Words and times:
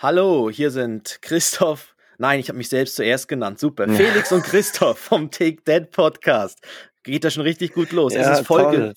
Hallo, 0.00 0.48
hier 0.48 0.70
sind 0.70 1.18
Christoph. 1.22 1.96
Nein, 2.18 2.38
ich 2.38 2.48
habe 2.48 2.56
mich 2.56 2.68
selbst 2.68 2.94
zuerst 2.94 3.26
genannt. 3.26 3.58
Super. 3.58 3.88
Ja. 3.88 3.94
Felix 3.94 4.30
und 4.30 4.44
Christoph 4.44 4.96
vom 4.96 5.28
Take 5.32 5.62
Dead 5.66 5.90
Podcast. 5.90 6.60
Geht 7.02 7.24
da 7.24 7.30
schon 7.30 7.42
richtig 7.42 7.74
gut 7.74 7.90
los. 7.90 8.14
Ja, 8.14 8.20
es 8.20 8.38
ist 8.38 8.46
Folge, 8.46 8.94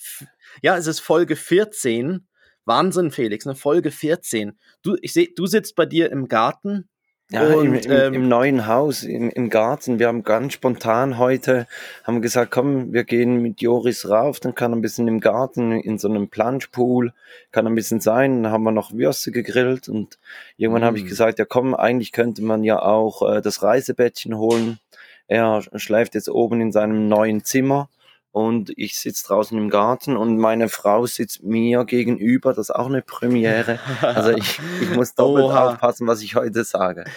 ja, 0.62 0.78
es 0.78 0.86
ist 0.86 1.00
Folge 1.00 1.36
14. 1.36 2.28
Wahnsinn, 2.66 3.10
Felix, 3.10 3.48
eine 3.48 3.56
Folge 3.56 3.90
14. 3.90 4.60
Du, 4.84 4.96
ich 5.02 5.14
sehe, 5.14 5.30
du 5.36 5.48
sitzt 5.48 5.76
bei 5.76 5.88
dir 5.88 6.12
im 6.12 6.28
Garten 6.28 6.88
ja, 7.32 7.44
und, 7.44 7.66
im, 7.66 7.74
im, 7.76 7.92
ähm, 7.92 8.14
im, 8.14 8.28
neuen 8.28 8.68
Haus, 8.68 9.04
im, 9.04 9.30
im 9.30 9.50
Garten. 9.50 10.00
Wir 10.00 10.08
haben 10.08 10.24
ganz 10.24 10.54
spontan 10.54 11.18
heute, 11.18 11.66
haben 12.04 12.22
gesagt, 12.22 12.52
komm, 12.52 12.92
wir 12.92 13.06
gehen 13.06 13.42
mit 13.42 13.62
Joris 13.62 14.10
rauf, 14.10 14.40
dann 14.40 14.54
kann 14.54 14.74
er 14.74 14.76
ein 14.76 14.82
bisschen 14.82 15.08
im 15.08 15.22
Garten, 15.22 15.72
in 15.72 15.98
so 15.98 16.10
einem 16.10 16.28
Planschpool, 16.28 17.14
kann 17.52 17.68
ein 17.68 17.76
bisschen 17.76 18.02
sein. 18.02 18.44
Dann 18.44 18.52
haben 18.52 18.64
wir 18.64 18.72
noch 18.72 18.92
Würste 18.94 19.32
gegrillt 19.32 19.88
und 19.88 20.20
irgendwann 20.58 20.84
habe 20.84 20.98
ich 20.98 21.06
mm. 21.06 21.08
gesagt, 21.08 21.40
ja 21.40 21.46
komm, 21.46 21.74
eigentlich 21.74 22.12
könnte 22.12 22.42
man 22.44 22.64
ja 22.64 22.82
auch 22.82 23.22
äh, 23.22 23.42
das 23.42 23.64
Reisebettchen 23.64 24.38
holen. 24.38 24.80
Er 25.28 25.62
schläft 25.76 26.16
jetzt 26.16 26.30
oben 26.30 26.60
in 26.60 26.74
seinem 26.74 27.08
neuen 27.08 27.46
Zimmer 27.46 27.88
und 28.32 28.72
ich 28.78 29.00
sitze 29.00 29.28
draußen 29.28 29.58
im 29.58 29.70
Garten 29.70 30.16
und 30.16 30.38
meine 30.38 30.70
Frau 30.70 31.06
sitzt 31.06 31.44
mir 31.44 31.86
gegenüber, 31.86 32.54
das 32.54 32.70
ist 32.70 32.76
auch 32.76 32.88
eine 32.88 33.02
Premiere. 33.02 33.80
Also 34.02 34.32
ich, 34.32 34.60
ich 34.82 34.90
muss 34.96 35.16
doppelt 35.16 35.46
Oha. 35.46 35.70
aufpassen, 35.70 36.08
was 36.08 36.22
ich 36.22 36.36
heute 36.36 36.64
sage. 36.64 37.06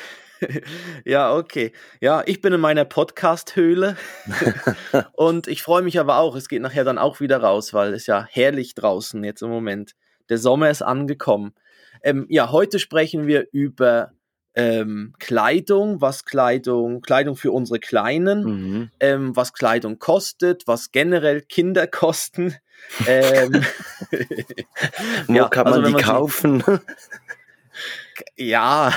Ja, 1.06 1.34
okay. 1.34 1.72
Ja, 2.00 2.22
ich 2.26 2.42
bin 2.42 2.52
in 2.52 2.60
meiner 2.60 2.84
Podcast-Höhle 2.84 3.96
und 5.12 5.48
ich 5.48 5.62
freue 5.62 5.82
mich 5.82 5.98
aber 5.98 6.18
auch. 6.18 6.34
Es 6.36 6.48
geht 6.48 6.60
nachher 6.60 6.84
dann 6.84 6.98
auch 6.98 7.20
wieder 7.20 7.38
raus, 7.38 7.72
weil 7.72 7.94
es 7.94 8.06
ja 8.06 8.26
herrlich 8.28 8.74
draußen 8.74 9.22
jetzt 9.24 9.42
im 9.42 9.48
Moment. 9.48 9.94
Der 10.28 10.36
Sommer 10.36 10.68
ist 10.68 10.82
angekommen. 10.82 11.54
Ähm, 12.02 12.26
ja, 12.28 12.50
heute 12.50 12.78
sprechen 12.78 13.26
wir 13.26 13.46
über 13.52 14.12
ähm, 14.54 15.14
Kleidung, 15.18 16.00
was 16.00 16.24
Kleidung, 16.24 17.00
Kleidung 17.00 17.36
für 17.36 17.50
unsere 17.50 17.80
Kleinen, 17.80 18.44
mhm. 18.44 18.90
ähm, 19.00 19.36
was 19.36 19.52
Kleidung 19.52 19.98
kostet, 19.98 20.66
was 20.66 20.92
generell 20.92 21.42
Kinder 21.42 21.86
kosten. 21.86 22.54
ähm, 23.06 23.64
Wo 25.26 25.32
ja, 25.32 25.48
kann 25.48 25.64
man 25.64 25.74
also, 25.74 25.86
die 25.86 25.92
man 25.92 26.02
kaufen? 26.02 26.62
Ja, 28.36 28.92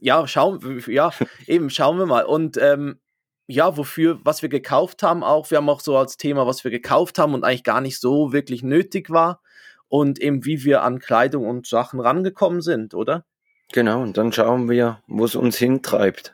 ja, 0.00 0.26
schauen, 0.26 0.82
ja, 0.86 1.10
eben 1.46 1.70
schauen 1.70 1.98
wir 1.98 2.06
mal. 2.06 2.24
Und 2.24 2.56
ähm, 2.56 2.98
ja, 3.46 3.76
wofür, 3.76 4.18
was 4.24 4.42
wir 4.42 4.48
gekauft 4.48 5.02
haben 5.02 5.22
auch. 5.22 5.50
Wir 5.50 5.58
haben 5.58 5.68
auch 5.68 5.80
so 5.80 5.96
als 5.96 6.16
Thema, 6.16 6.46
was 6.46 6.64
wir 6.64 6.70
gekauft 6.70 7.18
haben 7.18 7.34
und 7.34 7.44
eigentlich 7.44 7.64
gar 7.64 7.80
nicht 7.80 8.00
so 8.00 8.32
wirklich 8.32 8.62
nötig 8.62 9.10
war. 9.10 9.40
Und 9.88 10.18
eben, 10.18 10.44
wie 10.44 10.64
wir 10.64 10.82
an 10.82 10.98
Kleidung 10.98 11.46
und 11.46 11.66
Sachen 11.66 12.00
rangekommen 12.00 12.60
sind, 12.60 12.92
oder? 12.92 13.24
Genau, 13.72 14.02
und 14.02 14.16
dann 14.16 14.32
schauen 14.32 14.70
wir, 14.70 15.00
wo 15.06 15.24
es 15.24 15.34
uns 15.34 15.56
hintreibt. 15.56 16.32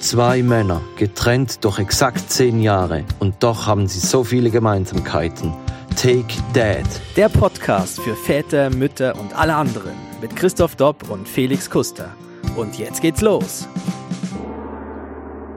Zwei 0.00 0.42
Männer, 0.42 0.80
getrennt 0.96 1.64
durch 1.64 1.78
exakt 1.78 2.30
zehn 2.30 2.60
Jahre, 2.60 3.04
und 3.20 3.42
doch 3.42 3.66
haben 3.66 3.86
sie 3.86 4.00
so 4.00 4.24
viele 4.24 4.50
Gemeinsamkeiten. 4.50 5.52
Take 5.96 6.34
Dad. 6.52 6.86
Der 7.16 7.28
Podcast 7.28 8.00
für 8.00 8.16
Väter, 8.16 8.70
Mütter 8.70 9.16
und 9.20 9.36
alle 9.38 9.54
anderen 9.54 9.92
mit 10.20 10.34
Christoph 10.34 10.74
Dopp 10.74 11.08
und 11.10 11.28
Felix 11.28 11.68
Kuster. 11.70 12.14
Und 12.56 12.78
jetzt 12.78 13.02
geht's 13.02 13.20
los. 13.20 13.68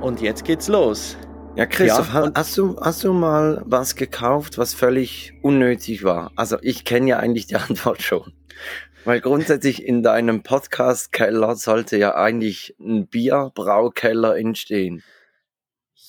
Und 0.02 0.22
jetzt 0.22 0.44
geht's 0.44 0.68
los. 0.68 1.18
Ja, 1.56 1.68
Christoph, 1.68 2.12
ja, 2.12 2.32
hast, 2.34 2.58
du, 2.58 2.80
hast 2.82 3.04
du 3.04 3.14
mal 3.14 3.62
was 3.66 3.96
gekauft, 3.96 4.58
was 4.58 4.74
völlig 4.74 5.34
unnötig 5.44 6.04
war? 6.04 6.32
Also 6.36 6.58
ich 6.62 6.84
kenne 6.84 7.10
ja 7.10 7.20
eigentlich 7.20 7.46
die 7.46 7.56
Antwort 7.58 8.02
schon. 8.02 8.34
Weil 9.06 9.22
grundsätzlich 9.22 9.86
in 9.86 10.02
deinem 10.02 10.42
Podcast-Keller 10.42 11.56
sollte 11.56 11.98
ja 11.98 12.16
eigentlich 12.16 12.76
ein 12.80 13.08
Bierbraukeller 13.08 14.36
entstehen. 14.36 15.04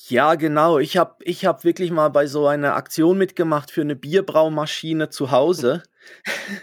Ja, 0.08 0.34
genau. 0.34 0.78
Ich 0.78 0.96
habe 0.96 1.16
ich 1.20 1.44
hab 1.44 1.64
wirklich 1.64 1.90
mal 1.90 2.08
bei 2.08 2.26
so 2.26 2.46
einer 2.46 2.76
Aktion 2.76 3.18
mitgemacht 3.18 3.70
für 3.70 3.82
eine 3.82 3.96
Bierbraumaschine 3.96 5.10
zu 5.10 5.30
Hause. 5.30 5.82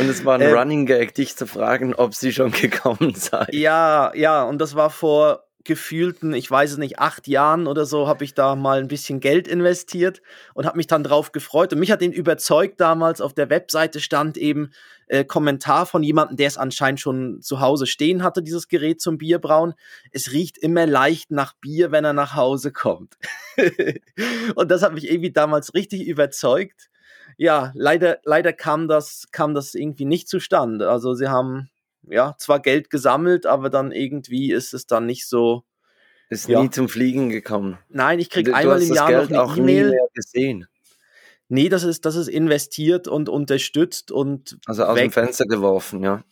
und 0.00 0.08
es 0.08 0.24
war 0.26 0.34
ein 0.34 0.40
äh, 0.42 0.52
Running 0.52 0.84
Gag, 0.84 1.14
dich 1.14 1.36
zu 1.36 1.46
fragen, 1.46 1.94
ob 1.94 2.14
sie 2.14 2.32
schon 2.32 2.52
gekommen 2.52 3.14
sei. 3.14 3.46
Ja, 3.52 4.12
ja, 4.14 4.42
und 4.42 4.58
das 4.58 4.74
war 4.74 4.90
vor 4.90 5.49
gefühlten, 5.64 6.32
ich 6.32 6.50
weiß 6.50 6.72
es 6.72 6.78
nicht, 6.78 6.98
acht 6.98 7.28
Jahren 7.28 7.66
oder 7.66 7.84
so, 7.84 8.08
habe 8.08 8.24
ich 8.24 8.34
da 8.34 8.56
mal 8.56 8.78
ein 8.78 8.88
bisschen 8.88 9.20
Geld 9.20 9.46
investiert 9.46 10.22
und 10.54 10.66
habe 10.66 10.76
mich 10.76 10.86
dann 10.86 11.04
drauf 11.04 11.32
gefreut. 11.32 11.72
Und 11.72 11.80
mich 11.80 11.90
hat 11.90 12.02
ihn 12.02 12.12
überzeugt 12.12 12.80
damals, 12.80 13.20
auf 13.20 13.34
der 13.34 13.50
Webseite 13.50 14.00
stand 14.00 14.36
eben 14.36 14.70
äh, 15.08 15.24
Kommentar 15.24 15.86
von 15.86 16.02
jemandem, 16.02 16.36
der 16.36 16.48
es 16.48 16.56
anscheinend 16.56 17.00
schon 17.00 17.42
zu 17.42 17.60
Hause 17.60 17.86
stehen 17.86 18.22
hatte, 18.22 18.42
dieses 18.42 18.68
Gerät 18.68 19.00
zum 19.00 19.18
Bierbrauen. 19.18 19.74
Es 20.12 20.32
riecht 20.32 20.56
immer 20.58 20.86
leicht 20.86 21.30
nach 21.30 21.52
Bier, 21.54 21.92
wenn 21.92 22.04
er 22.04 22.12
nach 22.12 22.34
Hause 22.34 22.72
kommt. 22.72 23.16
und 24.54 24.70
das 24.70 24.82
hat 24.82 24.94
mich 24.94 25.10
irgendwie 25.10 25.32
damals 25.32 25.74
richtig 25.74 26.06
überzeugt. 26.06 26.90
Ja, 27.36 27.72
leider, 27.74 28.18
leider 28.24 28.52
kam 28.52 28.88
das, 28.88 29.28
kam 29.30 29.54
das 29.54 29.74
irgendwie 29.74 30.04
nicht 30.04 30.28
zustande. 30.28 30.90
Also 30.90 31.14
sie 31.14 31.28
haben 31.28 31.69
ja, 32.08 32.34
zwar 32.38 32.60
Geld 32.60 32.90
gesammelt, 32.90 33.46
aber 33.46 33.70
dann 33.70 33.92
irgendwie 33.92 34.52
ist 34.52 34.74
es 34.74 34.86
dann 34.86 35.06
nicht 35.06 35.28
so. 35.28 35.64
Ist 36.28 36.48
ja. 36.48 36.62
nie 36.62 36.70
zum 36.70 36.88
Fliegen 36.88 37.28
gekommen. 37.28 37.78
Nein, 37.88 38.20
ich 38.20 38.30
kriege 38.30 38.54
einmal 38.54 38.80
im 38.80 38.94
Jahr 38.94 39.08
Geld 39.08 39.30
noch 39.30 39.56
eine 39.56 39.72
E-Mail. 39.72 39.98
gesehen. 40.14 40.66
Nee, 41.48 41.68
das 41.68 41.82
ist, 41.82 42.04
das 42.04 42.14
ist 42.14 42.28
investiert 42.28 43.08
und 43.08 43.28
unterstützt 43.28 44.12
und. 44.12 44.58
Also 44.66 44.84
aus 44.84 44.94
weg. 44.94 45.06
dem 45.06 45.10
Fenster 45.10 45.46
geworfen, 45.46 46.04
ja. 46.04 46.22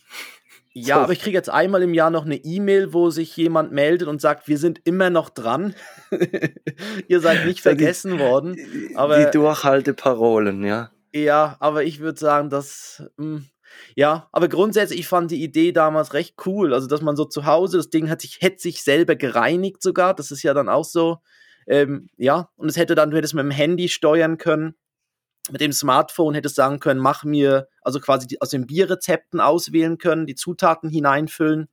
Ja, 0.72 0.96
so. 0.96 1.00
aber 1.02 1.12
ich 1.12 1.20
kriege 1.20 1.36
jetzt 1.36 1.50
einmal 1.50 1.82
im 1.82 1.92
Jahr 1.92 2.10
noch 2.10 2.24
eine 2.24 2.36
E-Mail, 2.36 2.92
wo 2.92 3.10
sich 3.10 3.36
jemand 3.36 3.72
meldet 3.72 4.06
und 4.06 4.20
sagt, 4.20 4.46
wir 4.46 4.58
sind 4.58 4.80
immer 4.84 5.10
noch 5.10 5.28
dran. 5.30 5.74
Ihr 7.08 7.20
seid 7.20 7.46
nicht 7.46 7.60
vergessen 7.60 8.12
die, 8.12 8.18
worden. 8.20 8.56
Aber, 8.94 9.24
die 9.24 9.30
Durchhalteparolen, 9.32 10.64
ja. 10.64 10.92
Ja, 11.12 11.56
aber 11.58 11.82
ich 11.82 11.98
würde 11.98 12.20
sagen, 12.20 12.48
dass 12.50 13.02
mh, 13.16 13.24
hm, 13.24 13.46
ja, 13.94 14.28
aber 14.32 14.48
grundsätzlich, 14.48 15.00
ich 15.00 15.08
fand 15.08 15.30
die 15.30 15.42
Idee 15.42 15.72
damals 15.72 16.14
recht 16.14 16.36
cool. 16.46 16.74
Also, 16.74 16.86
dass 16.86 17.02
man 17.02 17.16
so 17.16 17.24
zu 17.24 17.46
Hause, 17.46 17.78
das 17.78 17.90
Ding 17.90 18.08
hat 18.08 18.20
sich, 18.20 18.38
hätte 18.40 18.60
sich 18.60 18.82
selber 18.82 19.16
gereinigt 19.16 19.82
sogar. 19.82 20.14
Das 20.14 20.30
ist 20.30 20.42
ja 20.42 20.54
dann 20.54 20.68
auch 20.68 20.84
so. 20.84 21.18
Ähm, 21.66 22.08
ja, 22.16 22.48
und 22.56 22.68
es 22.68 22.76
hätte 22.76 22.94
dann, 22.94 23.10
du 23.10 23.16
hättest 23.16 23.34
mit 23.34 23.44
dem 23.44 23.50
Handy 23.50 23.88
steuern 23.88 24.38
können. 24.38 24.74
Mit 25.50 25.60
dem 25.60 25.72
Smartphone 25.72 26.34
hättest 26.34 26.56
sagen 26.56 26.78
können, 26.78 27.00
mach 27.00 27.24
mir, 27.24 27.68
also 27.82 28.00
quasi 28.00 28.26
die, 28.26 28.40
aus 28.40 28.50
den 28.50 28.66
Bierrezepten 28.66 29.40
auswählen 29.40 29.96
können, 29.98 30.26
die 30.26 30.34
Zutaten 30.34 30.90
hineinfüllen. 30.90 31.68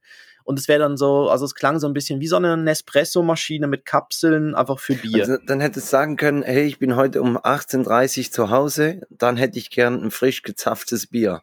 Und 0.45 0.59
es 0.59 0.67
wäre 0.67 0.79
dann 0.79 0.95
so, 0.95 1.27
also 1.27 1.43
es 1.43 1.55
klang 1.55 1.79
so 1.79 1.87
ein 1.87 1.93
bisschen 1.93 2.21
wie 2.21 2.27
so 2.27 2.35
eine 2.35 2.55
Nespresso-Maschine 2.55 3.67
mit 3.67 3.83
Kapseln, 3.83 4.53
einfach 4.53 4.79
für 4.79 4.93
Bier. 4.93 5.23
Also 5.23 5.37
dann 5.45 5.59
hättest 5.59 5.87
du 5.87 5.89
sagen 5.89 6.17
können, 6.17 6.43
hey, 6.43 6.65
ich 6.65 6.77
bin 6.77 6.95
heute 6.95 7.21
um 7.21 7.35
18.30 7.37 8.27
Uhr 8.27 8.31
zu 8.31 8.49
Hause, 8.51 9.01
dann 9.09 9.37
hätte 9.37 9.57
ich 9.57 9.71
gern 9.71 10.03
ein 10.03 10.11
frisch 10.11 10.43
gezapftes 10.43 11.07
Bier. 11.07 11.41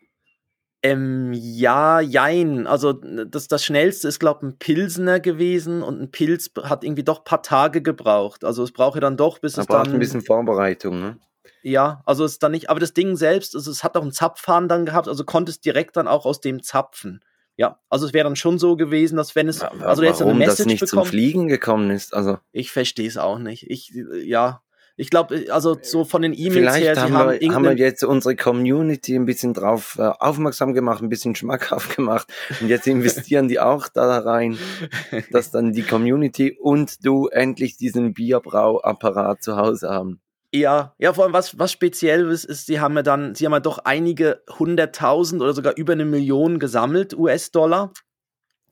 Ähm, 0.82 1.32
ja, 1.32 2.00
jein. 2.00 2.66
Also 2.66 2.92
das, 2.92 3.46
das 3.46 3.64
Schnellste 3.64 4.08
ist, 4.08 4.18
glaube 4.18 4.40
ich, 4.42 4.52
ein 4.52 4.58
Pilsener 4.58 5.20
gewesen 5.20 5.82
und 5.82 6.00
ein 6.00 6.10
Pilz 6.10 6.50
hat 6.64 6.82
irgendwie 6.82 7.04
doch 7.04 7.18
ein 7.18 7.24
paar 7.24 7.42
Tage 7.42 7.82
gebraucht. 7.82 8.44
Also 8.44 8.64
es 8.64 8.72
braucht 8.72 8.96
ja 8.96 9.00
dann 9.00 9.16
doch, 9.16 9.38
bis 9.38 9.52
da 9.52 9.62
es 9.62 9.68
braucht 9.68 9.86
dann... 9.86 9.94
ein 9.94 9.98
bisschen 10.00 10.22
Vorbereitung, 10.22 11.00
ne? 11.00 11.18
Ja, 11.62 12.02
also 12.06 12.24
es 12.24 12.32
ist 12.32 12.42
dann 12.42 12.52
nicht, 12.52 12.70
aber 12.70 12.80
das 12.80 12.92
Ding 12.92 13.16
selbst, 13.16 13.54
also 13.54 13.70
es 13.70 13.84
hat 13.84 13.96
auch 13.96 14.02
einen 14.02 14.10
Zapfhahn 14.10 14.68
dann 14.68 14.84
gehabt, 14.84 15.06
also 15.06 15.24
konnte 15.24 15.50
es 15.50 15.60
direkt 15.60 15.96
dann 15.96 16.08
auch 16.08 16.26
aus 16.26 16.40
dem 16.40 16.62
zapfen. 16.62 17.20
Ja, 17.56 17.78
also 17.88 18.06
es 18.06 18.12
wäre 18.12 18.24
dann 18.24 18.34
schon 18.34 18.58
so 18.58 18.76
gewesen, 18.76 19.16
dass 19.16 19.36
wenn 19.36 19.46
es, 19.46 19.60
ja, 19.60 19.70
also 19.80 20.02
jetzt 20.02 20.20
eine 20.22 20.34
Message 20.34 20.58
das 20.58 20.66
nicht 20.66 20.80
bekommt, 20.80 21.04
zum 21.04 21.10
Fliegen 21.10 21.46
gekommen 21.46 21.90
ist, 21.90 22.14
also 22.14 22.38
ich 22.50 22.72
verstehe 22.72 23.06
es 23.06 23.16
auch 23.16 23.38
nicht. 23.38 23.70
Ich, 23.70 23.92
ja, 24.24 24.62
ich 24.96 25.10
glaube, 25.10 25.36
äh, 25.36 25.50
also 25.50 25.76
so 25.82 26.04
von 26.04 26.22
den 26.22 26.32
E-Mails 26.32 26.54
Vielleicht 26.54 26.82
her, 26.82 27.02
haben, 27.02 27.14
haben, 27.14 27.40
wir, 27.40 27.54
haben 27.54 27.64
wir 27.64 27.76
jetzt 27.76 28.04
unsere 28.04 28.36
Community 28.36 29.14
ein 29.16 29.24
bisschen 29.24 29.54
drauf 29.54 29.96
äh, 29.98 30.02
aufmerksam 30.18 30.74
gemacht, 30.74 31.02
ein 31.02 31.08
bisschen 31.08 31.34
schmackhaft 31.34 31.96
gemacht 31.96 32.32
und 32.60 32.68
jetzt 32.68 32.86
investieren 32.86 33.48
die 33.48 33.60
auch 33.60 33.88
da 33.88 34.18
rein, 34.18 34.58
dass 35.30 35.50
dann 35.50 35.72
die 35.72 35.82
Community 35.82 36.56
und 36.58 37.04
du 37.04 37.28
endlich 37.28 37.76
diesen 37.76 38.12
Bierbrauapparat 38.14 39.42
zu 39.42 39.56
Hause 39.56 39.88
haben. 39.88 40.20
Ja, 40.54 40.94
ja, 40.98 41.14
vor 41.14 41.24
allem 41.24 41.32
was, 41.32 41.58
was 41.58 41.72
speziell 41.72 42.30
ist, 42.30 42.44
ist, 42.44 42.66
sie 42.66 42.78
haben 42.78 42.94
ja 42.94 43.02
dann, 43.02 43.34
sie 43.34 43.46
haben 43.46 43.52
ja 43.52 43.60
doch 43.60 43.78
einige 43.78 44.42
hunderttausend 44.58 45.40
oder 45.40 45.54
sogar 45.54 45.76
über 45.78 45.94
eine 45.94 46.04
Million 46.04 46.58
gesammelt, 46.58 47.14
US-Dollar. 47.16 47.90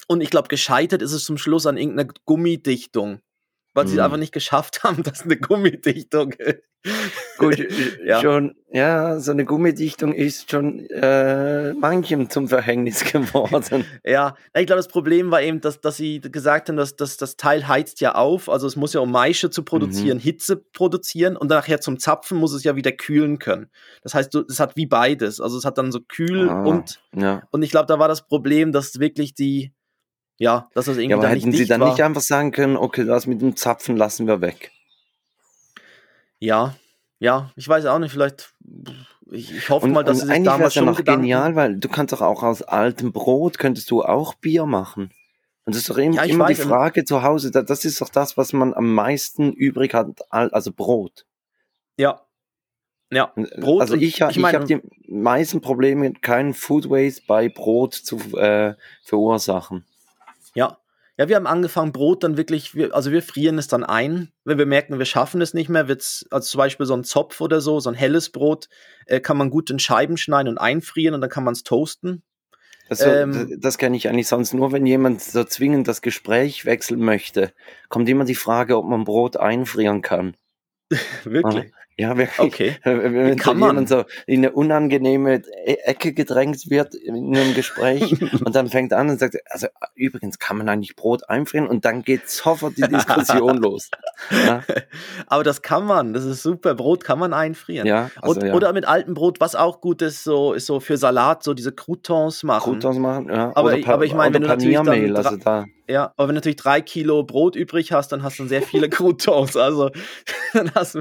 Und 0.07 0.21
ich 0.21 0.29
glaube, 0.29 0.49
gescheitert 0.49 1.01
ist 1.01 1.13
es 1.13 1.25
zum 1.25 1.39
Schluss 1.39 1.67
an 1.67 1.79
irgendeiner 1.79 2.13
Gummidichtung. 2.27 3.21
Weil 3.75 3.87
sie 3.87 3.95
es 3.97 4.01
einfach 4.01 4.17
nicht 4.17 4.33
geschafft 4.33 4.83
haben, 4.85 5.03
dass 5.03 5.23
eine 5.23 5.37
Gummidichtung. 5.37 6.35
Gut, 7.39 7.59
ja. 8.05 8.23
schon, 8.23 8.55
ja, 8.71 9.21
so 9.21 9.33
eine 9.33 9.45
Gummidichtung 9.45 10.15
ist 10.15 10.51
schon 10.51 10.87
äh, 10.89 11.75
manchem 11.75 12.31
zum 12.31 12.49
Verhängnis 12.49 13.05
geworden. 13.13 13.85
ja, 14.03 14.35
ich 14.55 14.67
glaube, 14.67 14.79
das 14.79 14.89
Problem 14.89 15.31
war 15.31 15.43
eben, 15.43 15.61
dass, 15.61 15.81
dass 15.83 15.99
sie 15.99 16.21
gesagt 16.21 16.69
haben, 16.69 16.77
dass, 16.77 16.97
dass 16.97 17.19
das 17.19 17.37
Teil 17.37 17.69
heizt 17.69 18.01
ja 18.01 18.15
auf, 18.15 18.49
also 18.49 18.67
es 18.67 18.77
muss 18.77 18.95
ja, 18.95 19.01
um 19.01 19.11
Maische 19.11 19.51
zu 19.51 19.63
produzieren, 19.63 20.19
mhm. 20.19 20.23
Hitze 20.23 20.57
produzieren 20.57 21.37
und 21.37 21.51
nachher 21.51 21.83
zum 21.83 21.99
Zapfen 21.99 22.39
muss 22.39 22.55
es 22.55 22.65
ja 22.65 22.77
wieder 22.77 22.93
kühlen 22.93 23.39
können. 23.39 23.71
Das 24.03 24.15
heißt, 24.15 24.35
es 24.35 24.59
hat 24.59 24.77
wie 24.77 24.87
beides. 24.87 25.41
Also 25.41 25.59
es 25.59 25.67
hat 25.67 25.77
dann 25.77 25.93
so 25.93 26.01
kühl 26.01 26.49
ah, 26.49 26.63
und, 26.63 27.03
ja. 27.15 27.43
und 27.51 27.63
ich 27.63 27.71
glaube, 27.71 27.87
da 27.87 27.99
war 27.99 28.09
das 28.09 28.27
Problem, 28.27 28.73
dass 28.73 29.01
wirklich 29.01 29.35
die, 29.35 29.75
ja, 30.41 30.71
dass 30.73 30.87
das 30.87 30.97
irgendwie 30.97 31.11
ja, 31.11 31.17
aber 31.19 31.27
dann 31.27 31.37
hätten 31.37 31.51
nicht 31.51 31.59
Sie 31.59 31.67
dann 31.67 31.83
war. 31.83 31.91
nicht 31.91 32.03
einfach 32.03 32.23
sagen 32.23 32.51
können, 32.51 32.79
okay, 32.79 33.05
das 33.05 33.27
mit 33.27 33.43
dem 33.43 33.57
Zapfen 33.57 33.99
lassen 33.99 34.27
wir 34.27 34.41
weg. 34.41 34.73
Ja, 36.39 36.77
ja, 37.19 37.51
ich 37.57 37.69
weiß 37.69 37.85
auch 37.85 37.99
nicht, 37.99 38.11
vielleicht, 38.11 38.55
ich, 39.31 39.55
ich 39.55 39.69
hoffe 39.69 39.85
und, 39.85 39.93
mal, 39.93 40.03
dass 40.03 40.23
und 40.23 40.31
es 40.31 40.43
damals 40.43 40.73
schon 40.73 40.87
noch 40.87 40.97
Gedanken 40.97 41.21
genial, 41.21 41.57
weil 41.57 41.77
du 41.77 41.89
kannst 41.89 42.15
doch 42.15 42.23
auch 42.23 42.43
aus 42.43 42.63
altem 42.63 43.13
Brot, 43.13 43.59
könntest 43.59 43.91
du 43.91 44.03
auch 44.03 44.33
Bier 44.33 44.65
machen. 44.65 45.11
Und 45.67 45.75
das 45.75 45.83
ist 45.83 45.91
doch 45.91 45.99
eben, 45.99 46.15
ja, 46.15 46.23
immer 46.23 46.49
weiß, 46.49 46.57
die 46.57 46.63
Frage 46.63 47.05
zu 47.05 47.23
Hause, 47.23 47.51
das 47.51 47.85
ist 47.85 48.01
doch 48.01 48.09
das, 48.09 48.39
was 48.39 48.55
man 48.55 48.73
am 48.73 48.95
meisten 48.95 49.53
übrig 49.53 49.93
hat, 49.93 50.23
also 50.31 50.73
Brot. 50.73 51.27
Ja, 51.99 52.23
ja, 53.13 53.31
äh, 53.37 53.61
Brot. 53.61 53.83
Also 53.83 53.95
ich, 53.95 54.23
ich, 54.23 54.37
ich 54.37 54.43
habe 54.43 54.65
die 54.65 54.81
meisten 55.07 55.61
Probleme, 55.61 56.15
keinen 56.15 56.55
Food 56.55 56.89
Waste 56.89 57.25
bei 57.27 57.51
Brot 57.51 57.93
zu 57.93 58.17
äh, 58.39 58.75
verursachen. 59.03 59.85
Ja. 60.55 60.79
Ja, 61.17 61.29
wir 61.29 61.37
haben 61.37 61.47
angefangen, 61.47 61.93
Brot 61.93 62.25
dann 62.25 62.38
wirklich, 62.38 62.75
wir, 62.75 62.94
also 62.94 63.12
wir 63.12 63.23
frieren 63.23 63.58
es 63.58 63.69
dann 63.69 63.85
ein. 63.85 64.32
Wenn 64.44 64.56
wir 64.56 64.64
merken, 64.64 64.99
wir 64.99 65.05
schaffen 65.05 65.43
es 65.43 65.52
nicht 65.52 65.69
mehr, 65.69 65.87
wird's, 65.87 66.25
also 66.31 66.49
zum 66.49 66.58
Beispiel 66.58 66.87
so 66.87 66.94
ein 66.94 67.05
Zopf 67.05 67.43
oder 67.43 67.61
so, 67.61 67.79
so 67.79 67.91
ein 67.91 67.94
helles 67.94 68.31
Brot, 68.31 68.69
äh, 69.05 69.20
kann 69.20 69.37
man 69.37 69.50
gut 69.50 69.69
in 69.69 69.79
Scheiben 69.79 70.17
schneiden 70.17 70.49
und 70.49 70.56
einfrieren 70.56 71.14
und 71.14 71.20
dann 71.20 71.29
kann 71.29 71.44
man 71.44 71.52
es 71.52 71.62
toasten. 71.62 72.23
Also, 72.88 73.05
ähm, 73.05 73.58
das 73.61 73.76
kenne 73.76 73.97
ich 73.97 74.08
eigentlich 74.08 74.29
sonst 74.29 74.55
nur, 74.55 74.73
wenn 74.73 74.87
jemand 74.87 75.20
so 75.20 75.44
zwingend 75.44 75.87
das 75.87 76.00
Gespräch 76.00 76.64
wechseln 76.64 77.00
möchte, 77.00 77.52
kommt 77.88 78.08
immer 78.08 78.25
die 78.25 78.35
Frage, 78.35 78.76
ob 78.79 78.87
man 78.87 79.05
Brot 79.05 79.37
einfrieren 79.37 80.00
kann. 80.02 80.35
Wirklich? 81.25 81.70
Ja, 82.00 82.17
wirklich. 82.17 82.38
Okay. 82.38 82.76
Wenn 82.85 83.37
kann 83.37 83.58
so 83.58 83.67
jemand 83.67 83.88
so 83.88 84.05
in 84.26 84.41
eine 84.41 84.52
unangenehme 84.52 85.43
e-, 85.67 85.75
Ecke 85.85 86.12
gedrängt 86.12 86.70
wird 86.70 86.94
in 86.94 87.37
einem 87.37 87.55
Gespräch 87.55 88.17
und 88.44 88.55
dann 88.55 88.69
fängt 88.69 88.93
an 88.93 89.11
und 89.11 89.20
sagt, 89.20 89.37
also 89.50 89.67
übrigens 89.94 90.38
kann 90.38 90.56
man 90.56 90.69
eigentlich 90.69 90.97
Brot 90.97 91.29
einfrieren 91.29 91.67
und 91.67 91.85
dann 91.85 92.02
geht 92.02 92.29
sofort 92.29 92.76
die 92.79 92.82
Diskussion 92.82 93.56
los. 93.58 93.91
Ja. 94.31 94.62
Aber 95.26 95.44
das 95.44 95.62
kann 95.62 95.85
man, 95.85 96.14
das 96.14 96.25
ist 96.25 96.43
super. 96.43 96.75
Brot 96.75 97.05
kann 97.05 97.19
man 97.19 97.35
einfrieren. 97.35 97.87
Ja, 97.87 98.11
also, 98.20 98.41
und, 98.41 98.47
ja. 98.47 98.55
Oder 98.55 98.73
mit 98.73 98.87
altem 98.87 99.14
Brot, 99.14 99.41
was 99.41 99.55
auch 99.55 99.81
gut 99.81 100.00
ist, 100.00 100.25
so 100.25 100.55
ist 100.55 100.67
so 100.67 100.81
für 100.81 100.97
Salat, 100.97 101.43
so 101.43 101.52
diese 101.52 101.73
Croutons 101.73 102.43
machen. 102.43 102.73
Croutons 102.73 102.99
machen, 102.99 103.29
ja. 103.29 103.52
Aber, 103.55 103.76
aber 103.87 104.05
ich 104.05 104.14
meine, 104.14 104.35
wenn 104.35 104.43
du 104.43 104.49
natürlich 104.49 104.76
dann, 104.76 105.17
also 105.17 105.37
da 105.37 105.67
ja, 105.91 106.13
aber 106.17 106.29
wenn 106.29 106.35
du 106.35 106.39
natürlich 106.39 106.57
drei 106.57 106.81
Kilo 106.81 107.25
Brot 107.25 107.57
übrig 107.57 107.93
hast, 107.93 108.13
dann 108.13 108.23
hast 108.23 108.39
du 108.39 108.47
sehr 108.47 108.63
viele 108.63 108.89
Croutons. 108.91 109.57
Also 109.57 109.91
dann 110.53 110.73
hast 110.75 110.95
du, 110.95 111.01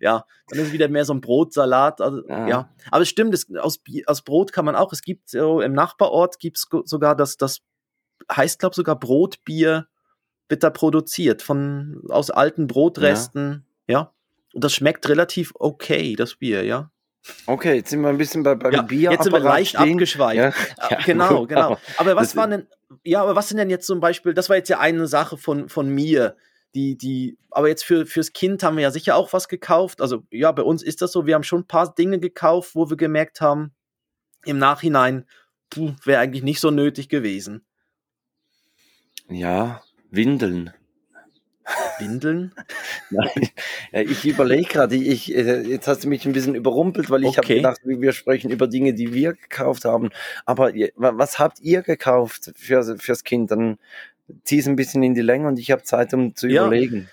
ja, 0.00 0.24
dann 0.48 0.58
ist 0.58 0.68
es 0.68 0.72
wieder 0.72 0.88
mehr 0.88 1.04
so 1.04 1.12
ein 1.12 1.20
Brotsalat. 1.20 2.00
Also, 2.00 2.26
ja. 2.28 2.48
ja. 2.48 2.74
Aber 2.90 3.02
es 3.02 3.08
stimmt, 3.08 3.34
es, 3.34 3.54
aus, 3.56 3.80
aus 4.06 4.22
Brot 4.22 4.52
kann 4.52 4.64
man 4.64 4.76
auch, 4.76 4.92
es 4.92 5.02
gibt 5.02 5.30
so 5.30 5.60
im 5.60 5.72
Nachbarort 5.72 6.38
gibt 6.38 6.56
es 6.56 6.66
sogar 6.84 7.14
das, 7.14 7.36
das 7.36 7.60
heißt, 8.30 8.58
glaube 8.58 8.74
sogar 8.74 8.98
Brotbier 8.98 9.86
wird 10.48 10.62
da 10.62 10.70
produziert 10.70 11.42
von 11.42 12.02
aus 12.08 12.30
alten 12.30 12.66
Brotresten, 12.66 13.66
ja. 13.86 13.94
ja. 13.94 14.14
Und 14.52 14.64
das 14.64 14.72
schmeckt 14.72 15.08
relativ 15.08 15.52
okay, 15.54 16.16
das 16.16 16.36
Bier, 16.36 16.64
ja. 16.64 16.90
Okay, 17.46 17.76
jetzt 17.76 17.90
sind 17.90 18.00
wir 18.00 18.08
ein 18.08 18.18
bisschen 18.18 18.42
bei, 18.42 18.54
beim 18.54 18.72
ja, 18.72 18.82
Bier. 18.82 19.10
Jetzt 19.10 19.24
sind 19.24 19.32
wir 19.32 19.40
leicht 19.40 19.76
stehen. 19.76 19.92
abgeschweift. 19.92 20.36
Ja, 20.36 20.88
ja, 20.90 20.98
genau, 21.04 21.46
genau. 21.46 21.76
Aber 21.98 22.16
was 22.16 22.34
waren 22.34 22.50
denn, 22.50 22.66
ja, 23.04 23.22
aber 23.22 23.36
was 23.36 23.48
sind 23.48 23.58
denn 23.58 23.70
jetzt 23.70 23.86
zum 23.86 24.00
Beispiel, 24.00 24.34
das 24.34 24.48
war 24.48 24.56
jetzt 24.56 24.68
ja 24.68 24.78
eine 24.78 25.06
Sache 25.06 25.36
von, 25.36 25.68
von 25.68 25.88
mir, 25.88 26.36
die, 26.74 26.96
die, 26.96 27.36
aber 27.50 27.68
jetzt 27.68 27.84
für, 27.84 28.06
fürs 28.06 28.32
Kind 28.32 28.62
haben 28.62 28.76
wir 28.76 28.82
ja 28.82 28.90
sicher 28.90 29.16
auch 29.16 29.32
was 29.32 29.48
gekauft. 29.48 30.00
Also 30.00 30.22
ja, 30.30 30.50
bei 30.52 30.62
uns 30.62 30.82
ist 30.82 31.02
das 31.02 31.12
so, 31.12 31.26
wir 31.26 31.34
haben 31.34 31.42
schon 31.42 31.60
ein 31.60 31.66
paar 31.66 31.94
Dinge 31.94 32.20
gekauft, 32.20 32.74
wo 32.74 32.88
wir 32.88 32.96
gemerkt 32.96 33.40
haben, 33.40 33.74
im 34.44 34.58
Nachhinein, 34.58 35.26
wäre 36.04 36.20
eigentlich 36.20 36.42
nicht 36.42 36.60
so 36.60 36.70
nötig 36.70 37.08
gewesen. 37.08 37.64
Ja, 39.28 39.82
Windeln. 40.10 40.72
Windeln? 42.00 42.52
Nein, 43.10 43.50
ich 43.92 44.24
überlege 44.24 44.68
gerade, 44.68 44.96
ich, 44.96 45.34
äh, 45.34 45.60
jetzt 45.62 45.86
hast 45.88 46.04
du 46.04 46.08
mich 46.08 46.26
ein 46.26 46.32
bisschen 46.32 46.54
überrumpelt, 46.54 47.10
weil 47.10 47.22
ich 47.22 47.38
okay. 47.38 47.38
habe 47.38 47.54
gedacht, 47.56 47.80
wir 47.84 48.12
sprechen 48.12 48.50
über 48.50 48.66
Dinge, 48.66 48.94
die 48.94 49.12
wir 49.12 49.34
gekauft 49.34 49.84
haben. 49.84 50.10
Aber 50.46 50.72
was 50.96 51.38
habt 51.38 51.60
ihr 51.60 51.82
gekauft 51.82 52.52
für, 52.56 52.96
fürs 52.98 53.24
Kind? 53.24 53.50
Dann 53.50 53.78
zieh 54.44 54.58
es 54.58 54.66
ein 54.66 54.76
bisschen 54.76 55.02
in 55.02 55.14
die 55.14 55.22
Länge 55.22 55.48
und 55.48 55.58
ich 55.58 55.70
habe 55.70 55.82
Zeit, 55.82 56.14
um 56.14 56.34
zu 56.34 56.48
ja. 56.48 56.66
überlegen. 56.66 57.08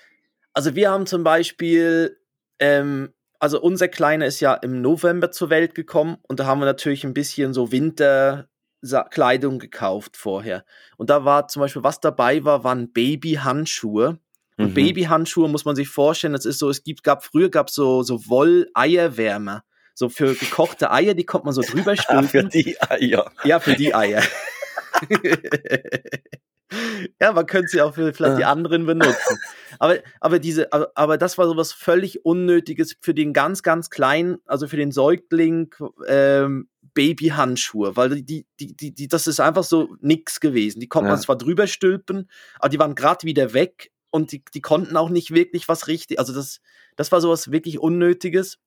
Also 0.52 0.74
wir 0.74 0.90
haben 0.90 1.06
zum 1.06 1.22
Beispiel, 1.24 2.18
ähm, 2.58 3.12
also 3.38 3.60
unser 3.60 3.88
Kleiner 3.88 4.26
ist 4.26 4.40
ja 4.40 4.54
im 4.54 4.80
November 4.80 5.30
zur 5.30 5.50
Welt 5.50 5.74
gekommen 5.74 6.16
und 6.22 6.40
da 6.40 6.46
haben 6.46 6.60
wir 6.60 6.66
natürlich 6.66 7.04
ein 7.04 7.14
bisschen 7.14 7.54
so 7.54 7.70
Winterkleidung 7.70 9.58
gekauft 9.58 10.16
vorher. 10.16 10.64
Und 10.96 11.10
da 11.10 11.24
war 11.24 11.46
zum 11.48 11.60
Beispiel, 11.60 11.84
was 11.84 12.00
dabei 12.00 12.44
war, 12.44 12.64
waren 12.64 12.92
Babyhandschuhe. 12.92 14.18
Und 14.58 14.70
mhm. 14.70 14.74
Babyhandschuhe 14.74 15.48
muss 15.48 15.64
man 15.64 15.76
sich 15.76 15.88
vorstellen, 15.88 16.32
das 16.32 16.44
ist 16.44 16.58
so, 16.58 16.68
es 16.68 16.82
gibt, 16.82 17.04
gab, 17.04 17.24
früher 17.24 17.48
gab 17.48 17.68
es 17.68 17.74
so, 17.74 18.02
so 18.02 18.26
Woll-Eierwärmer. 18.28 19.64
So 19.94 20.08
für 20.08 20.34
gekochte 20.34 20.92
Eier, 20.92 21.14
die 21.14 21.24
kommt 21.24 21.44
man 21.44 21.54
so 21.54 21.62
drüber 21.62 21.96
stülpen. 21.96 22.28
für 22.28 22.44
die 22.44 22.80
Eier. 22.80 23.32
Ja, 23.44 23.58
für 23.58 23.74
die 23.74 23.94
Eier. 23.94 24.22
ja, 27.20 27.32
man 27.32 27.46
könnte 27.46 27.68
sie 27.68 27.82
auch 27.82 27.94
für 27.94 28.12
vielleicht 28.12 28.38
die 28.38 28.44
anderen 28.44 28.86
benutzen. 28.86 29.38
Aber, 29.78 29.98
aber 30.20 30.38
diese, 30.38 30.72
aber, 30.72 30.92
aber 30.94 31.18
das 31.18 31.36
war 31.38 31.46
so 31.46 31.56
was 31.56 31.72
völlig 31.72 32.24
Unnötiges 32.24 32.96
für 33.00 33.14
den 33.14 33.32
ganz, 33.32 33.62
ganz 33.62 33.90
kleinen, 33.90 34.38
also 34.46 34.68
für 34.68 34.76
den 34.76 34.92
Säugling, 34.92 35.74
ähm, 36.06 36.68
Babyhandschuhe, 36.94 37.96
weil 37.96 38.22
die, 38.22 38.46
die, 38.58 38.76
die, 38.76 38.92
die, 38.92 39.08
das 39.08 39.26
ist 39.26 39.40
einfach 39.40 39.64
so 39.64 39.96
nix 40.00 40.40
gewesen. 40.40 40.80
Die 40.80 40.88
konnte 40.88 41.08
ja. 41.08 41.14
man 41.14 41.22
zwar 41.22 41.38
drüber 41.38 41.66
stülpen, 41.66 42.28
aber 42.58 42.68
die 42.68 42.78
waren 42.78 42.94
gerade 42.94 43.24
wieder 43.24 43.52
weg 43.52 43.92
und 44.10 44.32
die, 44.32 44.42
die 44.54 44.60
konnten 44.60 44.96
auch 44.96 45.10
nicht 45.10 45.32
wirklich 45.32 45.68
was 45.68 45.86
richtig. 45.86 46.18
Also 46.18 46.34
das, 46.34 46.60
das 46.96 47.12
war 47.12 47.20
sowas 47.20 47.50
wirklich 47.50 47.78
Unnötiges. 47.78 48.58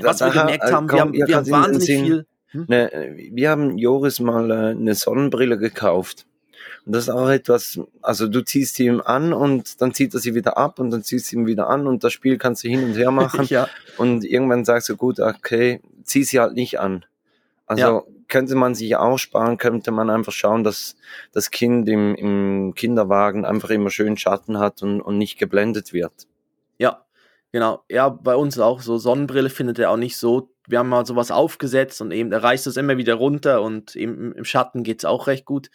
Was 0.00 0.18
da, 0.18 0.32
wir 0.32 0.40
gemerkt 0.40 0.68
äh, 0.68 0.72
haben, 0.72 0.86
komm, 0.86 1.12
wir 1.12 1.22
haben, 1.22 1.28
wir 1.28 1.36
haben 1.36 1.50
wahnsinnig 1.50 2.04
viel. 2.04 2.26
Hm? 2.48 2.64
Ne, 2.68 3.16
wir 3.32 3.50
haben 3.50 3.78
Joris 3.78 4.20
mal 4.20 4.50
äh, 4.50 4.54
eine 4.70 4.94
Sonnenbrille 4.94 5.58
gekauft. 5.58 6.26
Und 6.84 6.94
das 6.94 7.04
ist 7.04 7.10
auch 7.10 7.28
etwas, 7.28 7.80
also 8.00 8.26
du 8.26 8.44
ziehst 8.44 8.74
sie 8.74 8.86
ihm 8.86 9.00
an 9.00 9.32
und 9.32 9.80
dann 9.80 9.94
zieht 9.94 10.14
er 10.14 10.20
sie 10.20 10.34
wieder 10.34 10.56
ab 10.56 10.78
und 10.78 10.90
dann 10.90 11.04
ziehst 11.04 11.30
du 11.30 11.36
ihn 11.36 11.46
wieder 11.46 11.68
an 11.68 11.86
und 11.86 12.02
das 12.02 12.12
Spiel 12.12 12.38
kannst 12.38 12.64
du 12.64 12.68
hin 12.68 12.82
und 12.82 12.94
her 12.94 13.10
machen. 13.12 13.46
ja. 13.46 13.68
Und 13.98 14.24
irgendwann 14.24 14.64
sagst 14.64 14.88
du, 14.88 14.96
gut, 14.96 15.20
okay, 15.20 15.80
zieh 16.04 16.24
sie 16.24 16.40
halt 16.40 16.54
nicht 16.54 16.80
an. 16.80 17.04
Also 17.66 17.82
ja. 17.82 18.02
Könnte 18.32 18.54
man 18.54 18.74
sich 18.74 18.96
auch 18.96 19.18
sparen, 19.18 19.58
könnte 19.58 19.90
man 19.90 20.08
einfach 20.08 20.32
schauen, 20.32 20.64
dass 20.64 20.96
das 21.32 21.50
Kind 21.50 21.86
im, 21.86 22.14
im 22.14 22.72
Kinderwagen 22.74 23.44
einfach 23.44 23.68
immer 23.68 23.90
schön 23.90 24.16
Schatten 24.16 24.58
hat 24.58 24.82
und, 24.82 25.02
und 25.02 25.18
nicht 25.18 25.38
geblendet 25.38 25.92
wird. 25.92 26.26
Ja, 26.78 27.04
genau. 27.52 27.84
Ja, 27.90 28.08
bei 28.08 28.34
uns 28.34 28.58
auch 28.58 28.80
so. 28.80 28.96
Sonnenbrille 28.96 29.50
findet 29.50 29.78
er 29.78 29.90
auch 29.90 29.98
nicht 29.98 30.16
so. 30.16 30.48
Wir 30.66 30.78
haben 30.78 30.88
mal 30.88 31.04
sowas 31.04 31.30
aufgesetzt 31.30 32.00
und 32.00 32.10
eben, 32.10 32.32
er 32.32 32.42
reißt 32.42 32.66
es 32.66 32.78
immer 32.78 32.96
wieder 32.96 33.14
runter 33.14 33.60
und 33.60 33.94
eben 33.96 34.32
im 34.32 34.44
Schatten 34.46 34.82
geht 34.82 35.00
es 35.00 35.04
auch 35.04 35.26
recht 35.26 35.44
gut. 35.44 35.70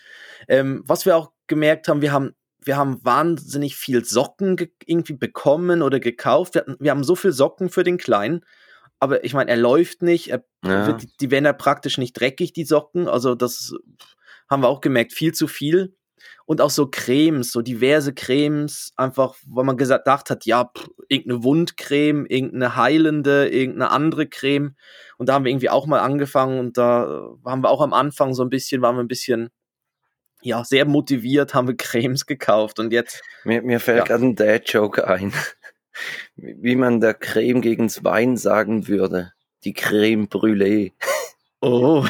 Ähm, 0.48 0.82
was 0.84 1.06
wir 1.06 1.16
auch 1.16 1.32
gemerkt 1.46 1.88
haben, 1.88 2.02
wir 2.02 2.12
haben 2.12 2.34
wir 2.64 2.76
haben 2.76 3.00
wahnsinnig 3.06 3.76
viel 3.76 4.04
Socken 4.04 4.58
irgendwie 4.86 5.14
bekommen 5.14 5.84
oder 5.84 6.00
gekauft. 6.00 6.56
Wir, 6.56 6.62
hatten, 6.62 6.76
wir 6.80 6.92
haben 6.92 7.04
so 7.04 7.16
viel 7.16 7.32
Socken 7.32 7.70
für 7.70 7.84
den 7.84 7.98
Kleinen 7.98 8.44
aber 9.00 9.24
ich 9.24 9.34
meine, 9.34 9.52
er 9.52 9.58
läuft 9.58 10.02
nicht, 10.02 10.30
er 10.30 10.44
ja. 10.64 10.88
wird, 10.88 11.22
die 11.22 11.32
werden 11.32 11.46
ja 11.46 11.54
praktisch 11.54 11.98
nicht 11.98 12.14
dreckig, 12.14 12.54
die 12.54 12.66
Socken. 12.66 13.08
Also 13.08 13.36
das 13.36 13.74
haben 14.50 14.64
wir 14.64 14.70
auch 14.70 14.82
gemerkt, 14.82 15.14
viel 15.14 15.34
zu 15.34 15.48
viel. 15.48 15.96
Und 16.46 16.62
auch 16.62 16.70
so 16.70 16.88
Cremes, 16.88 17.52
so 17.52 17.62
diverse 17.62 18.14
Cremes, 18.14 18.94
einfach, 18.96 19.36
weil 19.46 19.66
man 19.66 19.78
gedacht 19.78 20.30
hat, 20.30 20.46
ja, 20.46 20.72
pff, 20.76 20.90
irgendeine 21.10 21.44
Wundcreme, 21.44 22.26
irgendeine 22.26 22.76
heilende, 22.76 23.50
irgendeine 23.50 23.92
andere 23.92 24.28
Creme. 24.28 24.76
Und 25.18 25.30
da 25.30 25.34
haben 25.34 25.46
wir 25.46 25.52
irgendwie 25.52 25.70
auch 25.70 25.86
mal 25.88 26.00
angefangen 26.00 26.60
und 26.60 26.78
da 26.78 27.36
haben 27.46 27.64
wir 27.64 27.70
auch 27.70 27.82
am 27.82 27.94
Anfang 27.94 28.34
so 28.34 28.44
ein 28.44 28.50
bisschen, 28.50 28.82
waren 28.82 28.96
wir 28.96 29.04
ein 29.04 29.10
bisschen, 29.10 29.50
ja, 30.42 30.64
sehr 30.64 30.86
motiviert, 30.86 31.54
haben 31.54 31.68
wir 31.68 31.78
Cremes 31.78 32.26
gekauft 32.26 32.80
und 32.80 32.94
jetzt. 32.94 33.22
Mir, 33.44 33.62
mir 33.62 33.80
fällt 33.80 34.00
ja. 34.00 34.04
gerade 34.06 34.26
ein 34.26 34.36
Dad-Joke 34.36 35.06
ein 35.06 35.34
wie 36.36 36.76
man 36.76 37.00
der 37.02 37.14
Creme 37.14 37.62
gegens 37.62 38.04
Wein 38.04 38.38
sagen 38.38 38.88
würde. 38.88 39.34
Die 39.64 39.74
Creme 39.74 40.28
Brûlée. 40.28 40.94
Oh. 41.62 42.06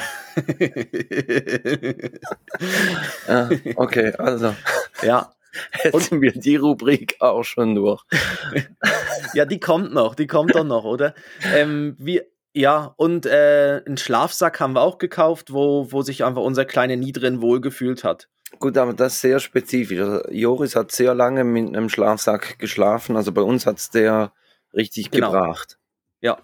ja, 3.28 3.50
okay, 3.76 4.14
also. 4.18 4.56
Ja. 5.02 5.32
hätten 5.72 6.22
wir 6.22 6.32
die 6.32 6.56
Rubrik 6.56 7.16
auch 7.20 7.44
schon 7.44 7.76
durch. 7.76 8.04
ja, 9.34 9.46
die 9.46 9.60
kommt 9.60 9.94
noch, 9.94 10.16
die 10.16 10.28
kommt 10.28 10.56
doch 10.56 10.64
noch, 10.64 10.84
oder? 10.84 11.14
Ähm, 11.54 11.96
wie, 12.00 12.22
ja, 12.54 12.94
und 12.98 13.26
äh, 13.26 13.82
einen 13.86 13.98
Schlafsack 13.98 14.60
haben 14.60 14.74
wir 14.74 14.82
auch 14.82 14.98
gekauft, 14.98 15.54
wo, 15.54 15.92
wo 15.92 16.02
sich 16.02 16.24
einfach 16.24 16.42
unser 16.42 16.66
kleiner 16.66 16.96
Nie 16.96 17.12
drin 17.12 17.42
wohlgefühlt 17.42 18.04
hat. 18.04 18.30
Gut, 18.60 18.78
aber 18.78 18.94
das 18.94 19.16
ist 19.16 19.22
sehr 19.22 19.40
spezifisch. 19.40 20.00
Also 20.00 20.30
Joris 20.30 20.76
hat 20.76 20.92
sehr 20.92 21.14
lange 21.14 21.44
mit 21.44 21.68
einem 21.68 21.90
Schlafsack 21.90 22.60
geschlafen, 22.60 23.16
also 23.16 23.32
bei 23.32 23.42
uns 23.42 23.66
hat 23.66 23.78
es 23.78 23.90
der 23.90 24.32
richtig 24.74 25.12
genau. 25.12 25.32
gebracht. 25.32 25.78
Ja, 26.22 26.38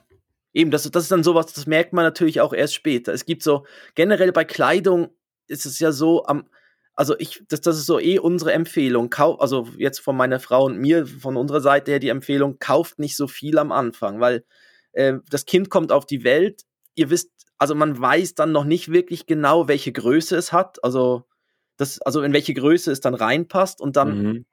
eben, 0.53 0.71
das, 0.71 0.89
das 0.89 1.03
ist 1.03 1.11
dann 1.11 1.23
sowas, 1.23 1.53
das 1.53 1.65
merkt 1.65 1.93
man 1.93 2.03
natürlich 2.03 2.41
auch 2.41 2.53
erst 2.53 2.75
später. 2.75 3.13
Es 3.13 3.25
gibt 3.25 3.43
so, 3.43 3.65
generell 3.95 4.31
bei 4.31 4.43
Kleidung 4.43 5.09
ist 5.47 5.65
es 5.65 5.79
ja 5.79 5.91
so, 5.91 6.25
am, 6.25 6.47
also 6.95 7.17
ich, 7.17 7.43
das, 7.47 7.61
das 7.61 7.77
ist 7.77 7.85
so 7.85 7.99
eh 7.99 8.19
unsere 8.19 8.53
Empfehlung. 8.53 9.09
Kau 9.09 9.35
also 9.35 9.67
jetzt 9.77 9.99
von 9.99 10.15
meiner 10.15 10.39
Frau 10.39 10.65
und 10.65 10.77
mir, 10.77 11.07
von 11.07 11.37
unserer 11.37 11.61
Seite 11.61 11.91
her 11.91 11.99
die 11.99 12.09
Empfehlung, 12.09 12.59
kauft 12.59 12.99
nicht 12.99 13.15
so 13.15 13.27
viel 13.27 13.57
am 13.57 13.71
Anfang, 13.71 14.19
weil 14.19 14.45
äh, 14.91 15.15
das 15.29 15.45
Kind 15.45 15.69
kommt 15.69 15.91
auf 15.91 16.05
die 16.05 16.23
Welt. 16.23 16.63
Ihr 16.95 17.09
wisst, 17.09 17.31
also 17.57 17.75
man 17.75 17.99
weiß 17.99 18.35
dann 18.35 18.51
noch 18.51 18.65
nicht 18.65 18.91
wirklich 18.91 19.25
genau, 19.25 19.67
welche 19.67 19.91
Größe 19.91 20.35
es 20.35 20.53
hat. 20.53 20.83
Also 20.83 21.25
das, 21.77 22.01
also 22.01 22.21
in 22.21 22.33
welche 22.33 22.53
Größe 22.53 22.91
es 22.91 23.01
dann 23.01 23.13
reinpasst 23.13 23.81
und 23.81 23.95
dann 23.95 24.23
mhm. 24.23 24.45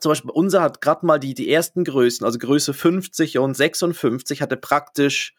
zum 0.00 0.10
Beispiel 0.10 0.30
unser 0.30 0.62
hat 0.62 0.80
gerade 0.80 1.06
mal 1.06 1.18
die, 1.18 1.34
die 1.34 1.50
ersten 1.50 1.84
Größen, 1.84 2.24
also 2.24 2.38
Größe 2.38 2.74
50 2.74 3.38
und 3.38 3.56
56 3.56 4.42
hatte 4.42 4.56
praktisch 4.56 5.34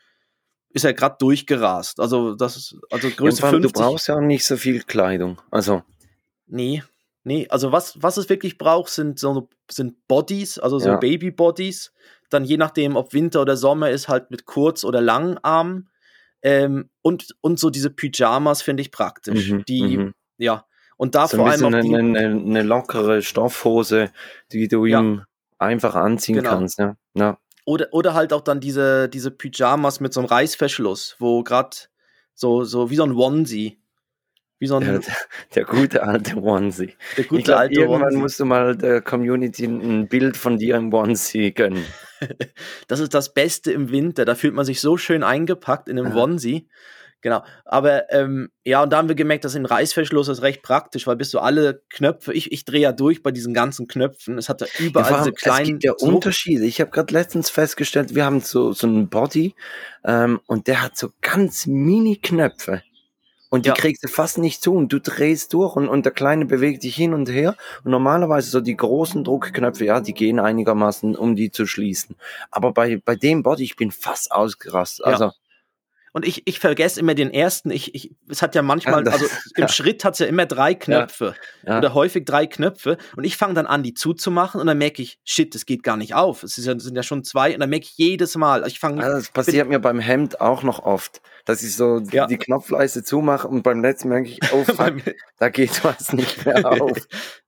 ist 0.72 0.86
er 0.86 0.94
gerade 0.94 1.16
durchgerast. 1.20 2.00
Also 2.00 2.36
das 2.36 2.76
also 2.92 3.10
Größe 3.10 3.42
ja, 3.42 3.50
50. 3.50 3.74
Du 3.74 3.80
brauchst 3.80 4.08
ja 4.08 4.22
nicht 4.22 4.46
so 4.46 4.56
viel 4.56 4.84
Kleidung. 4.84 5.42
Also 5.52 5.84
nee, 6.46 6.84
nee, 7.24 7.48
also 7.50 7.72
was 7.72 8.02
was 8.02 8.18
es 8.18 8.30
wirklich 8.30 8.58
braucht 8.58 8.92
sind 8.92 9.20
so 9.20 9.50
sind 9.70 10.08
Bodies, 10.08 10.60
also 10.60 10.80
so 10.80 10.90
ja. 10.90 10.98
Baby 10.98 11.32
Bodies, 11.32 11.92
dann 12.30 12.44
je 12.44 12.58
nachdem 12.58 12.96
ob 12.96 13.14
Winter 13.14 13.42
oder 13.42 13.58
Sommer 13.58 13.90
ist 13.90 14.08
halt 14.08 14.32
mit 14.32 14.46
kurz 14.46 14.84
oder 14.84 15.02
langen 15.02 15.38
Armen. 15.40 15.90
Ähm, 16.42 16.90
und 17.02 17.36
und 17.42 17.60
so 17.60 17.70
diese 17.70 17.90
Pyjamas 17.90 18.62
finde 18.62 18.82
ich 18.82 18.92
praktisch, 18.92 19.52
mhm, 19.52 19.66
die 19.66 19.98
mhm. 19.98 20.14
ja, 20.38 20.66
und 21.00 21.16
da 21.16 21.30
so 21.30 21.38
vor 21.38 21.50
allem 21.50 21.64
auch 21.64 21.68
eine, 21.68 21.98
eine, 21.98 22.20
eine, 22.28 22.62
lockere 22.62 23.22
Stoffhose, 23.22 24.12
die 24.52 24.68
du 24.68 24.86
ja. 24.86 25.00
ihm 25.00 25.24
einfach 25.58 25.96
anziehen 25.96 26.36
genau. 26.36 26.50
kannst. 26.50 26.78
Ja. 26.78 26.98
ja. 27.14 27.38
Oder, 27.64 27.88
oder 27.92 28.14
halt 28.16 28.34
auch 28.34 28.42
dann 28.42 28.60
diese, 28.60 29.08
diese 29.08 29.32
Pyjamas 29.32 30.02
mit 30.02 30.14
so 30.14 30.20
einem 30.20 30.28
Reißverschluss, 30.28 31.16
wo 31.18 31.42
gerade 31.44 31.78
so, 32.34 32.66
so 32.66 32.90
wie 32.90 32.98
so 32.98 33.04
ein 33.04 33.14
Onesie. 33.14 33.80
Wie 34.60 34.68
so 34.68 34.76
ein 34.76 34.84
der, 34.84 35.02
der 35.56 35.64
gute 35.64 36.04
alte 36.04 36.36
Onesie. 36.36 36.96
Der 37.16 37.24
gute 37.24 37.44
glaub, 37.44 37.60
alte 37.60 37.80
irgendwann 37.80 38.02
Onesie. 38.02 38.18
musst 38.18 38.40
du 38.42 38.46
mal 38.46 38.76
der 38.76 39.02
Community 39.02 39.64
ein 39.68 40.10
Bild 40.10 40.36
von 40.36 40.58
dir 40.58 40.76
im 40.76 40.94
Onesie 40.94 41.54
gönnen. 41.54 41.86
das 42.90 43.00
ist 43.00 43.14
das 43.14 43.34
Beste 43.34 43.72
im 43.72 43.90
Winter. 43.90 44.26
Da 44.26 44.36
fühlt 44.36 44.54
man 44.54 44.66
sich 44.66 44.82
so 44.82 44.98
schön 44.98 45.24
eingepackt 45.24 45.88
in 45.88 45.98
einem 45.98 46.14
Onesie. 46.14 46.68
Genau. 47.22 47.44
Aber 47.66 48.12
ähm, 48.14 48.50
ja, 48.64 48.84
und 48.84 48.92
da 48.92 48.98
haben 48.98 49.10
wir 49.10 49.16
gemerkt, 49.16 49.44
dass 49.44 49.56
im 49.56 49.66
Reißverschluss 49.66 50.30
ist 50.30 50.42
recht 50.42 50.64
praktisch, 50.64 51.06
weil 51.06 51.18
bist 51.18 51.34
du 51.34 51.40
alle 51.40 51.82
Knöpfe, 51.90 52.34
ich, 52.34 52.52
ich 52.52 52.64
drehe 52.64 52.82
ja 52.82 52.92
durch 52.94 53.22
bei 53.24 53.32
diesen 53.32 53.54
ganzen 53.54 53.88
Knöpfen. 53.88 54.38
Es 54.38 54.48
hat 54.48 54.62
ja 54.62 54.68
überall 54.78 55.12
ja, 55.12 55.18
diese 55.20 55.34
kleinen. 55.34 55.62
Es 55.62 55.68
gibt 55.68 55.84
ja 55.84 55.94
Unterschiede. 56.00 56.66
Ich 56.66 56.80
habe 56.80 56.92
gerade 56.92 57.14
letztens 57.14 57.50
festgestellt, 57.50 58.16
wir 58.16 58.24
haben 58.24 58.40
so, 58.40 58.72
so 58.72 58.88
einen 58.88 59.10
Body 59.10 59.54
ähm, 60.06 60.40
und 60.46 60.68
der 60.68 60.82
hat 60.82 60.98
so 60.98 61.10
ganz 61.22 61.68
Mini-Knöpfe. 61.68 62.84
Und 63.50 63.66
die 63.66 63.70
ja. 63.70 63.76
kriegst 63.76 64.04
du 64.04 64.08
fast 64.08 64.38
nicht 64.38 64.62
zu 64.62 64.76
und 64.76 64.94
du 64.94 65.00
drehst 65.00 65.54
durch 65.54 65.76
und, 65.76 65.90
und 65.90 66.06
der 66.06 66.12
Kleine 66.12 66.46
bewegt 66.46 66.84
dich 66.84 66.96
hin 66.96 67.16
und 67.16 67.30
her. 67.30 67.56
Und 67.84 67.92
normalerweise 67.92 68.52
so 68.52 68.62
die 68.62 68.78
großen 68.78 69.24
Druckknöpfe, 69.24 69.86
ja, 69.86 70.02
die 70.02 70.14
gehen 70.14 70.40
einigermaßen, 70.40 71.16
um 71.16 71.36
die 71.36 71.50
zu 71.50 71.66
schließen. 71.66 72.16
Aber 72.52 72.72
bei, 72.74 73.02
bei 73.04 73.16
dem 73.16 73.42
Body, 73.42 73.64
ich 73.64 73.76
bin 73.76 73.90
fast 73.90 74.32
ausgerastet. 74.32 75.06
Also, 75.06 75.26
ja. 75.26 75.34
Und 76.12 76.26
ich, 76.26 76.48
ich 76.48 76.60
vergesse 76.60 77.00
immer 77.00 77.14
den 77.14 77.32
ersten. 77.32 77.72
Ich, 77.72 77.94
ich, 77.96 78.12
es 78.30 78.42
hat 78.42 78.56
ja 78.56 78.62
manchmal, 78.62 79.08
also 79.08 79.26
im 79.56 79.62
ja. 79.62 79.68
Schritt 79.68 80.04
hat 80.04 80.14
es 80.14 80.20
ja 80.20 80.26
immer 80.26 80.46
drei 80.46 80.74
Knöpfe 80.74 81.36
ja. 81.64 81.74
Ja. 81.74 81.78
oder 81.78 81.94
häufig 81.94 82.26
drei 82.26 82.48
Knöpfe. 82.48 82.98
Und 83.16 83.24
ich 83.24 83.38
fange 83.38 83.54
dann 83.54 83.68
an, 83.68 83.84
die 83.84 83.94
zuzumachen 83.94 84.60
und 84.60 84.68
dann 84.68 84.78
merke 84.78 85.02
ich, 85.02 85.20
shit, 85.24 85.54
das 85.54 85.66
geht 85.66 85.84
gar 85.84 85.98
nicht 85.98 86.16
auf. 86.16 86.44
Es 86.44 86.56
sind 86.56 86.96
ja 86.96 87.04
schon 87.04 87.24
zwei 87.24 87.54
und 87.54 87.60
dann 87.60 87.70
merke 87.70 87.86
ich 87.86 87.98
jedes 87.98 88.36
Mal. 88.36 88.66
Ich 88.68 88.80
fange. 88.80 89.04
Also 89.04 89.18
das 89.18 89.30
passiert 89.30 89.68
mir 89.70 89.80
beim 89.80 90.00
Hemd 90.00 90.42
auch 90.42 90.64
noch 90.64 90.80
oft, 90.80 91.22
dass 91.46 91.64
ich 91.64 91.76
so 91.76 92.00
die 92.00 92.38
Knopfleiste 92.38 93.04
zumache 93.04 93.48
und 93.48 93.64
beim 93.64 93.82
letzten 93.82 94.10
merke 94.10 94.30
ich, 94.30 94.40
oh 94.52 94.64
fuck, 94.66 94.96
da 95.38 95.50
geht 95.50 95.84
was 95.84 96.14
nicht 96.14 96.46
mehr 96.46 96.66
auf. 96.82 96.98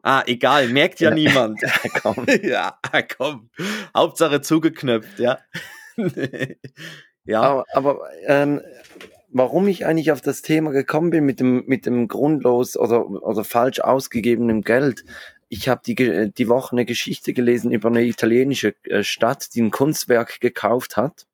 ah, 0.04 0.24
egal, 0.26 0.68
merkt 0.68 1.00
ja, 1.00 1.12
niemand. 1.12 1.62
Ja, 1.62 1.72
komm. 2.02 2.26
ja, 2.44 2.78
komm. 3.18 3.50
Hauptsache 3.96 4.42
zugeknöpft, 4.42 5.20
ja. 5.20 5.40
Ja. 7.32 7.42
Aber, 7.42 7.66
aber 7.74 8.00
ähm, 8.26 8.62
warum 9.30 9.68
ich 9.68 9.86
eigentlich 9.86 10.12
auf 10.12 10.22
das 10.22 10.42
Thema 10.42 10.72
gekommen 10.72 11.10
bin 11.10 11.26
mit 11.26 11.40
dem, 11.40 11.64
mit 11.66 11.86
dem 11.86 12.08
grundlos 12.08 12.78
oder, 12.78 13.08
oder 13.08 13.44
falsch 13.44 13.80
ausgegebenen 13.80 14.62
Geld. 14.62 15.06
Ich 15.50 15.68
habe 15.68 15.82
die, 15.86 16.32
die 16.32 16.48
Woche 16.48 16.74
eine 16.74 16.86
Geschichte 16.86 17.34
gelesen 17.34 17.72
über 17.72 17.90
eine 17.90 18.04
italienische 18.04 18.76
äh, 18.84 19.04
Stadt, 19.04 19.54
die 19.54 19.62
ein 19.62 19.72
Kunstwerk 19.72 20.40
gekauft 20.40 20.98
hat. 20.98 21.26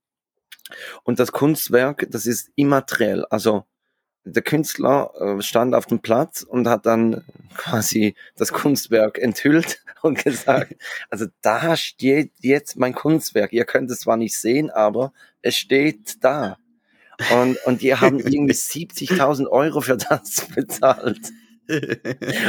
Und 1.04 1.20
das 1.20 1.32
Kunstwerk, 1.32 2.08
das 2.10 2.26
ist 2.26 2.52
immateriell. 2.56 3.26
Also 3.26 3.66
der 4.28 4.44
Künstler 4.44 5.12
äh, 5.20 5.42
stand 5.42 5.74
auf 5.74 5.86
dem 5.86 6.00
Platz 6.00 6.42
und 6.44 6.68
hat 6.68 6.86
dann 6.86 7.24
quasi 7.56 8.16
das 8.36 8.52
Kunstwerk 8.52 9.18
enthüllt 9.18 9.82
und 10.02 10.24
gesagt, 10.24 10.76
also 11.10 11.26
da 11.42 11.76
steht 11.76 12.32
jetzt 12.40 12.78
mein 12.78 12.94
Kunstwerk. 12.94 13.54
Ihr 13.54 13.66
könnt 13.66 13.90
es 13.92 14.02
zwar 14.02 14.18
nicht 14.18 14.38
sehen, 14.38 14.70
aber 14.70 15.14
es 15.42 15.56
steht 15.58 16.24
da. 16.24 16.58
Und, 17.34 17.58
und 17.66 17.82
die 17.82 17.96
haben 17.96 18.20
irgendwie 18.20 18.54
70.000 18.54 19.48
Euro 19.48 19.82
für 19.82 19.98
das 19.98 20.48
bezahlt. 20.54 21.32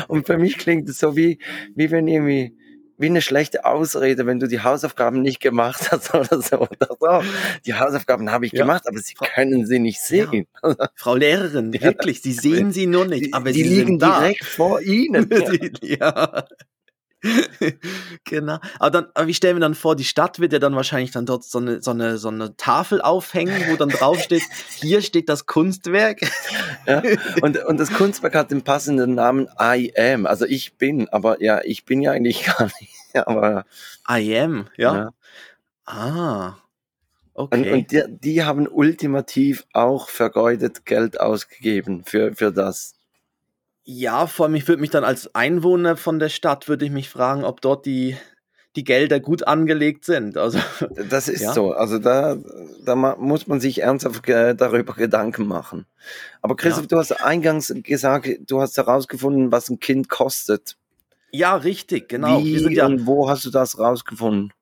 Und 0.08 0.26
für 0.26 0.38
mich 0.38 0.58
klingt 0.58 0.88
es 0.88 0.99
so 0.99 1.16
wie, 1.16 1.38
wie 1.75 1.90
wenn 1.90 2.06
irgendwie 2.06 2.58
wie 2.99 3.07
eine 3.07 3.23
schlechte 3.23 3.64
Ausrede, 3.64 4.26
wenn 4.26 4.40
du 4.40 4.49
die 4.49 4.61
Hausaufgaben 4.61 5.23
nicht 5.23 5.40
gemacht 5.40 5.90
hast 5.90 6.14
oder 6.14 6.43
so. 6.43 6.59
Oder 6.59 6.97
so. 7.00 7.23
Die 7.64 7.75
Hausaufgaben 7.75 8.31
habe 8.31 8.47
ich 8.47 8.52
ja. 8.52 8.62
gemacht, 8.62 8.85
aber 8.87 8.99
sie 8.99 9.14
können 9.14 9.67
sie 9.67 9.78
nicht 9.78 10.00
sehen. 10.00 10.47
Ja. 10.62 10.76
Frau 10.95 11.14
Lehrerin, 11.14 11.73
wirklich, 11.73 12.21
sie 12.21 12.33
sehen 12.33 12.73
sie 12.73 12.87
nur 12.87 13.07
nicht, 13.07 13.33
aber 13.33 13.52
die 13.52 13.62
sie 13.62 13.69
liegen 13.69 13.99
direkt 13.99 14.45
vor 14.45 14.81
ihnen. 14.83 15.31
ja. 15.83 16.45
genau. 18.25 18.59
Aber 18.79 18.91
dann, 18.91 19.07
aber 19.15 19.29
ich 19.29 19.37
stelle 19.37 19.55
mir 19.55 19.61
dann 19.61 19.75
vor, 19.75 19.97
die 19.97 20.05
Stadt 20.05 20.39
wird 20.39 20.53
ja 20.53 20.59
dann 20.59 20.77
wahrscheinlich 20.77 21.11
dann 21.11 21.27
dort 21.27 21.45
so 21.45 21.59
eine, 21.59 21.83
so 21.83 21.91
eine, 21.91 22.19
so 22.19 22.29
eine 22.29 22.57
Tafel 22.57 23.01
aufhängen, 23.01 23.65
wo 23.69 23.77
dann 23.77 23.89
drauf 23.89 24.21
steht, 24.21 24.43
hier 24.77 25.03
steht 25.03 25.29
das 25.29 25.47
Kunstwerk. 25.47 26.21
ja, 26.87 27.03
und, 27.43 27.63
und 27.65 27.79
das 27.79 27.93
Kunstwerk 27.93 28.35
hat 28.35 28.51
den 28.51 28.63
passenden 28.63 29.15
Namen 29.15 29.49
I 29.61 29.93
am, 29.97 30.27
also 30.27 30.45
ich 30.45 30.77
bin, 30.77 31.09
aber 31.09 31.43
ja, 31.43 31.61
ich 31.65 31.85
bin 31.85 32.01
ja 32.01 32.13
eigentlich 32.13 32.45
gar 32.45 32.71
nicht, 32.81 33.17
aber. 33.27 33.65
I 34.09 34.39
am, 34.39 34.69
ja. 34.77 34.95
ja. 34.95 35.11
Ah. 35.87 36.57
Okay. 37.35 37.57
Und, 37.57 37.73
und 37.73 37.93
die, 37.93 38.03
die 38.09 38.43
haben 38.43 38.67
ultimativ 38.67 39.65
auch 39.73 40.09
vergeudet 40.09 40.85
Geld 40.85 41.21
ausgegeben 41.21 42.03
für, 42.05 42.35
für 42.35 42.53
das. 42.53 42.98
Ja, 43.90 44.26
vor 44.26 44.45
allem, 44.45 44.54
ich 44.54 44.68
würde 44.68 44.83
mich 44.83 44.90
dann 44.90 45.02
als 45.02 45.35
Einwohner 45.35 45.97
von 45.97 46.18
der 46.18 46.28
Stadt, 46.28 46.68
würde 46.68 46.85
ich 46.85 46.90
mich 46.90 47.09
fragen, 47.09 47.42
ob 47.42 47.62
dort 47.62 47.87
die, 47.87 48.18
die 48.76 48.85
Gelder 48.85 49.18
gut 49.18 49.49
angelegt 49.49 50.04
sind. 50.04 50.37
Also, 50.37 50.59
das 51.09 51.26
ist 51.26 51.40
ja. 51.40 51.54
so. 51.54 51.73
Also 51.73 51.99
da, 51.99 52.37
da 52.85 52.95
muss 52.95 53.47
man 53.47 53.61
sich 53.61 53.80
ernsthaft 53.80 54.28
darüber 54.28 54.92
Gedanken 54.92 55.47
machen. 55.47 55.87
Aber 56.42 56.54
Christoph, 56.54 56.83
ja. 56.83 56.88
du 56.88 56.99
hast 56.99 57.12
eingangs 57.12 57.73
gesagt, 57.83 58.28
du 58.47 58.61
hast 58.61 58.76
herausgefunden, 58.76 59.52
was 59.52 59.71
ein 59.71 59.80
Kind 59.80 60.11
kostet. 60.11 60.76
Ja, 61.33 61.57
richtig, 61.57 62.11
genau. 62.11 62.45
Wie 62.45 62.59
ja, 62.75 62.85
und 62.85 63.07
wo 63.07 63.30
hast 63.30 63.47
du 63.47 63.50
das 63.50 63.78
rausgefunden? 63.78 64.52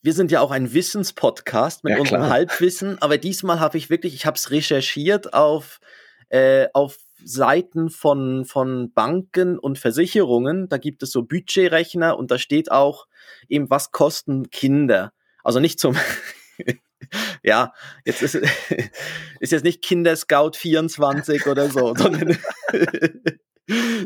Wir 0.00 0.14
sind 0.14 0.30
ja 0.30 0.40
auch 0.40 0.52
ein 0.52 0.72
Wissenspodcast 0.72 1.84
mit 1.84 1.92
ja, 1.92 2.00
unserem 2.00 2.30
Halbwissen, 2.30 2.96
aber 3.02 3.18
diesmal 3.18 3.60
habe 3.60 3.76
ich 3.76 3.90
wirklich, 3.90 4.14
ich 4.14 4.24
habe 4.24 4.38
es 4.38 4.50
recherchiert 4.50 5.34
auf, 5.34 5.80
äh, 6.30 6.68
auf 6.72 6.96
Seiten 7.24 7.90
von, 7.90 8.44
von 8.44 8.92
Banken 8.92 9.58
und 9.58 9.78
Versicherungen. 9.78 10.68
Da 10.68 10.78
gibt 10.78 11.02
es 11.02 11.12
so 11.12 11.22
Budgetrechner 11.22 12.18
und 12.18 12.30
da 12.30 12.38
steht 12.38 12.70
auch 12.70 13.06
eben, 13.48 13.70
was 13.70 13.92
kosten 13.92 14.50
Kinder. 14.50 15.12
Also 15.42 15.60
nicht 15.60 15.80
zum, 15.80 15.96
ja, 17.42 17.72
jetzt 18.04 18.22
ist, 18.22 18.34
ist 19.40 19.52
jetzt 19.52 19.64
nicht 19.64 19.82
Kinderscout 19.82 20.52
24 20.54 21.46
oder 21.46 21.70
so, 21.70 21.94
sondern, 21.96 22.38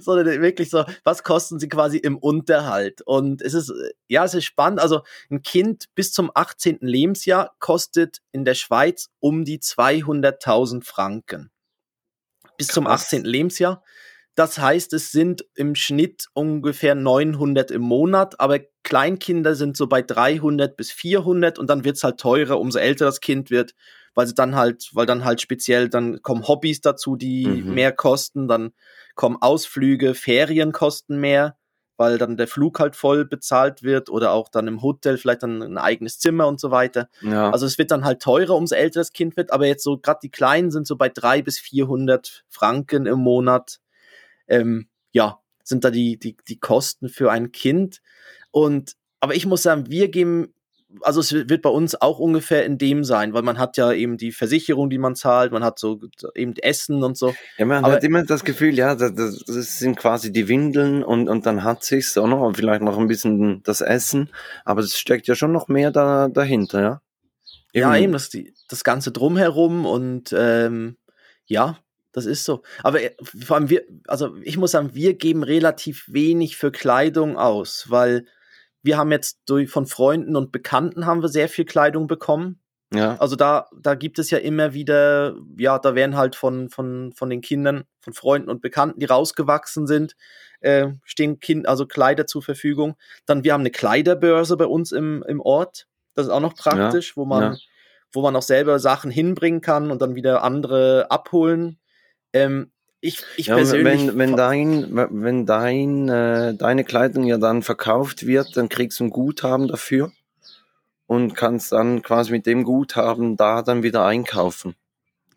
sondern 0.00 0.42
wirklich 0.42 0.70
so, 0.70 0.84
was 1.04 1.22
kosten 1.22 1.58
sie 1.58 1.68
quasi 1.68 1.98
im 1.98 2.16
Unterhalt? 2.16 3.02
Und 3.02 3.42
es 3.42 3.54
ist, 3.54 3.72
ja, 4.08 4.24
es 4.24 4.34
ist 4.34 4.44
spannend. 4.44 4.80
Also 4.80 5.02
ein 5.30 5.42
Kind 5.42 5.86
bis 5.94 6.12
zum 6.12 6.30
18. 6.34 6.78
Lebensjahr 6.80 7.54
kostet 7.58 8.18
in 8.32 8.44
der 8.44 8.54
Schweiz 8.54 9.08
um 9.20 9.44
die 9.44 9.58
200.000 9.58 10.84
Franken 10.84 11.50
bis 12.56 12.68
Krass. 12.68 12.74
zum 12.74 12.86
18. 12.86 13.24
Lebensjahr. 13.24 13.82
Das 14.34 14.58
heißt, 14.58 14.92
es 14.94 15.12
sind 15.12 15.44
im 15.54 15.76
Schnitt 15.76 16.26
ungefähr 16.32 16.96
900 16.96 17.70
im 17.70 17.82
Monat, 17.82 18.40
aber 18.40 18.58
Kleinkinder 18.82 19.54
sind 19.54 19.76
so 19.76 19.86
bei 19.86 20.02
300 20.02 20.76
bis 20.76 20.90
400 20.90 21.58
und 21.58 21.70
dann 21.70 21.84
wird's 21.84 22.02
halt 22.02 22.18
teurer, 22.18 22.58
umso 22.58 22.78
älter 22.78 23.04
das 23.04 23.20
Kind 23.20 23.50
wird, 23.50 23.74
weil 24.14 24.26
sie 24.26 24.34
dann 24.34 24.56
halt, 24.56 24.90
weil 24.92 25.06
dann 25.06 25.24
halt 25.24 25.40
speziell, 25.40 25.88
dann 25.88 26.20
kommen 26.22 26.48
Hobbys 26.48 26.80
dazu, 26.80 27.14
die 27.14 27.46
mhm. 27.46 27.74
mehr 27.74 27.92
kosten, 27.92 28.48
dann 28.48 28.72
kommen 29.14 29.36
Ausflüge, 29.40 30.14
Ferien 30.14 30.72
kosten 30.72 31.18
mehr, 31.18 31.56
weil 31.96 32.18
dann 32.18 32.36
der 32.36 32.48
Flug 32.48 32.80
halt 32.80 32.96
voll 32.96 33.24
bezahlt 33.24 33.82
wird 33.82 34.10
oder 34.10 34.32
auch 34.32 34.48
dann 34.48 34.66
im 34.66 34.82
Hotel 34.82 35.18
vielleicht 35.18 35.42
dann 35.42 35.62
ein 35.62 35.78
eigenes 35.78 36.18
Zimmer 36.18 36.46
und 36.46 36.60
so 36.60 36.70
weiter. 36.70 37.08
Ja. 37.20 37.50
Also 37.50 37.66
es 37.66 37.78
wird 37.78 37.90
dann 37.90 38.04
halt 38.04 38.20
teurer, 38.20 38.54
umso 38.54 38.74
älter 38.74 39.00
das 39.00 39.12
Kind 39.12 39.36
wird, 39.36 39.52
aber 39.52 39.66
jetzt 39.66 39.84
so 39.84 39.98
gerade 39.98 40.20
die 40.22 40.30
Kleinen 40.30 40.70
sind 40.70 40.86
so 40.86 40.96
bei 40.96 41.08
drei 41.08 41.42
bis 41.42 41.58
400 41.58 42.44
Franken 42.48 43.06
im 43.06 43.18
Monat 43.18 43.80
ähm, 44.48 44.88
ja, 45.12 45.40
sind 45.62 45.84
da 45.84 45.90
die, 45.90 46.18
die, 46.18 46.36
die 46.48 46.58
Kosten 46.58 47.08
für 47.08 47.30
ein 47.30 47.52
Kind. 47.52 48.00
Und, 48.50 48.96
aber 49.20 49.34
ich 49.34 49.46
muss 49.46 49.62
sagen, 49.62 49.90
wir 49.90 50.08
geben, 50.10 50.54
also 51.02 51.20
es 51.20 51.32
wird 51.32 51.62
bei 51.62 51.70
uns 51.70 52.00
auch 52.00 52.18
ungefähr 52.18 52.64
in 52.64 52.78
dem 52.78 53.04
sein, 53.04 53.34
weil 53.34 53.42
man 53.42 53.58
hat 53.58 53.76
ja 53.76 53.92
eben 53.92 54.16
die 54.16 54.32
Versicherung, 54.32 54.90
die 54.90 54.98
man 54.98 55.16
zahlt, 55.16 55.52
man 55.52 55.64
hat 55.64 55.78
so 55.78 56.00
eben 56.34 56.56
Essen 56.56 57.02
und 57.02 57.16
so. 57.16 57.34
Ja, 57.58 57.66
man 57.66 57.84
aber, 57.84 57.94
hat 57.94 58.04
immer 58.04 58.24
das 58.24 58.44
Gefühl, 58.44 58.74
ja, 58.74 58.94
das, 58.94 59.14
das 59.14 59.78
sind 59.78 59.96
quasi 59.96 60.32
die 60.32 60.48
Windeln 60.48 61.02
und, 61.02 61.28
und 61.28 61.46
dann 61.46 61.64
hat 61.64 61.84
sich's 61.84 62.16
auch 62.18 62.26
noch, 62.26 62.40
und 62.40 62.56
vielleicht 62.56 62.82
noch 62.82 62.98
ein 62.98 63.08
bisschen 63.08 63.62
das 63.62 63.80
Essen, 63.80 64.30
aber 64.64 64.80
es 64.80 64.98
steckt 64.98 65.26
ja 65.26 65.34
schon 65.34 65.52
noch 65.52 65.68
mehr 65.68 65.90
da, 65.90 66.28
dahinter, 66.28 66.80
ja. 66.80 67.00
Eben. 67.72 67.82
Ja, 67.82 67.96
eben 67.96 68.12
das, 68.12 68.28
die, 68.28 68.54
das 68.68 68.84
Ganze 68.84 69.10
drumherum 69.10 69.84
und 69.84 70.32
ähm, 70.36 70.96
ja, 71.44 71.78
das 72.12 72.26
ist 72.26 72.44
so. 72.44 72.62
Aber 72.84 73.02
äh, 73.02 73.10
vor 73.20 73.56
allem 73.56 73.68
wir, 73.68 73.82
also 74.06 74.36
ich 74.42 74.56
muss 74.56 74.70
sagen, 74.70 74.94
wir 74.94 75.14
geben 75.14 75.42
relativ 75.42 76.06
wenig 76.08 76.56
für 76.56 76.70
Kleidung 76.70 77.36
aus, 77.36 77.86
weil 77.88 78.26
wir 78.84 78.98
haben 78.98 79.10
jetzt 79.10 79.40
durch, 79.46 79.70
von 79.70 79.86
Freunden 79.86 80.36
und 80.36 80.52
Bekannten 80.52 81.06
haben 81.06 81.22
wir 81.22 81.28
sehr 81.28 81.48
viel 81.48 81.64
Kleidung 81.64 82.06
bekommen. 82.06 82.60
Ja. 82.92 83.16
Also 83.16 83.34
da, 83.34 83.66
da 83.76 83.94
gibt 83.94 84.18
es 84.18 84.30
ja 84.30 84.38
immer 84.38 84.74
wieder, 84.74 85.34
ja, 85.58 85.78
da 85.78 85.94
werden 85.94 86.16
halt 86.16 86.36
von, 86.36 86.68
von, 86.68 87.12
von 87.12 87.30
den 87.30 87.40
Kindern, 87.40 87.84
von 88.00 88.12
Freunden 88.12 88.50
und 88.50 88.60
Bekannten, 88.60 89.00
die 89.00 89.06
rausgewachsen 89.06 89.86
sind, 89.86 90.14
äh, 90.60 90.88
stehen 91.02 91.40
kind, 91.40 91.66
also 91.66 91.86
Kleider 91.86 92.26
zur 92.26 92.42
Verfügung. 92.42 92.96
Dann, 93.26 93.42
wir 93.42 93.54
haben 93.54 93.62
eine 93.62 93.70
Kleiderbörse 93.70 94.56
bei 94.56 94.66
uns 94.66 94.92
im, 94.92 95.24
im 95.26 95.40
Ort. 95.40 95.88
Das 96.14 96.26
ist 96.26 96.32
auch 96.32 96.40
noch 96.40 96.54
praktisch, 96.54 97.10
ja. 97.10 97.16
wo 97.16 97.24
man, 97.24 97.42
ja. 97.54 97.58
wo 98.12 98.22
man 98.22 98.36
auch 98.36 98.42
selber 98.42 98.78
Sachen 98.78 99.10
hinbringen 99.10 99.62
kann 99.62 99.90
und 99.90 100.02
dann 100.02 100.14
wieder 100.14 100.44
andere 100.44 101.10
abholen 101.10 101.80
ähm, 102.34 102.70
ich, 103.04 103.22
ich 103.36 103.46
ja, 103.48 103.56
persönlich. 103.56 104.08
Wenn, 104.08 104.18
wenn 104.18 104.36
dein, 104.36 104.88
wenn 104.94 105.44
dein, 105.44 106.08
äh, 106.08 106.54
deine 106.54 106.84
Kleidung 106.84 107.24
ja 107.24 107.36
dann 107.36 107.62
verkauft 107.62 108.26
wird, 108.26 108.56
dann 108.56 108.70
kriegst 108.70 108.98
du 108.98 109.04
ein 109.04 109.10
Guthaben 109.10 109.68
dafür 109.68 110.10
und 111.06 111.34
kannst 111.34 111.72
dann 111.72 112.02
quasi 112.02 112.32
mit 112.32 112.46
dem 112.46 112.64
Guthaben 112.64 113.36
da 113.36 113.60
dann 113.60 113.82
wieder 113.82 114.06
einkaufen. 114.06 114.74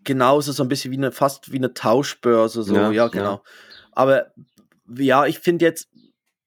Genau, 0.06 0.40
so 0.40 0.64
ein 0.64 0.70
bisschen 0.70 0.92
wie 0.92 0.98
eine, 0.98 1.12
fast 1.12 1.52
wie 1.52 1.58
eine 1.58 1.74
Tauschbörse, 1.74 2.64
so, 2.64 2.74
ja, 2.74 2.92
ja 2.92 3.08
genau. 3.10 3.34
Ja. 3.34 3.42
Aber 3.92 4.28
ja, 4.98 5.26
ich 5.26 5.40
finde 5.40 5.66
jetzt, 5.66 5.90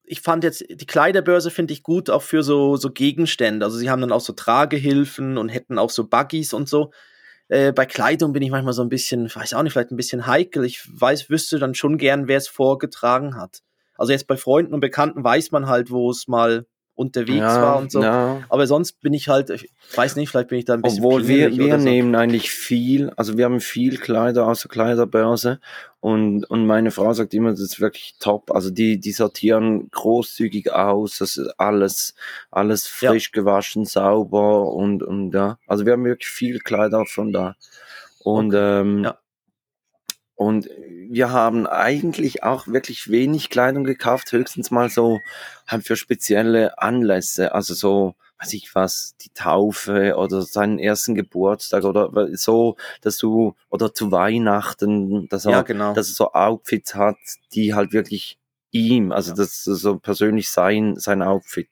ich 0.03 0.21
fand 0.21 0.43
jetzt, 0.43 0.65
die 0.67 0.87
Kleiderbörse 0.87 1.51
finde 1.51 1.73
ich 1.73 1.83
gut 1.83 2.09
auch 2.09 2.23
für 2.23 2.41
so, 2.41 2.77
so 2.77 2.89
Gegenstände. 2.89 3.63
Also 3.63 3.77
sie 3.77 3.91
haben 3.91 4.01
dann 4.01 4.11
auch 4.11 4.21
so 4.21 4.33
Tragehilfen 4.33 5.37
und 5.37 5.49
hätten 5.49 5.77
auch 5.77 5.91
so 5.91 6.07
Buggies 6.07 6.53
und 6.53 6.67
so. 6.67 6.91
Äh, 7.51 7.73
bei 7.73 7.85
Kleidung 7.85 8.31
bin 8.31 8.41
ich 8.43 8.49
manchmal 8.49 8.71
so 8.71 8.81
ein 8.81 8.87
bisschen, 8.87 9.29
weiß 9.29 9.53
auch 9.55 9.63
nicht, 9.63 9.73
vielleicht 9.73 9.91
ein 9.91 9.97
bisschen 9.97 10.25
heikel. 10.25 10.63
Ich 10.63 10.87
weiß, 10.89 11.29
wüsste 11.29 11.59
dann 11.59 11.75
schon 11.75 11.97
gern, 11.97 12.29
wer 12.29 12.37
es 12.37 12.47
vorgetragen 12.47 13.35
hat. 13.35 13.59
Also 13.97 14.13
jetzt 14.13 14.27
bei 14.27 14.37
Freunden 14.37 14.73
und 14.73 14.79
Bekannten 14.79 15.21
weiß 15.21 15.51
man 15.51 15.67
halt, 15.67 15.91
wo 15.91 16.09
es 16.09 16.29
mal 16.29 16.65
unterwegs 17.01 17.39
ja, 17.39 17.61
war 17.61 17.77
und 17.79 17.91
so. 17.91 18.01
Ja. 18.01 18.41
Aber 18.47 18.67
sonst 18.67 19.01
bin 19.01 19.13
ich 19.13 19.27
halt, 19.27 19.49
ich 19.49 19.69
weiß 19.95 20.15
nicht, 20.15 20.29
vielleicht 20.29 20.49
bin 20.49 20.59
ich 20.59 20.65
da 20.65 20.75
ein 20.75 20.81
bisschen. 20.81 21.03
Obwohl 21.03 21.27
wir, 21.27 21.57
wir 21.57 21.77
so. 21.79 21.83
nehmen 21.83 22.15
eigentlich 22.15 22.51
viel, 22.51 23.09
also 23.17 23.37
wir 23.37 23.45
haben 23.45 23.59
viel 23.59 23.97
Kleider 23.97 24.47
aus 24.47 24.61
der 24.61 24.69
Kleiderbörse 24.69 25.59
und, 25.99 26.45
und 26.45 26.65
meine 26.65 26.91
Frau 26.91 27.11
sagt 27.13 27.33
immer, 27.33 27.49
das 27.51 27.59
ist 27.59 27.81
wirklich 27.81 28.15
top. 28.19 28.51
Also 28.51 28.69
die, 28.69 28.99
die 28.99 29.11
sortieren 29.11 29.89
großzügig 29.91 30.71
aus, 30.71 31.17
das 31.17 31.37
ist 31.37 31.59
alles, 31.59 32.13
alles 32.51 32.87
frisch 32.87 33.31
ja. 33.33 33.41
gewaschen, 33.41 33.85
sauber 33.85 34.71
und, 34.71 35.03
und 35.03 35.33
ja. 35.33 35.57
Also 35.67 35.85
wir 35.85 35.93
haben 35.93 36.05
wirklich 36.05 36.29
viel 36.29 36.59
Kleider 36.59 37.05
von 37.05 37.33
da. 37.33 37.55
Und 38.23 38.53
okay. 38.53 38.81
ähm, 38.81 39.03
ja. 39.03 39.17
Und 40.41 40.71
wir 41.07 41.29
haben 41.29 41.67
eigentlich 41.67 42.41
auch 42.41 42.65
wirklich 42.65 43.11
wenig 43.11 43.51
Kleidung 43.51 43.83
gekauft, 43.83 44.31
höchstens 44.31 44.71
mal 44.71 44.89
so 44.89 45.19
halt 45.67 45.85
für 45.85 45.95
spezielle 45.95 46.79
Anlässe, 46.79 47.53
also 47.53 47.75
so, 47.75 48.15
weiß 48.39 48.53
ich 48.53 48.73
was, 48.73 49.15
die 49.21 49.29
Taufe 49.35 50.15
oder 50.17 50.41
seinen 50.41 50.79
ersten 50.79 51.13
Geburtstag 51.13 51.83
oder 51.83 52.09
so, 52.33 52.75
dass 53.01 53.19
du, 53.19 53.53
oder 53.69 53.93
zu 53.93 54.11
Weihnachten, 54.11 55.29
dass 55.29 55.45
er, 55.45 55.51
ja, 55.51 55.61
genau. 55.61 55.93
dass 55.93 56.09
er 56.09 56.15
so 56.15 56.31
Outfits 56.31 56.95
hat, 56.95 57.19
die 57.53 57.75
halt 57.75 57.93
wirklich 57.93 58.39
ihm, 58.71 59.11
also 59.11 59.33
ja. 59.33 59.35
das 59.35 59.67
ist 59.67 59.81
so 59.81 59.99
persönlich 59.99 60.49
sein, 60.49 60.95
sein 60.95 61.21
Outfit. 61.21 61.69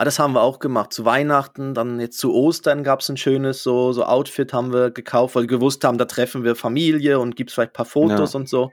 Ah, 0.00 0.04
das 0.04 0.20
haben 0.20 0.34
wir 0.34 0.42
auch 0.42 0.60
gemacht. 0.60 0.92
Zu 0.92 1.04
Weihnachten, 1.04 1.74
dann 1.74 1.98
jetzt 1.98 2.18
zu 2.18 2.32
Ostern 2.32 2.84
gab 2.84 3.00
es 3.00 3.08
ein 3.08 3.16
schönes 3.16 3.64
so, 3.64 3.92
so 3.92 4.04
Outfit 4.04 4.52
haben 4.52 4.72
wir 4.72 4.92
gekauft, 4.92 5.34
weil 5.34 5.42
wir 5.42 5.48
gewusst 5.48 5.82
haben, 5.82 5.98
da 5.98 6.04
treffen 6.04 6.44
wir 6.44 6.54
Familie 6.54 7.18
und 7.18 7.34
gibt 7.34 7.50
es 7.50 7.54
vielleicht 7.54 7.72
ein 7.72 7.72
paar 7.72 7.84
Fotos 7.84 8.32
ja. 8.32 8.38
und 8.38 8.48
so. 8.48 8.70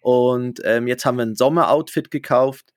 Und 0.00 0.60
ähm, 0.64 0.88
jetzt 0.88 1.06
haben 1.06 1.18
wir 1.18 1.22
ein 1.24 1.36
Sommeroutfit 1.36 2.10
gekauft. 2.10 2.74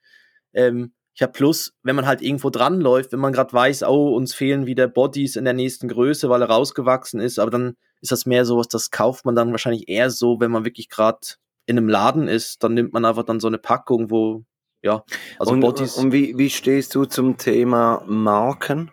Ähm, 0.54 0.93
ich 1.15 1.23
habe 1.23 1.32
plus, 1.32 1.73
wenn 1.82 1.95
man 1.95 2.06
halt 2.06 2.21
irgendwo 2.21 2.52
dran 2.52 2.80
läuft, 2.80 3.12
wenn 3.12 3.19
man 3.21 3.34
gerade 3.34 3.54
weiß, 3.54 3.82
oh, 3.82 4.13
uns 4.15 4.36
fehlen 4.36 4.67
wieder 4.67 4.88
Bodies 4.88 5.36
in 5.36 5.45
der 5.45 5.56
nächsten 5.56 5.88
Größe, 5.88 6.30
weil 6.30 6.43
er 6.43 6.49
rausgewachsen 6.49 7.19
ist, 7.19 7.39
aber 7.39 7.49
dann 7.49 7.75
ist 8.02 8.12
das 8.12 8.28
mehr 8.28 8.45
sowas, 8.45 8.67
das 8.67 8.91
kauft 8.91 9.25
man 9.25 9.34
dann 9.34 9.49
wahrscheinlich 9.49 9.89
eher 9.89 10.12
so, 10.12 10.39
wenn 10.39 10.52
man 10.52 10.63
wirklich 10.63 10.89
gerade 10.89 11.21
in 11.65 11.80
einem 11.80 11.89
Laden 11.89 12.28
ist, 12.28 12.63
dann 12.63 12.75
nimmt 12.75 12.93
man 12.93 13.04
einfach 13.04 13.23
dann 13.23 13.39
so 13.39 13.47
eine 13.47 13.58
Packung, 13.58 14.12
wo 14.12 14.43
ja, 14.82 15.04
also 15.38 15.54
und, 15.54 15.62
Bodies. 15.62 15.96
Und 15.96 16.12
wie, 16.12 16.38
wie 16.38 16.50
stehst 16.50 16.96
du 16.96 17.06
zum 17.06 17.38
Thema 17.38 18.04
Marken? 18.08 18.92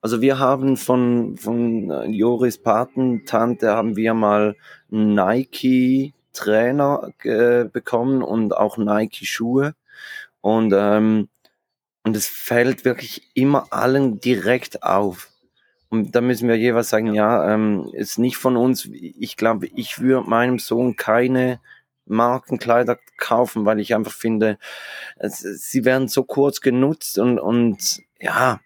Also 0.00 0.20
wir 0.20 0.38
haben 0.38 0.76
von, 0.76 1.36
von 1.38 1.90
äh, 1.90 2.06
Joris 2.06 2.58
Patentante 2.58 3.70
haben 3.70 3.96
wir 3.96 4.12
mal 4.12 4.54
Nike 4.90 6.12
Trainer 6.34 7.10
äh, 7.22 7.64
bekommen 7.64 8.22
und 8.22 8.54
auch 8.54 8.76
Nike 8.76 9.24
Schuhe. 9.24 9.74
Und, 10.42 10.74
ähm, 10.76 11.28
und 12.02 12.16
es 12.16 12.26
fällt 12.26 12.84
wirklich 12.84 13.30
immer 13.34 13.68
allen 13.70 14.20
direkt 14.20 14.82
auf. 14.82 15.30
Und 15.88 16.14
da 16.14 16.20
müssen 16.20 16.48
wir 16.48 16.58
jeweils 16.58 16.90
sagen, 16.90 17.14
ja, 17.14 17.54
ähm, 17.54 17.88
ist 17.92 18.18
nicht 18.18 18.36
von 18.36 18.56
uns. 18.56 18.86
Ich 18.92 19.36
glaube, 19.36 19.68
ich 19.74 20.00
würde 20.00 20.28
meinem 20.28 20.58
Sohn 20.58 20.96
keine 20.96 21.60
Markenkleider 22.06 22.98
kaufen, 23.16 23.64
weil 23.64 23.80
ich 23.80 23.94
einfach 23.94 24.12
finde, 24.12 24.58
es, 25.16 25.38
sie 25.38 25.84
werden 25.84 26.08
so 26.08 26.24
kurz 26.24 26.60
genutzt 26.60 27.18
und, 27.18 27.38
und 27.38 28.02
ja, 28.20 28.60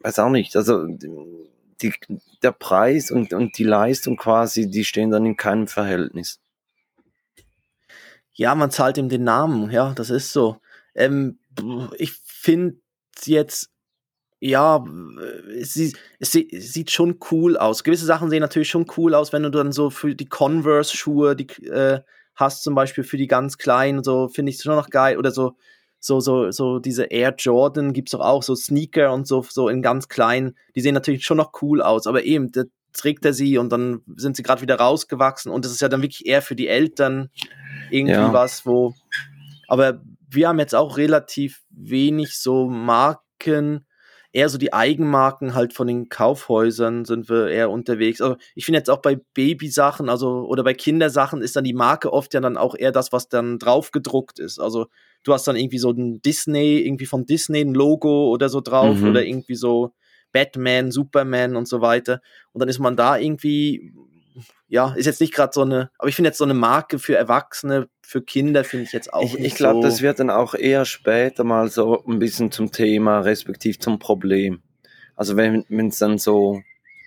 weiß 0.00 0.18
auch 0.20 0.30
nicht. 0.30 0.56
Also 0.56 0.86
die, 0.86 1.94
der 2.42 2.52
Preis 2.52 3.10
und, 3.10 3.32
und 3.32 3.58
die 3.58 3.64
Leistung 3.64 4.16
quasi, 4.16 4.70
die 4.70 4.84
stehen 4.84 5.10
dann 5.10 5.26
in 5.26 5.36
keinem 5.36 5.66
Verhältnis. 5.66 6.40
Ja, 8.32 8.54
man 8.54 8.70
zahlt 8.70 8.98
ihm 8.98 9.08
den 9.08 9.24
Namen, 9.24 9.70
ja, 9.70 9.92
das 9.94 10.10
ist 10.10 10.32
so. 10.32 10.60
Ähm, 10.94 11.38
ich 11.96 12.12
finde 12.12 12.76
jetzt, 13.24 13.70
ja, 14.40 14.84
es, 15.58 15.76
es, 16.18 16.32
sieht 16.32 16.90
schon 16.90 17.18
cool 17.30 17.56
aus. 17.56 17.82
Gewisse 17.82 18.04
Sachen 18.04 18.28
sehen 18.28 18.40
natürlich 18.40 18.68
schon 18.68 18.86
cool 18.96 19.14
aus, 19.14 19.32
wenn 19.32 19.42
du 19.42 19.50
dann 19.50 19.72
so 19.72 19.88
für 19.88 20.14
die 20.14 20.28
Converse-Schuhe, 20.28 21.34
die 21.34 21.48
äh, 21.66 22.02
hast, 22.36 22.62
zum 22.62 22.74
Beispiel 22.74 23.04
für 23.04 23.16
die 23.16 23.26
ganz 23.26 23.58
Kleinen, 23.58 24.04
so 24.04 24.28
finde 24.28 24.50
ich 24.50 24.56
es 24.56 24.62
schon 24.62 24.76
noch 24.76 24.90
geil. 24.90 25.18
Oder 25.18 25.30
so, 25.30 25.56
so, 25.98 26.20
so, 26.20 26.50
so 26.50 26.78
diese 26.78 27.04
Air 27.04 27.34
Jordan 27.36 27.92
gibt 27.92 28.08
es 28.08 28.12
doch 28.12 28.20
auch, 28.20 28.42
so 28.42 28.54
Sneaker 28.54 29.12
und 29.12 29.26
so, 29.26 29.42
so 29.42 29.68
in 29.68 29.82
ganz 29.82 30.08
kleinen, 30.08 30.56
die 30.74 30.80
sehen 30.80 30.94
natürlich 30.94 31.24
schon 31.24 31.38
noch 31.38 31.52
cool 31.62 31.82
aus, 31.82 32.06
aber 32.06 32.24
eben, 32.24 32.52
da 32.52 32.64
trägt 32.92 33.24
er 33.24 33.32
sie 33.32 33.58
und 33.58 33.70
dann 33.70 34.02
sind 34.16 34.36
sie 34.36 34.42
gerade 34.42 34.62
wieder 34.62 34.76
rausgewachsen 34.76 35.52
und 35.52 35.64
das 35.64 35.72
ist 35.72 35.80
ja 35.80 35.88
dann 35.88 36.02
wirklich 36.02 36.26
eher 36.26 36.42
für 36.42 36.56
die 36.56 36.68
Eltern 36.68 37.30
irgendwie 37.90 38.14
ja. 38.14 38.32
was, 38.32 38.64
wo. 38.64 38.94
Aber 39.68 40.00
wir 40.28 40.48
haben 40.48 40.58
jetzt 40.58 40.74
auch 40.74 40.96
relativ 40.96 41.62
wenig 41.70 42.38
so 42.38 42.68
Marken, 42.68 43.86
eher 44.36 44.50
so 44.50 44.58
die 44.58 44.74
Eigenmarken 44.74 45.54
halt 45.54 45.72
von 45.72 45.86
den 45.86 46.10
Kaufhäusern 46.10 47.06
sind 47.06 47.30
wir 47.30 47.48
eher 47.48 47.70
unterwegs. 47.70 48.20
Also 48.20 48.36
ich 48.54 48.66
finde 48.66 48.76
jetzt 48.78 48.90
auch 48.90 49.00
bei 49.00 49.16
Babysachen, 49.32 50.10
also 50.10 50.46
oder 50.46 50.62
bei 50.62 50.74
Kindersachen 50.74 51.40
ist 51.40 51.56
dann 51.56 51.64
die 51.64 51.72
Marke 51.72 52.12
oft 52.12 52.34
ja 52.34 52.40
dann 52.42 52.58
auch 52.58 52.74
eher 52.74 52.92
das, 52.92 53.12
was 53.12 53.30
dann 53.30 53.58
drauf 53.58 53.92
gedruckt 53.92 54.38
ist. 54.38 54.58
Also 54.58 54.88
du 55.22 55.32
hast 55.32 55.48
dann 55.48 55.56
irgendwie 55.56 55.78
so 55.78 55.90
ein 55.90 56.20
Disney, 56.20 56.80
irgendwie 56.80 57.06
von 57.06 57.24
Disney 57.24 57.62
ein 57.62 57.72
Logo 57.72 58.28
oder 58.28 58.50
so 58.50 58.60
drauf 58.60 58.98
mhm. 58.98 59.08
oder 59.08 59.24
irgendwie 59.24 59.54
so 59.54 59.94
Batman, 60.32 60.90
Superman 60.90 61.56
und 61.56 61.66
so 61.66 61.80
weiter. 61.80 62.20
Und 62.52 62.60
dann 62.60 62.68
ist 62.68 62.78
man 62.78 62.94
da 62.94 63.16
irgendwie, 63.16 63.94
ja, 64.68 64.94
ist 64.94 65.06
jetzt 65.06 65.20
nicht 65.20 65.34
gerade 65.34 65.52
so 65.52 65.62
eine, 65.62 65.90
aber 65.98 66.08
ich 66.08 66.16
finde 66.16 66.28
jetzt 66.28 66.38
so 66.38 66.44
eine 66.44 66.54
Marke 66.54 66.98
für 66.98 67.16
Erwachsene, 67.16 67.88
für 68.02 68.22
Kinder 68.22 68.64
finde 68.64 68.84
ich 68.84 68.92
jetzt 68.92 69.12
auch 69.12 69.22
ich, 69.22 69.38
Ich 69.38 69.54
glaube, 69.54 69.82
so. 69.82 69.88
das 69.88 70.02
wird 70.02 70.18
dann 70.18 70.30
auch 70.30 70.54
eher 70.54 70.84
später 70.84 71.44
mal 71.44 71.68
so 71.68 72.04
ein 72.06 72.18
bisschen 72.18 72.50
zum 72.50 72.72
Thema, 72.72 73.20
respektiv 73.20 73.78
zum 73.78 73.98
Problem. 73.98 74.62
Also 75.16 75.36
wenn 75.36 75.64
es 75.88 75.98
dann 75.98 76.18
so 76.18 76.60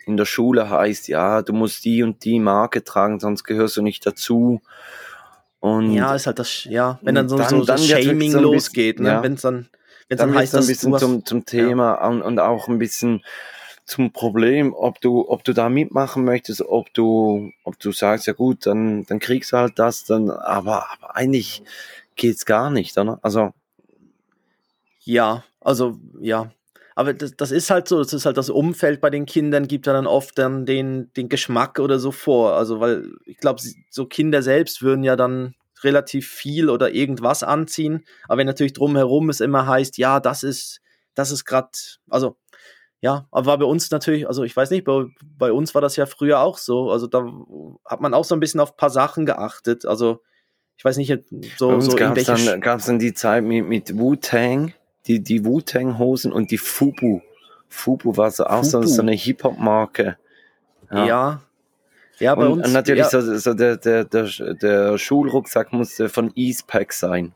in 0.05 0.17
der 0.17 0.25
Schule 0.25 0.69
heißt, 0.69 1.07
ja, 1.07 1.41
du 1.41 1.53
musst 1.53 1.85
die 1.85 2.03
und 2.03 2.23
die 2.25 2.39
Marke 2.39 2.83
tragen, 2.83 3.19
sonst 3.19 3.43
gehörst 3.43 3.77
du 3.77 3.81
nicht 3.81 4.05
dazu. 4.05 4.61
Und 5.59 5.93
ja, 5.93 6.15
ist 6.15 6.25
halt 6.25 6.39
das, 6.39 6.63
ja, 6.65 6.99
wenn 7.01 7.15
dann 7.15 7.29
so, 7.29 7.37
dann, 7.37 7.49
so, 7.49 7.59
so 7.59 7.65
dann 7.65 7.77
Shaming 7.77 8.31
so 8.31 8.39
losgeht, 8.39 8.97
bisschen, 8.97 9.05
ne? 9.05 9.17
ja. 9.17 9.23
wenn 9.23 9.33
es 9.33 9.41
dann, 9.41 9.69
wenn 10.07 10.17
dann, 10.17 10.29
dann 10.29 10.37
heißt, 10.37 10.55
ein 10.55 10.57
dass 10.57 10.67
bisschen 10.67 10.97
zum, 10.97 11.25
zum 11.25 11.45
Thema 11.45 11.99
ja. 12.01 12.07
und, 12.07 12.21
und 12.21 12.39
auch 12.39 12.67
ein 12.67 12.79
bisschen 12.79 13.23
zum 13.89 14.11
Problem, 14.11 14.73
ob 14.73 15.01
du, 15.01 15.27
ob 15.27 15.43
du 15.43 15.53
da 15.53 15.67
mitmachen 15.67 16.23
möchtest, 16.23 16.61
ob 16.61 16.93
du, 16.93 17.51
ob 17.63 17.79
du 17.79 17.91
sagst, 17.91 18.27
ja 18.27 18.33
gut, 18.33 18.65
dann, 18.65 19.03
dann 19.05 19.19
kriegst 19.19 19.51
du 19.51 19.57
halt 19.57 19.79
das, 19.79 20.05
dann, 20.05 20.29
aber, 20.29 20.91
aber 20.91 21.15
eigentlich 21.15 21.63
geht's 22.15 22.45
gar 22.45 22.69
nicht, 22.69 22.95
oder? 22.95 23.19
Also. 23.23 23.51
Ja, 24.99 25.43
also, 25.59 25.97
ja. 26.21 26.51
Aber 26.95 27.13
das, 27.13 27.35
das 27.35 27.51
ist 27.51 27.71
halt 27.71 27.87
so, 27.87 27.97
das 27.97 28.13
ist 28.13 28.25
halt 28.25 28.37
das 28.37 28.49
Umfeld 28.49 29.01
bei 29.01 29.09
den 29.09 29.25
Kindern, 29.25 29.67
gibt 29.67 29.87
dann 29.87 30.05
oft 30.05 30.37
dann 30.37 30.65
den, 30.65 31.11
den 31.13 31.29
Geschmack 31.29 31.79
oder 31.79 31.97
so 31.97 32.11
vor. 32.11 32.53
Also, 32.53 32.79
weil 32.79 33.09
ich 33.25 33.37
glaube, 33.37 33.61
so 33.89 34.05
Kinder 34.05 34.43
selbst 34.43 34.83
würden 34.83 35.03
ja 35.03 35.15
dann 35.15 35.55
relativ 35.81 36.29
viel 36.29 36.69
oder 36.69 36.91
irgendwas 36.91 37.41
anziehen. 37.41 38.05
Aber 38.27 38.37
wenn 38.37 38.47
natürlich 38.47 38.73
drumherum 38.73 39.29
es 39.29 39.39
immer 39.39 39.65
heißt, 39.65 39.97
ja, 39.97 40.19
das 40.19 40.43
ist, 40.43 40.81
das 41.15 41.31
ist 41.31 41.45
gerade, 41.45 41.69
also 42.09 42.35
ja, 43.01 43.27
aber 43.31 43.45
war 43.45 43.57
bei 43.57 43.65
uns 43.65 43.91
natürlich, 43.91 44.27
also 44.27 44.43
ich 44.43 44.55
weiß 44.55 44.71
nicht, 44.71 44.83
bei, 44.83 45.05
bei, 45.37 45.51
uns 45.53 45.73
war 45.73 45.81
das 45.81 45.95
ja 45.95 46.05
früher 46.05 46.41
auch 46.41 46.57
so. 46.57 46.91
Also 46.91 47.07
da 47.07 47.25
hat 47.85 48.01
man 48.01 48.13
auch 48.13 48.25
so 48.25 48.35
ein 48.35 48.41
bisschen 48.41 48.59
auf 48.59 48.73
ein 48.73 48.77
paar 48.77 48.89
Sachen 48.89 49.25
geachtet. 49.25 49.85
Also 49.85 50.21
ich 50.75 50.83
weiß 50.83 50.97
nicht, 50.97 51.17
so, 51.57 51.69
bei 51.69 51.75
uns 51.75 51.85
so 51.85 51.95
gab 51.95 52.17
es 52.17 52.25
dann, 52.25 52.61
gab's 52.61 52.87
dann 52.87 52.99
die 52.99 53.13
Zeit 53.13 53.43
mit, 53.43 53.65
mit 53.67 53.97
Wu-Tang, 53.97 54.73
die, 55.07 55.23
die 55.23 55.45
Wu-Tang-Hosen 55.45 56.33
und 56.33 56.51
die 56.51 56.57
Fubu. 56.57 57.21
Fubu 57.69 58.17
war 58.17 58.31
so 58.31 58.45
auch 58.45 58.63
so, 58.63 58.81
so 58.81 59.01
eine 59.01 59.13
Hip-Hop-Marke. 59.13 60.17
Ja. 60.91 61.05
ja. 61.05 61.41
Ja, 62.19 62.35
bei 62.35 62.47
und, 62.47 62.59
uns. 62.59 62.67
Und 62.67 62.73
natürlich 62.73 63.11
ja. 63.11 63.21
so, 63.21 63.37
so 63.37 63.53
der, 63.53 63.77
der, 63.77 64.03
der, 64.03 64.27
der 64.55 64.97
Schulrucksack 64.97 65.71
musste 65.71 66.09
von 66.09 66.33
Eastpack 66.35 66.91
sein. 66.91 67.33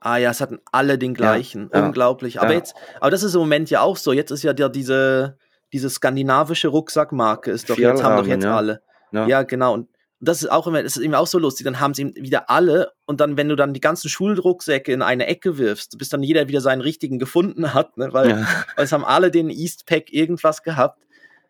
Ah 0.00 0.16
ja, 0.16 0.30
es 0.30 0.40
hatten 0.40 0.58
alle 0.72 0.98
den 0.98 1.14
gleichen. 1.14 1.70
Ja, 1.72 1.84
Unglaublich. 1.84 2.34
Ja, 2.34 2.42
aber 2.42 2.54
jetzt, 2.54 2.74
aber 3.00 3.10
das 3.10 3.22
ist 3.22 3.34
im 3.34 3.40
Moment 3.40 3.68
ja 3.70 3.82
auch 3.82 3.98
so. 3.98 4.12
Jetzt 4.12 4.30
ist 4.30 4.42
ja 4.42 4.54
der, 4.54 4.70
diese, 4.70 5.36
diese 5.72 5.90
skandinavische 5.90 6.68
Rucksackmarke 6.68 7.50
ist 7.50 7.68
doch, 7.68 7.76
jetzt 7.76 8.02
haben 8.02 8.16
doch 8.16 8.26
jetzt 8.26 8.44
ja. 8.44 8.56
alle. 8.56 8.82
Ja. 9.12 9.42
genau. 9.42 9.74
Und 9.74 9.88
das 10.20 10.42
ist 10.42 10.50
auch 10.50 10.66
immer, 10.66 10.82
das 10.82 10.96
ist 10.96 11.02
immer 11.02 11.18
auch 11.18 11.26
so 11.26 11.38
lustig. 11.38 11.64
Dann 11.64 11.80
haben 11.80 11.94
sie 11.94 12.14
wieder 12.14 12.48
alle 12.48 12.92
und 13.06 13.20
dann, 13.20 13.36
wenn 13.36 13.48
du 13.48 13.56
dann 13.56 13.74
die 13.74 13.80
ganzen 13.80 14.08
Schulrucksäcke 14.08 14.92
in 14.92 15.02
eine 15.02 15.26
Ecke 15.26 15.58
wirfst, 15.58 15.98
bis 15.98 16.08
dann 16.08 16.22
jeder 16.22 16.48
wieder 16.48 16.60
seinen 16.60 16.80
richtigen 16.80 17.18
gefunden 17.18 17.74
hat, 17.74 17.96
ne? 17.96 18.12
weil, 18.12 18.30
ja. 18.30 18.46
weil 18.76 18.84
es 18.84 18.92
haben 18.92 19.04
alle 19.04 19.30
den 19.30 19.50
Eastpack 19.50 20.12
irgendwas 20.12 20.62
gehabt. 20.62 21.02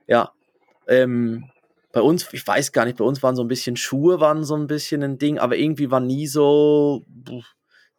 Ja. 0.07 0.33
Ähm, 0.89 1.51
bei 1.93 2.01
uns, 2.01 2.29
ich 2.33 2.47
weiß 2.47 2.71
gar 2.73 2.85
nicht, 2.85 2.99
bei 2.99 3.05
uns 3.05 3.23
waren 3.23 3.35
so 3.35 3.43
ein 3.43 3.49
bisschen 3.49 3.77
Schuhe, 3.77 4.21
waren 4.21 4.45
so 4.45 4.57
ein 4.57 4.69
bisschen 4.69 5.03
ein 5.03 5.19
Ding, 5.19 5.39
aber 5.39 5.57
irgendwie 5.57 5.91
war 5.91 6.01
nie 6.01 6.29
so, 6.29 7.05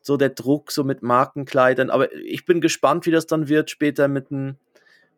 so 0.02 0.18
der 0.18 0.30
Druck, 0.30 0.72
so 0.72 0.84
mit 0.84 1.04
Markenkleidern. 1.04 1.90
Aber 1.90 2.14
ich 2.14 2.46
bin 2.46 2.62
gespannt, 2.62 3.06
wie 3.06 3.12
das 3.12 3.28
dann 3.28 3.48
wird 3.48 3.70
später 3.70 4.08
mit 4.08 4.32
einem, 4.32 4.58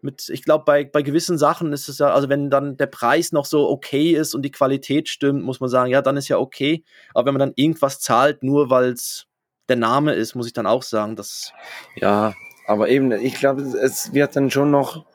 mit, 0.01 0.29
ich 0.29 0.43
glaube, 0.43 0.65
bei, 0.65 0.83
bei 0.83 1.01
gewissen 1.01 1.37
Sachen 1.37 1.71
ist 1.71 1.87
es 1.87 1.99
ja, 1.99 2.13
also 2.13 2.29
wenn 2.29 2.49
dann 2.49 2.75
der 2.77 2.87
Preis 2.87 3.31
noch 3.31 3.45
so 3.45 3.69
okay 3.69 4.11
ist 4.11 4.35
und 4.35 4.41
die 4.41 4.51
Qualität 4.51 5.07
stimmt, 5.07 5.43
muss 5.43 5.59
man 5.59 5.69
sagen, 5.69 5.89
ja, 5.89 6.01
dann 6.01 6.17
ist 6.17 6.27
ja 6.27 6.37
okay. 6.37 6.83
Aber 7.13 7.27
wenn 7.27 7.33
man 7.33 7.39
dann 7.39 7.53
irgendwas 7.55 7.99
zahlt, 7.99 8.43
nur 8.43 8.69
weil 8.69 8.91
es 8.91 9.27
der 9.69 9.77
Name 9.77 10.13
ist, 10.13 10.35
muss 10.35 10.47
ich 10.47 10.53
dann 10.53 10.67
auch 10.67 10.83
sagen, 10.83 11.15
dass. 11.15 11.53
Ja, 11.95 12.33
aber 12.67 12.89
eben, 12.89 13.11
ich 13.11 13.35
glaube, 13.35 13.61
es 13.61 14.13
wird 14.13 14.35
dann 14.35 14.51
schon 14.51 14.71
noch 14.71 15.05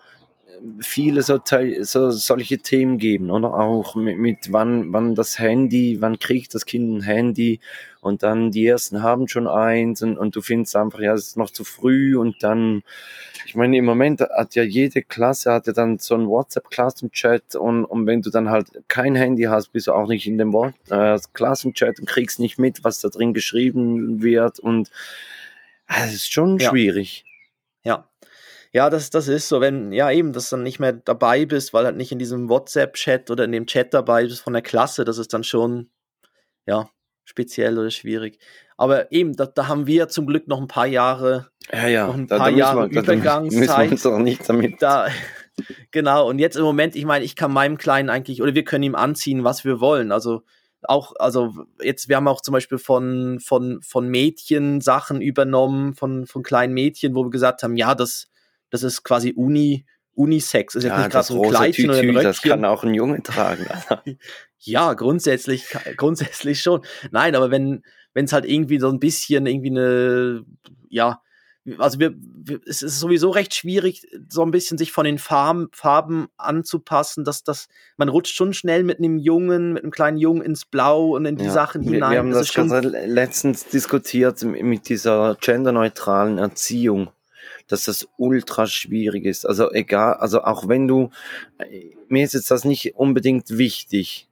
viele 0.81 1.23
so, 1.23 1.39
so 1.81 2.11
solche 2.11 2.59
Themen 2.59 2.99
geben, 2.99 3.31
oder 3.31 3.55
auch 3.55 3.95
mit, 3.95 4.19
mit 4.19 4.53
wann, 4.53 4.93
wann 4.93 5.15
das 5.15 5.39
Handy, 5.39 5.99
wann 6.01 6.19
kriegt 6.19 6.55
das 6.55 6.67
Kind 6.67 6.99
ein 6.99 7.03
Handy 7.03 7.61
und 8.01 8.23
dann 8.23 8.51
die 8.51 8.67
ersten 8.67 9.03
haben 9.03 9.29
schon 9.29 9.47
eins 9.49 10.03
und, 10.03 10.17
und 10.19 10.35
du 10.37 10.41
findest 10.41 10.77
einfach, 10.77 11.01
ja, 11.01 11.15
es 11.15 11.29
ist 11.29 11.37
noch 11.37 11.51
zu 11.51 11.65
früh 11.65 12.17
und 12.17 12.43
dann, 12.43 12.83
ich 13.47 13.55
meine, 13.55 13.77
im 13.77 13.85
Moment 13.85 14.21
hat 14.21 14.55
ja 14.55 14.63
jede 14.63 15.03
Klasse 15.03 15.53
hat 15.53 15.67
ja 15.67 15.73
dann 15.73 15.99
so 15.99 16.15
einen 16.15 16.29
WhatsApp-Klassenchat 16.29 17.57
und, 17.57 17.85
und 17.85 18.07
wenn 18.07 18.23
du 18.23 18.31
dann 18.31 18.51
halt 18.51 18.69
kein 18.89 19.15
Handy 19.15 19.45
hast, 19.45 19.73
bist 19.73 19.87
du 19.89 19.93
auch 19.93 20.09
nicht 20.09 20.27
in 20.27 20.39
dem 20.39 20.55
äh, 20.91 21.19
Klassenchat 21.33 21.99
und 22.01 22.07
kriegst 22.09 22.39
nicht 22.41 22.59
mit, 22.59 22.85
was 22.85 23.01
da 23.01 23.09
drin 23.09 23.35
geschrieben 23.35 24.23
wird 24.23 24.59
und 24.61 24.91
es 25.89 26.13
ist 26.15 26.33
schon 26.33 26.59
Ja. 26.59 26.71
schwierig. 26.71 27.25
Ja. 27.85 28.07
Ja, 28.73 28.91
das, 28.91 29.11
das 29.11 29.29
ist 29.29 29.49
so, 29.49 29.61
wenn, 29.61 29.93
ja 29.93 30.11
eben, 30.11 30.33
dass 30.33 30.51
du 30.51 30.57
dann 30.57 30.63
nicht 30.63 30.79
mehr 30.79 30.93
dabei 30.93 31.47
bist, 31.47 31.73
weil 31.73 31.87
halt 31.87 31.97
nicht 31.97 32.13
in 32.13 32.19
diesem 32.19 32.49
WhatsApp-Chat 32.49 33.31
oder 33.31 33.45
in 33.45 33.53
dem 33.53 33.67
Chat 33.67 33.95
dabei 33.95 34.25
bist 34.25 34.41
von 34.43 34.53
der 34.53 34.63
Klasse, 34.63 35.05
das 35.05 35.19
ist 35.19 35.33
dann 35.33 35.45
schon, 35.45 35.91
ja, 36.67 36.89
speziell 37.25 37.79
oder 37.79 37.91
schwierig. 37.91 38.39
Aber 38.77 39.11
eben, 39.11 39.35
da, 39.35 39.47
da 39.47 39.69
haben 39.69 39.87
wir 39.87 40.09
zum 40.09 40.27
Glück 40.27 40.49
noch 40.49 40.61
ein 40.61 40.69
paar 40.69 40.87
Jahre, 40.87 41.49
Ja, 41.73 41.89
ja, 41.89 42.07
Noch 42.07 42.15
ein 42.15 42.27
da, 42.27 42.39
paar 42.39 42.51
da 42.51 42.57
Jahre 42.57 42.91
wir, 42.91 43.03
da 43.03 43.41
müssen 43.41 43.59
wir 43.59 43.65
Übergangszeit. 43.65 43.91
uns 43.91 44.03
doch 44.05 44.19
nicht 44.19 44.49
damit. 44.49 44.81
da, 44.83 45.09
genau, 45.91 46.29
und 46.29 46.39
jetzt 46.39 46.57
im 46.57 46.63
Moment, 46.63 46.95
ich 46.95 47.05
meine, 47.05 47.25
ich 47.25 47.37
kann 47.37 47.53
meinem 47.53 47.79
Kleinen 47.79 48.11
eigentlich, 48.11 48.43
oder 48.43 48.55
wir 48.55 48.65
können 48.65 48.85
ihm 48.85 48.95
anziehen, 48.95 49.45
was 49.45 49.65
wir 49.65 49.81
wollen. 49.81 50.13
Also 50.13 50.43
auch, 50.83 51.15
also 51.19 51.53
jetzt, 51.83 52.09
wir 52.09 52.17
haben 52.17 52.29
auch 52.29 52.41
zum 52.41 52.53
Beispiel 52.53 52.79
von, 52.79 53.41
von, 53.41 53.81
von 53.83 54.09
Mädchen 54.09 54.81
Sachen 54.81 55.21
übernommen, 55.21 55.95
von, 55.95 56.27
von 56.27 56.43
kleinen 56.43 56.73
Mädchen, 56.75 57.15
wo 57.15 57.25
wir 57.25 57.31
gesagt 57.31 57.63
haben, 57.63 57.77
ja, 57.77 57.95
das, 57.97 58.29
das 58.71 58.83
ist 58.83 59.03
quasi 59.03 59.33
Uni, 59.37 59.87
Unisex. 60.15 60.75
Ist 60.75 60.85
jetzt 60.85 60.91
Ja, 60.93 60.99
nicht 60.99 61.11
gerade 61.11 61.27
so 61.27 61.43
ein 61.43 61.49
Kleidchen 61.51 61.91
oder 61.91 61.99
ein 62.01 62.07
Tütü, 62.09 62.23
das 62.23 62.43
kann 62.43 62.65
auch 62.65 62.85
ein 62.85 62.95
Junge 62.95 63.23
tragen. 63.23 63.67
Ja, 64.61 64.95
grundsätzlich, 64.95 65.67
grundsätzlich 65.97 66.61
schon. 66.61 66.81
Nein, 67.13 67.37
aber 67.37 67.53
wenn, 67.53 67.85
wenn 68.13 68.25
es 68.25 68.33
halt 68.33 68.45
irgendwie 68.45 68.81
so 68.81 68.89
ein 68.89 68.99
bisschen 68.99 69.47
irgendwie 69.47 69.71
eine, 69.71 70.45
ja, 70.89 71.23
also 71.79 72.01
wir, 72.01 72.15
wir, 72.17 72.61
es 72.67 72.83
ist 72.83 72.99
sowieso 72.99 73.31
recht 73.31 73.55
schwierig, 73.55 74.07
so 74.29 74.43
ein 74.43 74.51
bisschen 74.51 74.79
sich 74.79 74.91
von 74.91 75.05
den 75.05 75.19
Farben, 75.19 75.69
Farben 75.73 76.27
anzupassen, 76.37 77.25
dass 77.25 77.45
das, 77.45 77.69
man 77.97 78.09
rutscht 78.09 78.35
schon 78.35 78.53
schnell 78.53 78.85
mit 78.85 78.99
einem 78.99 79.19
Jungen, 79.19 79.75
mit 79.75 79.83
einem 79.85 79.93
kleinen 79.93 80.17
Jungen 80.19 80.43
ins 80.43 80.65
Blau 80.65 81.15
und 81.15 81.25
in 81.27 81.37
die 81.37 81.45
Ja, 81.45 81.53
Sachen 81.53 81.83
wir, 81.83 81.93
hinein. 81.93 82.11
wir 82.11 82.19
haben 82.19 82.31
Das 82.31 82.41
das 82.41 82.53
schon, 82.53 82.69
letztens 82.69 83.67
diskutiert 83.67 84.43
mit 84.43 84.89
dieser 84.89 85.37
genderneutralen 85.41 86.39
Erziehung, 86.39 87.11
dass 87.69 87.85
das 87.85 88.09
ultra 88.17 88.67
schwierig 88.67 89.25
ist. 89.25 89.47
Also 89.47 89.71
egal, 89.71 90.15
also 90.15 90.43
auch 90.43 90.69
wenn 90.69 90.89
du, 90.89 91.11
mir 92.09 92.25
ist 92.25 92.35
jetzt 92.35 92.51
das 92.51 92.65
nicht 92.65 92.97
unbedingt 92.97 93.57
wichtig. 93.57 94.29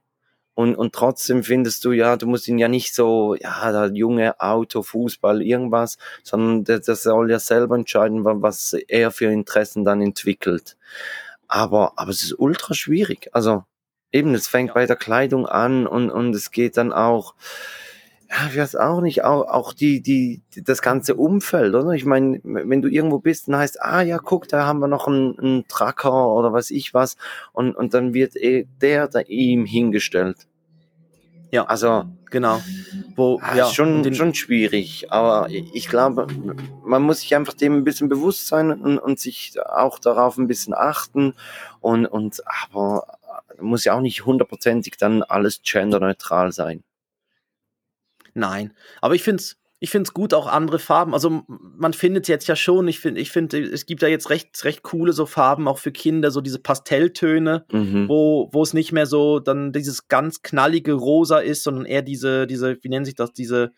Und, 0.55 0.75
und 0.75 0.93
trotzdem 0.95 1.43
findest 1.43 1.85
du, 1.85 1.91
ja, 1.91 2.17
du 2.17 2.25
musst 2.25 2.47
ihn 2.47 2.57
ja 2.57 2.67
nicht 2.67 2.95
so, 2.95 3.35
ja, 3.35 3.71
der 3.71 3.95
junge 3.95 4.41
Auto, 4.41 4.81
Fußball, 4.81 5.43
irgendwas, 5.43 5.99
sondern 6.23 6.63
der, 6.63 6.79
der 6.79 6.95
soll 6.95 7.29
ja 7.29 7.37
selber 7.37 7.75
entscheiden, 7.75 8.25
wa- 8.25 8.37
was 8.39 8.73
er 8.73 9.11
für 9.11 9.31
Interessen 9.31 9.85
dann 9.85 10.01
entwickelt. 10.01 10.75
Aber, 11.47 11.93
aber 11.97 12.09
es 12.09 12.23
ist 12.23 12.39
ultra 12.39 12.73
schwierig. 12.73 13.29
Also 13.33 13.65
eben, 14.11 14.33
es 14.33 14.47
fängt 14.47 14.73
bei 14.73 14.87
der 14.87 14.95
Kleidung 14.95 15.45
an 15.45 15.85
und, 15.85 16.09
und 16.09 16.33
es 16.33 16.49
geht 16.49 16.75
dann 16.75 16.91
auch, 16.91 17.35
ja, 18.29 18.47
ich 18.49 18.57
weiß 18.57 18.75
auch 18.75 19.01
nicht, 19.01 19.23
auch, 19.23 19.47
auch 19.47 19.73
die, 19.73 20.01
die, 20.01 20.41
das 20.63 20.81
ganze 20.81 21.15
Umfeld, 21.15 21.73
oder? 21.73 21.91
Ich 21.91 22.05
meine, 22.05 22.39
wenn 22.43 22.81
du 22.81 22.89
irgendwo 22.89 23.19
bist, 23.19 23.47
dann 23.47 23.57
heißt, 23.57 23.81
ah 23.81 24.01
ja, 24.01 24.17
guck, 24.17 24.47
da 24.47 24.65
haben 24.65 24.79
wir 24.79 24.87
noch 24.87 25.07
einen, 25.07 25.39
einen 25.39 25.67
Tracker 25.67 26.33
oder 26.33 26.51
weiß 26.51 26.71
ich 26.71 26.93
was, 26.93 27.15
und, 27.53 27.75
und 27.75 27.93
dann 27.93 28.13
wird 28.13 28.35
eh 28.35 28.67
der 28.81 29.07
da 29.07 29.21
ihm 29.21 29.65
hingestellt. 29.65 30.47
ja, 31.51 31.63
Also, 31.65 32.05
genau. 32.29 32.61
Wo, 33.15 33.39
ah, 33.41 33.55
ja, 33.55 33.67
ist 33.67 33.75
schon, 33.75 34.13
schon 34.13 34.33
schwierig, 34.33 35.07
aber 35.09 35.47
ich 35.49 35.87
glaube, 35.87 36.27
man 36.83 37.03
muss 37.03 37.21
sich 37.21 37.33
einfach 37.33 37.53
dem 37.53 37.75
ein 37.75 37.83
bisschen 37.85 38.09
bewusst 38.09 38.47
sein 38.47 38.71
und, 38.71 38.99
und 38.99 39.19
sich 39.19 39.55
auch 39.65 39.99
darauf 39.99 40.37
ein 40.37 40.47
bisschen 40.47 40.73
achten 40.73 41.33
und, 41.79 42.05
und, 42.05 42.41
aber 42.45 43.07
muss 43.61 43.85
ja 43.85 43.95
auch 43.95 44.01
nicht 44.01 44.25
hundertprozentig 44.25 44.97
dann 44.97 45.23
alles 45.23 45.61
genderneutral 45.63 46.51
sein. 46.51 46.83
Nein, 48.37 48.73
aber 49.01 49.15
ich 49.15 49.23
finde 49.23 49.41
es 49.41 49.57
ich 49.79 49.91
find's 49.91 50.11
gut, 50.13 50.33
auch 50.33 50.47
andere 50.47 50.79
Farben. 50.79 51.13
Also 51.13 51.43
man 51.47 51.93
findet 51.93 52.27
jetzt 52.27 52.47
ja 52.47 52.55
schon, 52.55 52.87
ich 52.87 52.99
finde, 52.99 53.21
ich 53.21 53.29
finde, 53.31 53.59
es 53.61 53.85
gibt 53.85 54.01
ja 54.01 54.07
jetzt 54.07 54.31
recht, 54.31 54.63
recht 54.65 54.81
coole 54.81 55.13
so 55.13 55.27
Farben 55.27 55.67
auch 55.67 55.77
für 55.77 55.91
Kinder, 55.91 56.31
so 56.31 56.41
diese 56.41 56.57
Pastelltöne, 56.57 57.63
Mhm. 57.71 58.09
wo, 58.09 58.49
wo 58.51 58.63
es 58.63 58.73
nicht 58.73 58.91
mehr 58.91 59.05
so 59.05 59.39
dann 59.39 59.71
dieses 59.73 60.07
ganz 60.07 60.41
knallige 60.41 60.93
Rosa 60.93 61.37
ist, 61.37 61.61
sondern 61.61 61.85
eher 61.85 62.01
diese, 62.01 62.47
diese, 62.47 62.77
wie 62.81 62.89
nennt 62.89 63.05
sich 63.05 63.13
das, 63.13 63.33
diese, 63.33 63.71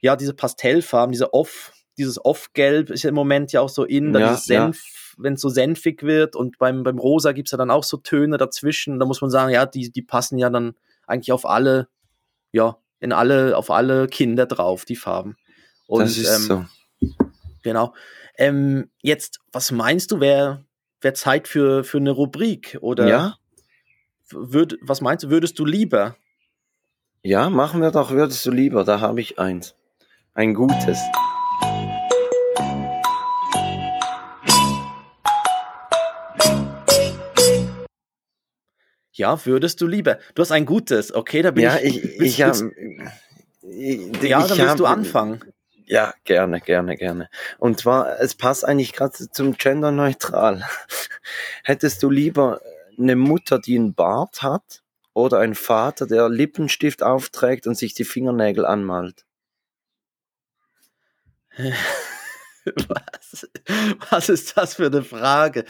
ja, 0.00 0.16
diese 0.16 0.32
Pastellfarben, 0.32 1.12
diese 1.12 1.34
Off, 1.34 1.72
dieses 1.98 2.24
Off-Gelb 2.24 2.88
ist 2.88 3.02
ja 3.02 3.10
im 3.10 3.14
Moment 3.14 3.52
ja 3.52 3.60
auch 3.60 3.68
so 3.68 3.84
in, 3.84 4.14
dann 4.14 4.22
Ja, 4.22 4.28
dieses 4.30 4.46
ja. 4.46 4.62
Senf, 4.62 5.14
wenn 5.18 5.34
es 5.34 5.42
so 5.42 5.50
senfig 5.50 6.04
wird 6.04 6.36
und 6.36 6.56
beim, 6.56 6.84
beim 6.84 6.98
Rosa 6.98 7.32
gibt 7.32 7.48
es 7.48 7.52
ja 7.52 7.58
dann 7.58 7.70
auch 7.70 7.84
so 7.84 7.98
Töne 7.98 8.38
dazwischen. 8.38 8.98
Da 8.98 9.04
muss 9.04 9.20
man 9.20 9.28
sagen, 9.28 9.52
ja, 9.52 9.66
die, 9.66 9.90
die 9.90 10.02
passen 10.02 10.38
ja 10.38 10.48
dann 10.48 10.72
eigentlich 11.06 11.32
auf 11.32 11.44
alle, 11.44 11.88
ja, 12.50 12.78
in 13.00 13.12
alle, 13.12 13.56
auf 13.56 13.70
alle 13.70 14.08
Kinder 14.08 14.46
drauf, 14.46 14.84
die 14.84 14.96
Farben. 14.96 15.36
Und, 15.86 16.02
das 16.02 16.16
ist 16.16 16.50
ähm, 16.50 16.68
so. 17.00 17.14
Genau. 17.62 17.94
Ähm, 18.36 18.90
jetzt, 19.02 19.40
was 19.52 19.72
meinst 19.72 20.10
du, 20.10 20.20
wäre 20.20 20.64
wär 21.00 21.14
Zeit 21.14 21.48
für, 21.48 21.84
für 21.84 21.98
eine 21.98 22.10
Rubrik? 22.10 22.78
Oder 22.80 23.08
ja? 23.08 23.36
Würd, 24.30 24.76
was 24.82 25.00
meinst 25.00 25.24
du, 25.24 25.30
würdest 25.30 25.58
du 25.58 25.64
lieber? 25.64 26.16
Ja, 27.22 27.50
machen 27.50 27.80
wir 27.80 27.90
doch, 27.90 28.10
würdest 28.10 28.44
du 28.46 28.50
lieber, 28.50 28.84
da 28.84 29.00
habe 29.00 29.20
ich 29.20 29.38
eins. 29.38 29.74
Ein 30.34 30.54
gutes. 30.54 30.98
Ja, 39.18 39.44
würdest 39.44 39.80
du 39.80 39.86
lieber. 39.86 40.18
Du 40.34 40.42
hast 40.42 40.52
ein 40.52 40.64
gutes, 40.64 41.12
okay, 41.14 41.42
da 41.42 41.50
bin 41.50 41.64
ja, 41.64 41.76
ich. 41.76 42.04
ich, 42.04 42.20
ich, 42.20 42.42
hab, 42.42 42.56
ich 43.62 44.22
ja, 44.22 44.46
dann 44.46 44.58
willst 44.58 44.78
du 44.78 44.86
anfangen. 44.86 45.40
Ja, 45.86 46.14
gerne, 46.24 46.60
gerne, 46.60 46.96
gerne. 46.96 47.28
Und 47.58 47.80
zwar, 47.80 48.20
es 48.20 48.34
passt 48.34 48.64
eigentlich 48.64 48.92
gerade 48.92 49.12
zum 49.30 49.56
Genderneutral. 49.56 50.64
Hättest 51.64 52.02
du 52.02 52.10
lieber 52.10 52.60
eine 52.98 53.16
Mutter, 53.16 53.58
die 53.58 53.76
einen 53.76 53.94
Bart 53.94 54.42
hat, 54.42 54.82
oder 55.14 55.40
ein 55.40 55.56
Vater, 55.56 56.06
der 56.06 56.28
Lippenstift 56.28 57.02
aufträgt 57.02 57.66
und 57.66 57.76
sich 57.76 57.92
die 57.94 58.04
Fingernägel 58.04 58.64
anmalt? 58.64 59.24
Was, 62.88 63.48
was 64.10 64.28
ist 64.28 64.56
das 64.56 64.74
für 64.74 64.86
eine 64.86 65.02
Frage? 65.02 65.64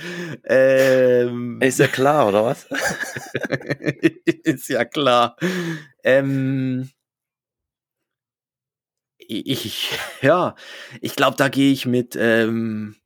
Ähm, 0.45 1.61
ist 1.61 1.79
ja 1.79 1.87
klar, 1.87 2.29
oder 2.29 2.45
was? 2.45 2.67
ist 4.45 4.69
ja 4.69 4.85
klar. 4.85 5.37
Ähm, 6.03 6.91
ich, 9.29 9.91
ja, 10.23 10.55
ich 11.01 11.15
glaube, 11.15 11.37
da 11.37 11.49
gehe 11.49 11.73
ich 11.73 11.85
mit, 11.85 12.17
ähm, 12.19 12.97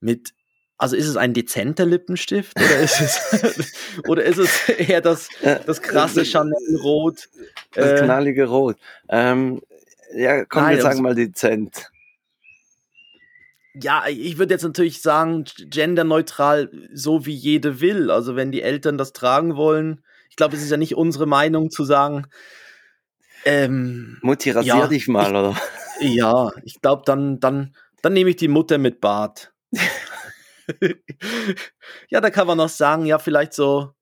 mit, 0.00 0.34
also 0.76 0.96
ist 0.96 1.06
es 1.06 1.16
ein 1.16 1.34
dezenter 1.34 1.86
Lippenstift 1.86 2.56
oder 2.56 2.80
ist 2.80 3.00
es, 3.00 3.72
oder 4.08 4.24
ist 4.24 4.38
es 4.38 4.68
eher 4.68 5.00
das, 5.00 5.28
das 5.66 5.80
krasse 5.80 6.24
Chanel-Rot? 6.24 7.28
Das 7.74 8.00
äh, 8.00 8.04
knallige 8.04 8.46
Rot. 8.46 8.76
Ähm, 9.08 9.62
ja, 10.14 10.44
komm, 10.44 10.64
Nein, 10.64 10.76
wir 10.76 10.82
sagen 10.82 11.02
mal 11.02 11.14
dezent 11.14 11.91
ja, 13.74 14.04
ich 14.06 14.38
würde 14.38 14.54
jetzt 14.54 14.64
natürlich 14.64 15.00
sagen, 15.00 15.44
genderneutral, 15.58 16.70
so 16.92 17.24
wie 17.26 17.34
jede 17.34 17.80
will. 17.80 18.10
Also 18.10 18.36
wenn 18.36 18.52
die 18.52 18.62
Eltern 18.62 18.98
das 18.98 19.12
tragen 19.12 19.56
wollen, 19.56 20.04
ich 20.28 20.36
glaube, 20.36 20.56
es 20.56 20.62
ist 20.62 20.70
ja 20.70 20.76
nicht 20.76 20.96
unsere 20.96 21.26
Meinung 21.26 21.70
zu 21.70 21.84
sagen, 21.84 22.26
ähm, 23.44 24.18
Mutti, 24.22 24.50
rasier 24.50 24.76
ja, 24.76 24.86
dich 24.86 25.08
mal, 25.08 25.30
ich, 25.30 25.36
oder? 25.36 25.56
Ja, 26.00 26.50
ich 26.64 26.80
glaube, 26.80 27.02
dann, 27.04 27.40
dann, 27.40 27.74
dann 28.02 28.12
nehme 28.12 28.30
ich 28.30 28.36
die 28.36 28.48
Mutter 28.48 28.78
mit 28.78 29.00
Bart. 29.00 29.52
ja, 32.08 32.20
da 32.20 32.30
kann 32.30 32.46
man 32.46 32.58
noch 32.58 32.68
sagen, 32.68 33.04
ja, 33.04 33.18
vielleicht 33.18 33.52
so, 33.52 33.94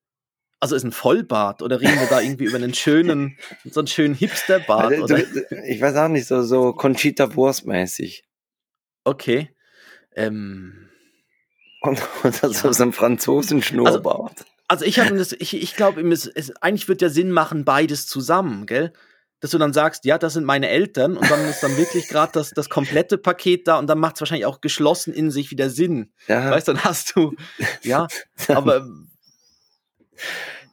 also 0.60 0.76
ist 0.76 0.84
ein 0.84 0.92
Vollbart 0.92 1.62
oder 1.62 1.80
reden 1.80 1.98
wir 1.98 2.06
da 2.06 2.20
irgendwie 2.20 2.44
über 2.44 2.56
einen 2.56 2.74
schönen, 2.74 3.38
so 3.64 3.80
einen 3.80 3.86
schönen 3.86 4.14
Hipsterbart? 4.14 4.92
Also, 5.00 5.16
ich 5.16 5.80
weiß 5.80 5.96
auch 5.96 6.08
nicht, 6.08 6.26
so, 6.26 6.42
so 6.42 6.72
Conchita 6.72 7.34
Wurst 7.34 7.66
mäßig. 7.66 8.24
Okay. 9.04 9.50
Ähm, 10.16 10.88
und, 11.80 12.00
und 12.22 12.42
das 12.42 12.62
ja. 12.62 12.70
ist 12.70 12.80
ein 12.80 12.92
Franzosen-Schnurrbart. 12.92 14.38
Also, 14.38 14.44
also, 14.68 14.84
ich 14.84 15.00
habe 15.00 15.16
das, 15.16 15.32
ich, 15.32 15.54
ich 15.54 15.74
glaube, 15.74 16.00
es, 16.12 16.26
es, 16.26 16.54
eigentlich 16.62 16.88
wird 16.88 17.02
ja 17.02 17.08
Sinn 17.08 17.32
machen, 17.32 17.64
beides 17.64 18.06
zusammen, 18.06 18.66
gell? 18.66 18.92
Dass 19.40 19.52
du 19.52 19.58
dann 19.58 19.72
sagst, 19.72 20.04
ja, 20.04 20.18
das 20.18 20.34
sind 20.34 20.44
meine 20.44 20.68
Eltern 20.68 21.16
und 21.16 21.30
dann 21.30 21.48
ist 21.48 21.62
dann 21.62 21.76
wirklich 21.78 22.08
gerade 22.08 22.30
das, 22.34 22.50
das 22.50 22.68
komplette 22.68 23.16
Paket 23.16 23.66
da 23.66 23.78
und 23.78 23.86
dann 23.86 23.98
macht 23.98 24.16
es 24.16 24.20
wahrscheinlich 24.20 24.44
auch 24.44 24.60
geschlossen 24.60 25.14
in 25.14 25.30
sich 25.30 25.50
wieder 25.50 25.70
Sinn. 25.70 26.12
Ja. 26.28 26.50
Weißt 26.50 26.68
du, 26.68 26.74
dann 26.74 26.84
hast 26.84 27.16
du, 27.16 27.34
ja, 27.82 28.06
aber. 28.48 28.86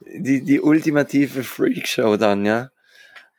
Die, 0.01 0.43
die 0.43 0.59
ultimative 0.59 1.43
Freakshow 1.43 2.17
dann, 2.17 2.45
ja. 2.45 2.69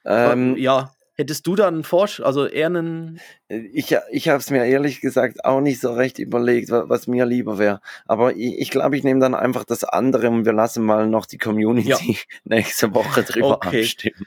Ähm, 0.04 0.56
ja, 0.56 0.92
Hättest 1.20 1.48
du 1.48 1.57
da 1.57 1.66
einen 1.66 1.83
Forsch, 1.83 2.20
also 2.20 2.46
eher 2.46 2.66
einen. 2.68 3.18
Ich, 3.48 3.92
ich 4.12 4.28
habe 4.28 4.38
es 4.38 4.50
mir 4.50 4.64
ehrlich 4.64 5.00
gesagt 5.00 5.44
auch 5.44 5.61
nicht 5.61 5.81
so 5.81 5.92
recht 5.92 6.20
überlegt, 6.20 6.70
was, 6.70 6.88
was 6.88 7.07
mir 7.09 7.26
lieber 7.26 7.59
wäre. 7.59 7.81
Aber 8.07 8.37
ich, 8.37 8.61
ich 8.61 8.70
glaube, 8.70 8.96
ich 8.96 9.02
nehme 9.02 9.18
dann 9.18 9.35
einfach 9.35 9.64
das 9.64 9.83
andere 9.83 10.31
und 10.31 10.44
wir 10.44 10.52
lassen 10.52 10.85
mal 10.85 11.09
noch 11.09 11.26
die 11.26 11.38
Community 11.38 11.88
ja. 11.88 12.16
nächste 12.44 12.94
Woche 12.94 13.24
drüber 13.24 13.57
okay. 13.57 13.81
abstimmen. 13.81 14.26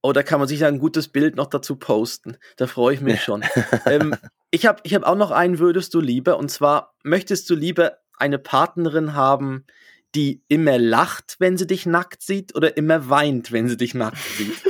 Oh, 0.00 0.14
da 0.14 0.22
kann 0.22 0.38
man 0.38 0.48
sich 0.48 0.64
ein 0.64 0.78
gutes 0.78 1.08
Bild 1.08 1.36
noch 1.36 1.48
dazu 1.48 1.76
posten. 1.76 2.38
Da 2.56 2.66
freue 2.66 2.94
ich 2.94 3.02
mich 3.02 3.22
schon. 3.22 3.44
ähm, 3.84 4.16
ich 4.50 4.64
habe 4.64 4.80
ich 4.84 4.94
hab 4.94 5.02
auch 5.02 5.16
noch 5.16 5.32
einen, 5.32 5.58
würdest 5.58 5.92
du 5.92 6.00
lieber, 6.00 6.38
und 6.38 6.50
zwar 6.50 6.94
möchtest 7.02 7.50
du 7.50 7.54
lieber 7.54 7.98
eine 8.16 8.38
Partnerin 8.38 9.12
haben, 9.12 9.66
die 10.14 10.42
immer 10.48 10.78
lacht, 10.78 11.36
wenn 11.40 11.58
sie 11.58 11.66
dich 11.66 11.84
nackt 11.84 12.22
sieht, 12.22 12.54
oder 12.54 12.78
immer 12.78 13.10
weint, 13.10 13.52
wenn 13.52 13.68
sie 13.68 13.76
dich 13.76 13.92
nackt 13.92 14.16
sieht? 14.38 14.62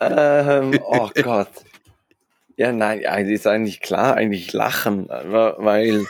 Ähm, 0.00 0.80
oh 0.84 1.10
Gott. 1.22 1.48
Ja, 2.56 2.72
nein, 2.72 3.06
eigentlich 3.06 3.34
ist 3.34 3.46
eigentlich 3.46 3.80
klar, 3.80 4.14
eigentlich 4.14 4.52
lachen, 4.52 5.08
weil 5.08 6.06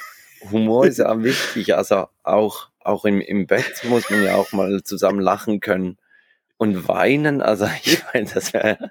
Humor 0.50 0.86
ist 0.86 0.98
ja 0.98 1.22
wichtig. 1.22 1.74
Also 1.76 2.08
auch, 2.22 2.68
auch 2.80 3.04
im, 3.04 3.20
im 3.20 3.46
Bett 3.46 3.84
muss 3.84 4.10
man 4.10 4.24
ja 4.24 4.34
auch 4.34 4.52
mal 4.52 4.82
zusammen 4.82 5.20
lachen 5.20 5.60
können. 5.60 5.98
Und 6.56 6.86
weinen, 6.88 7.42
also 7.42 7.68
ich 7.82 8.02
meine, 8.12 8.28
das 8.32 8.52
wäre. 8.52 8.90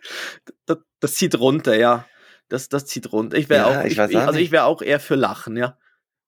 Das, 0.65 0.77
das, 0.99 1.15
zieht 1.15 1.39
runter, 1.39 1.77
ja. 1.77 2.05
Das, 2.49 2.67
das 2.69 2.85
zieht 2.85 3.11
runter. 3.11 3.37
Ich 3.37 3.49
wäre 3.49 3.71
ja, 3.71 3.79
auch, 3.79 3.85
ich, 3.85 3.97
ich, 3.97 4.17
also 4.17 4.39
ich 4.39 4.51
wäre 4.51 4.65
auch 4.65 4.81
eher 4.81 4.99
für 4.99 5.15
Lachen, 5.15 5.55
ja. 5.55 5.77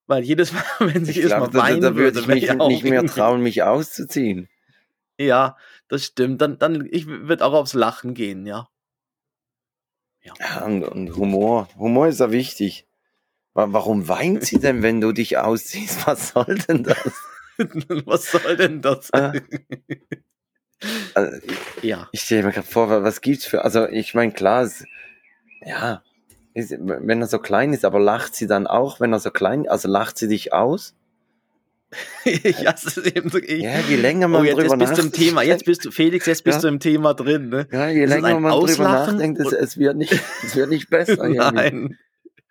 Weil 0.07 0.23
jedes 0.23 0.53
Mal, 0.53 0.63
wenn 0.79 1.05
sich 1.05 1.19
erstmal 1.19 1.53
weinen 1.53 1.81
da, 1.81 1.89
da 1.91 1.95
würde, 1.95 2.19
ich 2.19 2.27
mich 2.27 2.53
nicht 2.53 2.83
mehr 2.83 3.05
trauen, 3.07 3.41
mich 3.41 3.63
auszuziehen. 3.63 4.49
Ja, 5.17 5.57
das 5.93 6.05
stimmt. 6.05 6.41
Dann, 6.41 6.57
dann 6.57 6.87
ich 6.91 7.05
würde 7.05 7.45
auch 7.45 7.53
aufs 7.53 7.73
Lachen 7.73 8.13
gehen, 8.15 8.45
ja. 8.45 8.67
Ja, 10.21 10.33
ja 10.39 10.65
und, 10.65 10.83
und, 10.83 11.15
Humor. 11.15 11.69
Humor 11.77 12.07
ist 12.07 12.19
ja 12.19 12.31
wichtig. 12.31 12.87
Warum 13.53 14.07
weint 14.07 14.43
sie 14.43 14.59
denn, 14.59 14.81
wenn 14.81 14.99
du 14.99 15.11
dich 15.11 15.37
ausziehst? 15.37 16.07
Was 16.07 16.29
soll 16.29 16.57
denn 16.67 16.83
das? 16.83 16.97
was 18.05 18.31
soll 18.31 18.57
denn 18.57 18.81
das? 18.81 19.11
Äh, 19.11 19.41
also, 21.13 21.37
ja. 21.83 22.09
Ich 22.11 22.21
stelle 22.21 22.43
mir 22.43 22.51
gerade 22.51 22.65
vor, 22.65 23.03
was 23.03 23.21
gibt's 23.21 23.45
für, 23.45 23.63
also 23.63 23.87
ich 23.87 24.15
meine, 24.15 24.31
klar, 24.31 24.63
es, 24.63 24.85
ja, 25.61 26.01
ist, 26.55 26.73
wenn 26.79 27.21
er 27.21 27.27
so 27.27 27.37
klein 27.37 27.73
ist, 27.73 27.85
aber 27.85 27.99
lacht 27.99 28.33
sie 28.33 28.47
dann 28.47 28.65
auch, 28.65 28.99
wenn 28.99 29.13
er 29.13 29.19
so 29.19 29.29
klein, 29.29 29.69
also 29.69 29.87
lacht 29.87 30.17
sie 30.17 30.27
dich 30.27 30.53
aus? 30.53 30.95
ja, 32.25 32.73
es 32.73 32.85
ist 32.85 32.97
eben 33.15 33.29
so, 33.29 33.37
ich, 33.37 33.61
ja, 33.61 33.79
je 33.79 33.95
länger 33.95 34.27
man 34.27 34.41
oh, 34.41 34.43
jetzt, 34.43 34.57
drüber 34.57 34.77
jetzt 34.77 34.89
bist 34.89 34.97
du 34.97 35.01
im 35.05 35.11
Thema, 35.11 35.41
jetzt 35.43 35.65
bist 35.65 35.85
du, 35.85 35.91
Felix, 35.91 36.25
jetzt 36.25 36.43
bist 36.43 36.57
ja. 36.57 36.61
du 36.61 36.67
im 36.67 36.79
Thema 36.79 37.13
drin. 37.13 37.49
Ne? 37.49 37.67
Ja, 37.71 37.89
je 37.89 38.05
länger 38.05 38.39
man 38.39 38.51
Auslachen 38.51 38.85
drüber 38.85 39.11
nachdenkt, 39.11 39.39
es, 39.39 39.51
es, 39.51 39.77
wird 39.77 39.97
nicht, 39.97 40.13
es 40.43 40.55
wird 40.55 40.69
nicht 40.69 40.89
besser. 40.89 41.27
Nein. 41.29 41.97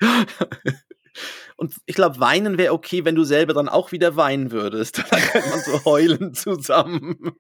Und 1.57 1.75
ich 1.87 1.95
glaube, 1.95 2.19
weinen 2.19 2.59
wäre 2.59 2.73
okay, 2.73 3.05
wenn 3.05 3.15
du 3.15 3.25
selber 3.25 3.55
dann 3.55 3.69
auch 3.69 3.93
wieder 3.93 4.17
weinen 4.17 4.51
würdest. 4.51 5.05
Dann 5.11 5.21
könnte 5.21 5.49
man 5.51 5.61
so 5.61 5.85
heulen 5.85 6.35
zusammen, 6.35 7.33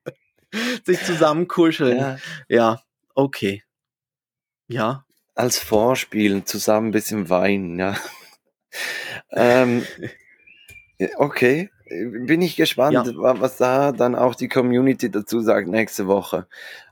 sich 0.84 1.02
zusammen 1.02 1.48
kuscheln. 1.48 1.96
Ja. 1.98 2.18
ja, 2.48 2.82
okay. 3.14 3.64
Ja. 4.68 5.04
Als 5.34 5.58
Vorspiel 5.58 6.44
zusammen 6.44 6.88
ein 6.88 6.92
bisschen 6.92 7.30
weinen, 7.30 7.78
ja. 7.78 7.96
ähm, 9.32 9.84
okay 11.16 11.70
bin 12.26 12.42
ich 12.42 12.56
gespannt, 12.56 13.06
ja. 13.06 13.40
was 13.40 13.56
da 13.56 13.92
dann 13.92 14.14
auch 14.14 14.34
die 14.34 14.48
Community 14.48 15.10
dazu 15.10 15.40
sagt 15.40 15.68
nächste 15.68 16.06
Woche. 16.06 16.46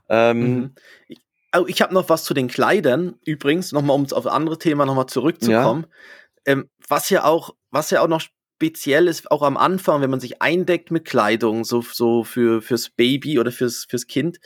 Ähm, 0.09 0.39
mhm. 0.39 0.75
Ich, 1.07 1.19
oh, 1.55 1.65
ich 1.67 1.81
habe 1.81 1.93
noch 1.93 2.09
was 2.09 2.23
zu 2.23 2.33
den 2.33 2.47
Kleidern, 2.47 3.15
übrigens, 3.25 3.71
nochmal, 3.71 3.95
um 3.95 4.05
auf 4.11 4.27
ein 4.27 4.33
anderes 4.33 4.59
Thema 4.59 4.85
nochmal 4.85 5.07
zurückzukommen. 5.07 5.87
Ja. 6.45 6.53
Ähm, 6.53 6.69
was 6.87 7.09
ja 7.09 7.23
auch, 7.23 7.55
was 7.69 7.89
ja 7.91 8.01
auch 8.01 8.07
noch 8.07 8.21
speziell 8.21 9.07
ist, 9.07 9.31
auch 9.31 9.41
am 9.41 9.57
Anfang, 9.57 10.01
wenn 10.01 10.11
man 10.11 10.19
sich 10.19 10.41
eindeckt 10.41 10.91
mit 10.91 11.05
Kleidung, 11.05 11.63
so, 11.63 11.81
so 11.81 12.23
für, 12.23 12.61
fürs 12.61 12.89
Baby 12.89 13.39
oder 13.39 13.51
fürs, 13.51 13.85
fürs 13.89 14.05
Kind, 14.05 14.39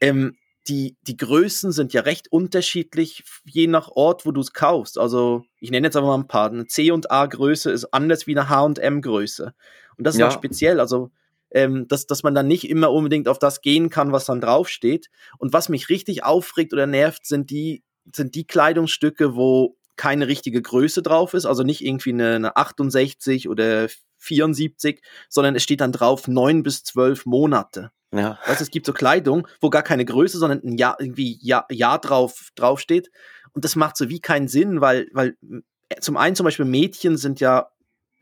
ähm, 0.00 0.36
die, 0.68 0.96
die 1.02 1.16
Größen 1.16 1.72
sind 1.72 1.92
ja 1.92 2.02
recht 2.02 2.30
unterschiedlich, 2.30 3.24
je 3.44 3.66
nach 3.66 3.88
Ort, 3.88 4.26
wo 4.26 4.32
du 4.32 4.40
es 4.40 4.52
kaufst. 4.52 4.98
Also, 4.98 5.44
ich 5.60 5.70
nenne 5.70 5.86
jetzt 5.86 5.96
einfach 5.96 6.08
mal 6.08 6.18
ein 6.18 6.28
paar. 6.28 6.50
Eine 6.50 6.66
C 6.66 6.90
und 6.90 7.10
A 7.10 7.26
Größe 7.26 7.70
ist 7.70 7.92
anders 7.92 8.26
wie 8.26 8.36
eine 8.36 8.48
H 8.48 8.62
und 8.62 8.78
M 8.78 9.00
Größe. 9.00 9.54
Und 9.98 10.06
das 10.06 10.14
ist 10.14 10.20
ja. 10.20 10.28
auch 10.28 10.32
speziell. 10.32 10.80
Also, 10.80 11.10
ähm, 11.50 11.86
dass, 11.88 12.06
dass 12.06 12.22
man 12.22 12.34
dann 12.34 12.48
nicht 12.48 12.68
immer 12.68 12.92
unbedingt 12.92 13.28
auf 13.28 13.38
das 13.38 13.60
gehen 13.60 13.90
kann, 13.90 14.12
was 14.12 14.26
dann 14.26 14.40
draufsteht. 14.40 15.08
Und 15.38 15.52
was 15.52 15.68
mich 15.68 15.88
richtig 15.88 16.24
aufregt 16.24 16.72
oder 16.72 16.86
nervt, 16.86 17.26
sind 17.26 17.50
die, 17.50 17.82
sind 18.12 18.34
die 18.34 18.46
Kleidungsstücke, 18.46 19.36
wo 19.36 19.76
keine 19.96 20.28
richtige 20.28 20.60
Größe 20.60 21.02
drauf 21.02 21.34
ist, 21.34 21.46
also 21.46 21.62
nicht 21.62 21.84
irgendwie 21.84 22.12
eine, 22.12 22.34
eine 22.34 22.56
68 22.56 23.48
oder 23.48 23.88
74, 24.18 25.02
sondern 25.28 25.56
es 25.56 25.62
steht 25.62 25.80
dann 25.80 25.92
drauf 25.92 26.28
neun 26.28 26.62
bis 26.62 26.84
zwölf 26.84 27.26
Monate. 27.26 27.90
Ja. 28.14 28.38
Weißt, 28.46 28.60
es 28.60 28.70
gibt 28.70 28.86
so 28.86 28.92
Kleidung, 28.92 29.48
wo 29.60 29.70
gar 29.70 29.82
keine 29.82 30.04
Größe, 30.04 30.38
sondern 30.38 30.62
ein 30.62 30.78
Jahr, 30.78 30.96
irgendwie 31.00 31.38
Jahr, 31.40 31.66
Jahr 31.70 32.00
drauf, 32.00 32.50
drauf 32.54 32.80
steht. 32.80 33.10
Und 33.52 33.64
das 33.64 33.76
macht 33.76 33.96
so 33.96 34.08
wie 34.08 34.20
keinen 34.20 34.48
Sinn, 34.48 34.80
weil, 34.80 35.08
weil 35.12 35.36
äh, 35.88 36.00
zum 36.00 36.16
einen 36.16 36.36
zum 36.36 36.44
Beispiel 36.44 36.66
Mädchen 36.66 37.16
sind 37.16 37.40
ja, 37.40 37.68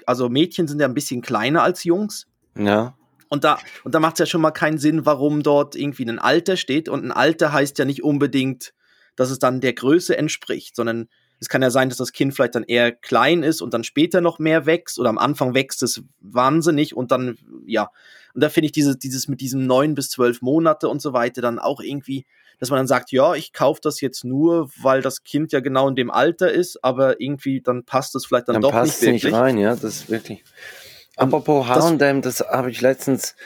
also 0.06 0.28
Mädchen 0.28 0.68
sind 0.68 0.80
ja 0.80 0.86
ein 0.86 0.94
bisschen 0.94 1.22
kleiner 1.22 1.62
als 1.62 1.84
Jungs. 1.84 2.26
Ja. 2.56 2.96
Und 3.28 3.44
da, 3.44 3.58
und 3.82 3.94
da 3.94 4.00
macht 4.00 4.14
es 4.14 4.20
ja 4.20 4.26
schon 4.26 4.40
mal 4.40 4.52
keinen 4.52 4.78
Sinn, 4.78 5.06
warum 5.06 5.42
dort 5.42 5.74
irgendwie 5.74 6.08
ein 6.08 6.18
Alter 6.18 6.56
steht. 6.56 6.88
Und 6.88 7.04
ein 7.04 7.12
Alter 7.12 7.52
heißt 7.52 7.78
ja 7.78 7.84
nicht 7.84 8.04
unbedingt, 8.04 8.74
dass 9.16 9.30
es 9.30 9.38
dann 9.38 9.60
der 9.60 9.72
Größe 9.72 10.16
entspricht, 10.16 10.76
sondern 10.76 11.08
es 11.40 11.48
kann 11.48 11.62
ja 11.62 11.70
sein, 11.70 11.88
dass 11.88 11.98
das 11.98 12.12
Kind 12.12 12.34
vielleicht 12.34 12.54
dann 12.54 12.64
eher 12.64 12.92
klein 12.92 13.42
ist 13.42 13.60
und 13.60 13.74
dann 13.74 13.84
später 13.84 14.20
noch 14.20 14.38
mehr 14.38 14.66
wächst 14.66 14.98
oder 14.98 15.08
am 15.08 15.18
Anfang 15.18 15.54
wächst 15.54 15.82
es 15.82 16.02
wahnsinnig 16.20 16.96
und 16.96 17.10
dann, 17.10 17.38
ja. 17.66 17.90
Und 18.34 18.42
da 18.42 18.48
finde 18.48 18.66
ich 18.66 18.72
dieses, 18.72 18.98
dieses 18.98 19.28
mit 19.28 19.40
diesem 19.40 19.66
neun 19.66 19.94
bis 19.94 20.10
zwölf 20.10 20.42
Monate 20.42 20.88
und 20.88 21.02
so 21.02 21.12
weiter 21.12 21.42
dann 21.42 21.58
auch 21.58 21.80
irgendwie, 21.80 22.26
dass 22.64 22.70
man 22.70 22.78
dann 22.78 22.86
sagt, 22.86 23.12
ja, 23.12 23.34
ich 23.34 23.52
kaufe 23.52 23.80
das 23.82 24.00
jetzt 24.00 24.24
nur, 24.24 24.70
weil 24.80 25.02
das 25.02 25.22
Kind 25.22 25.52
ja 25.52 25.60
genau 25.60 25.86
in 25.88 25.94
dem 25.94 26.10
Alter 26.10 26.50
ist, 26.50 26.82
aber 26.82 27.20
irgendwie 27.20 27.60
dann 27.60 27.84
passt 27.84 28.14
es 28.14 28.24
vielleicht 28.24 28.48
dann, 28.48 28.54
dann 28.54 28.62
doch 28.62 28.72
passt 28.72 29.02
nicht 29.02 29.22
wirklich. 29.22 29.24
nicht 29.24 29.34
rein, 29.34 29.58
ja, 29.58 29.76
das 29.76 29.84
ist 29.84 30.10
wirklich. 30.10 30.42
Apropos 31.16 31.68
H&M, 31.68 32.22
das, 32.22 32.38
das 32.38 32.48
habe 32.48 32.70
ich 32.70 32.80
letztens 32.80 33.36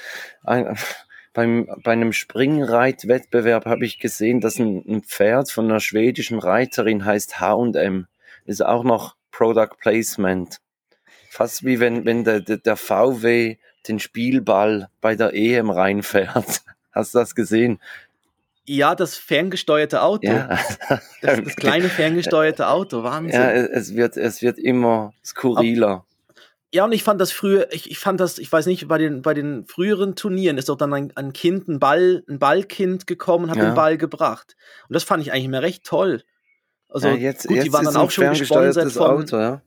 ein, 0.45 0.79
beim, 1.35 1.69
bei 1.83 1.93
einem 1.93 2.13
Springreitwettbewerb 2.13 3.67
habe 3.67 3.85
ich 3.85 3.99
gesehen, 3.99 4.41
dass 4.41 4.59
ein, 4.59 4.85
ein, 4.89 5.03
Pferd 5.03 5.51
von 5.51 5.65
einer 5.65 5.81
schwedischen 5.81 6.39
Reiterin 6.39 7.05
heißt 7.05 7.41
H&M. 7.41 8.07
Ist 8.45 8.65
auch 8.65 8.85
noch 8.85 9.17
Product 9.33 9.77
Placement. 9.81 10.59
Fast 11.31 11.65
wie 11.65 11.81
wenn, 11.81 12.05
wenn 12.05 12.25
der, 12.25 12.41
der, 12.41 12.57
der 12.59 12.77
VW 12.77 13.57
den 13.87 13.99
Spielball 13.99 14.89
bei 15.01 15.17
der 15.17 15.35
EM 15.35 15.71
reinfährt. 15.71 16.63
Hast 16.93 17.15
du 17.15 17.19
das 17.19 17.35
gesehen? 17.35 17.81
Ja, 18.69 18.95
das 18.95 19.17
ferngesteuerte 19.17 20.03
Auto. 20.03 20.29
Ja. 20.29 20.59
Das, 21.23 21.41
das 21.41 21.57
kleine 21.57 21.89
ferngesteuerte 21.89 22.69
Auto, 22.69 23.03
Wahnsinn. 23.03 23.41
Ja, 23.41 23.51
es 23.51 23.95
wird, 23.95 24.19
es 24.19 24.43
wird 24.43 24.59
immer 24.59 25.13
skurriler. 25.25 26.05
Ja, 26.73 26.85
und 26.85 26.93
ich 26.93 27.03
fand 27.03 27.19
das 27.19 27.33
früher, 27.33 27.73
ich, 27.73 27.91
ich 27.91 27.99
fand 27.99 28.21
das, 28.21 28.39
ich 28.39 28.53
weiß 28.53 28.67
nicht, 28.67 28.87
bei 28.89 28.99
den, 28.99 29.23
bei 29.23 29.33
den 29.33 29.65
früheren 29.65 30.17
Turnieren 30.17 30.59
ist 30.59 30.69
doch 30.69 30.77
dann 30.77 30.93
ein, 30.93 31.17
ein 31.17 31.33
Kind, 31.33 31.67
ein 31.67 31.79
Ball, 31.79 32.23
ein 32.29 32.39
Ballkind 32.39 33.07
gekommen, 33.07 33.51
hat 33.51 33.57
ja. 33.57 33.65
den 33.65 33.75
Ball 33.75 33.97
gebracht. 33.97 34.55
Und 34.87 34.93
das 34.93 35.03
fand 35.03 35.23
ich 35.23 35.33
eigentlich 35.33 35.47
immer 35.47 35.63
recht 35.63 35.85
toll. 35.85 36.23
Also, 36.91 37.09
ja, 37.09 37.15
jetzt, 37.15 37.49
gut, 37.49 37.57
jetzt 37.57 37.67
die 37.67 37.73
waren 37.73 37.87
dann 37.87 37.97
auch 37.97 38.11
schon 38.11 38.29
gesponsert 38.29 38.93
von, 38.93 39.23
Auto, 39.23 39.39
ja. 39.39 39.63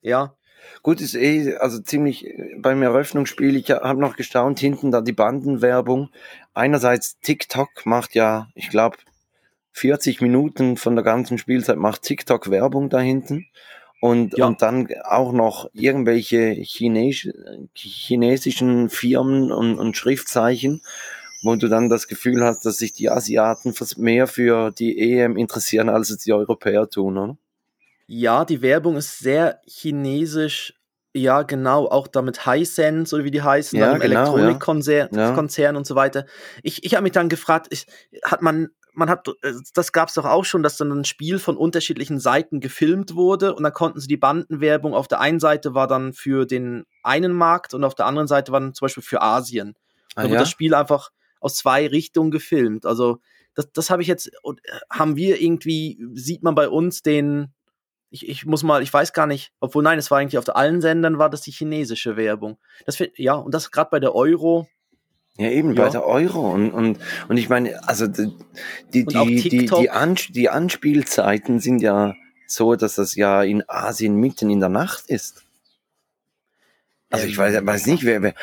Ja. 0.00 0.34
Gut, 0.82 1.00
ist 1.00 1.14
eh, 1.14 1.56
also 1.56 1.80
ziemlich 1.80 2.26
beim 2.58 2.82
Eröffnungsspiel, 2.82 3.56
ich 3.56 3.70
habe 3.70 4.00
noch 4.00 4.16
gestaunt, 4.16 4.60
hinten 4.60 4.90
da 4.90 5.00
die 5.00 5.12
Bandenwerbung. 5.12 6.10
Einerseits 6.54 7.18
TikTok 7.20 7.84
macht 7.84 8.14
ja, 8.14 8.48
ich 8.54 8.70
glaube, 8.70 8.96
40 9.72 10.20
Minuten 10.20 10.76
von 10.76 10.96
der 10.96 11.04
ganzen 11.04 11.38
Spielzeit 11.38 11.76
macht 11.76 12.02
TikTok 12.02 12.50
Werbung 12.50 12.88
da 12.88 13.00
hinten 13.00 13.46
und, 14.00 14.36
ja. 14.36 14.46
und 14.46 14.62
dann 14.62 14.88
auch 15.04 15.32
noch 15.32 15.70
irgendwelche 15.72 16.54
Chines 16.62 17.28
chinesischen 17.74 18.90
Firmen 18.90 19.52
und, 19.52 19.78
und 19.78 19.96
Schriftzeichen, 19.96 20.82
wo 21.42 21.54
du 21.56 21.68
dann 21.68 21.88
das 21.88 22.08
Gefühl 22.08 22.42
hast, 22.44 22.64
dass 22.64 22.78
sich 22.78 22.92
die 22.92 23.10
Asiaten 23.10 23.74
mehr 23.96 24.26
für 24.26 24.70
die 24.70 24.98
EM 24.98 25.36
interessieren, 25.36 25.88
als 25.88 26.10
es 26.10 26.18
die 26.18 26.32
Europäer 26.32 26.88
tun, 26.88 27.18
oder? 27.18 27.38
Ja, 28.08 28.44
die 28.44 28.62
Werbung 28.62 28.96
ist 28.96 29.18
sehr 29.18 29.60
chinesisch. 29.66 30.74
Ja, 31.14 31.42
genau, 31.42 31.86
auch 31.86 32.08
damit 32.08 32.46
Hisense 32.46 33.14
oder 33.14 33.24
wie 33.24 33.30
die 33.30 33.42
heißen, 33.42 33.78
ja, 33.78 33.92
genau, 33.96 34.04
Elektronikkonzern 34.04 35.08
ja. 35.12 35.78
und 35.78 35.86
so 35.86 35.94
weiter. 35.94 36.26
Ich, 36.62 36.84
ich 36.84 36.94
habe 36.94 37.02
mich 37.02 37.12
dann 37.12 37.28
gefragt, 37.28 37.68
ich, 37.70 37.86
hat 38.24 38.42
man 38.42 38.68
man 38.98 39.08
hat, 39.08 39.28
äh, 39.42 39.52
das 39.74 39.92
gab 39.92 40.08
es 40.08 40.14
doch 40.14 40.24
auch 40.24 40.44
schon, 40.44 40.62
dass 40.62 40.76
dann 40.76 40.90
ein 40.90 41.04
Spiel 41.04 41.38
von 41.38 41.56
unterschiedlichen 41.56 42.18
Seiten 42.18 42.60
gefilmt 42.60 43.14
wurde 43.14 43.54
und 43.54 43.62
dann 43.62 43.72
konnten 43.72 44.00
sie 44.00 44.08
die 44.08 44.16
Bandenwerbung 44.16 44.92
auf 44.92 45.06
der 45.06 45.20
einen 45.20 45.40
Seite 45.40 45.74
war 45.74 45.86
dann 45.86 46.12
für 46.12 46.46
den 46.46 46.84
einen 47.02 47.32
Markt 47.32 47.74
und 47.74 47.84
auf 47.84 47.94
der 47.94 48.06
anderen 48.06 48.26
Seite 48.26 48.52
war 48.52 48.60
dann 48.60 48.74
zum 48.74 48.86
Beispiel 48.86 49.04
für 49.04 49.22
Asien. 49.22 49.74
Ah, 50.14 50.22
da 50.22 50.24
wurde 50.24 50.34
ja? 50.34 50.40
das 50.40 50.50
Spiel 50.50 50.74
einfach 50.74 51.10
aus 51.40 51.54
zwei 51.54 51.86
Richtungen 51.86 52.30
gefilmt. 52.30 52.84
Also 52.84 53.20
das, 53.54 53.70
das 53.72 53.90
habe 53.90 54.02
ich 54.02 54.08
jetzt, 54.08 54.28
äh, 54.28 54.52
haben 54.90 55.16
wir 55.16 55.40
irgendwie, 55.40 56.04
sieht 56.14 56.42
man 56.42 56.54
bei 56.54 56.68
uns 56.68 57.02
den, 57.02 57.54
ich, 58.10 58.28
ich 58.28 58.46
muss 58.46 58.62
mal, 58.62 58.82
ich 58.82 58.92
weiß 58.92 59.12
gar 59.12 59.26
nicht, 59.26 59.52
obwohl 59.60 59.82
nein, 59.82 59.98
es 59.98 60.10
war 60.10 60.18
eigentlich 60.18 60.38
auf 60.38 60.54
allen 60.54 60.80
Sendern 60.80 61.18
war 61.18 61.30
das 61.30 61.42
die 61.42 61.50
chinesische 61.50 62.16
Werbung. 62.16 62.58
Das 62.86 62.98
ja, 63.16 63.34
und 63.34 63.52
das 63.52 63.70
gerade 63.70 63.90
bei 63.90 64.00
der 64.00 64.14
Euro, 64.14 64.66
ja, 65.38 65.50
eben 65.50 65.74
ja. 65.74 65.84
bei 65.84 65.90
der 65.90 66.04
Euro. 66.04 66.50
Und, 66.50 66.72
und, 66.72 66.98
und 67.28 67.36
ich 67.36 67.48
meine, 67.48 67.88
also 67.88 68.06
die, 68.06 68.32
die, 68.92 69.04
die, 69.04 69.48
die, 69.48 69.66
die, 69.66 69.90
Ans 69.90 70.26
die 70.30 70.48
Anspielzeiten 70.48 71.60
sind 71.60 71.80
ja 71.80 72.14
so, 72.46 72.74
dass 72.74 72.96
das 72.96 73.14
ja 73.14 73.42
in 73.42 73.62
Asien 73.68 74.16
mitten 74.16 74.50
in 74.50 74.60
der 74.60 74.68
Nacht 74.68 75.04
ist. 75.06 75.44
Also 77.10 77.26
ich 77.26 77.38
weiß, 77.38 77.64
weiß 77.64 77.86
nicht, 77.86 78.04
wer, 78.04 78.22
wer, 78.22 78.34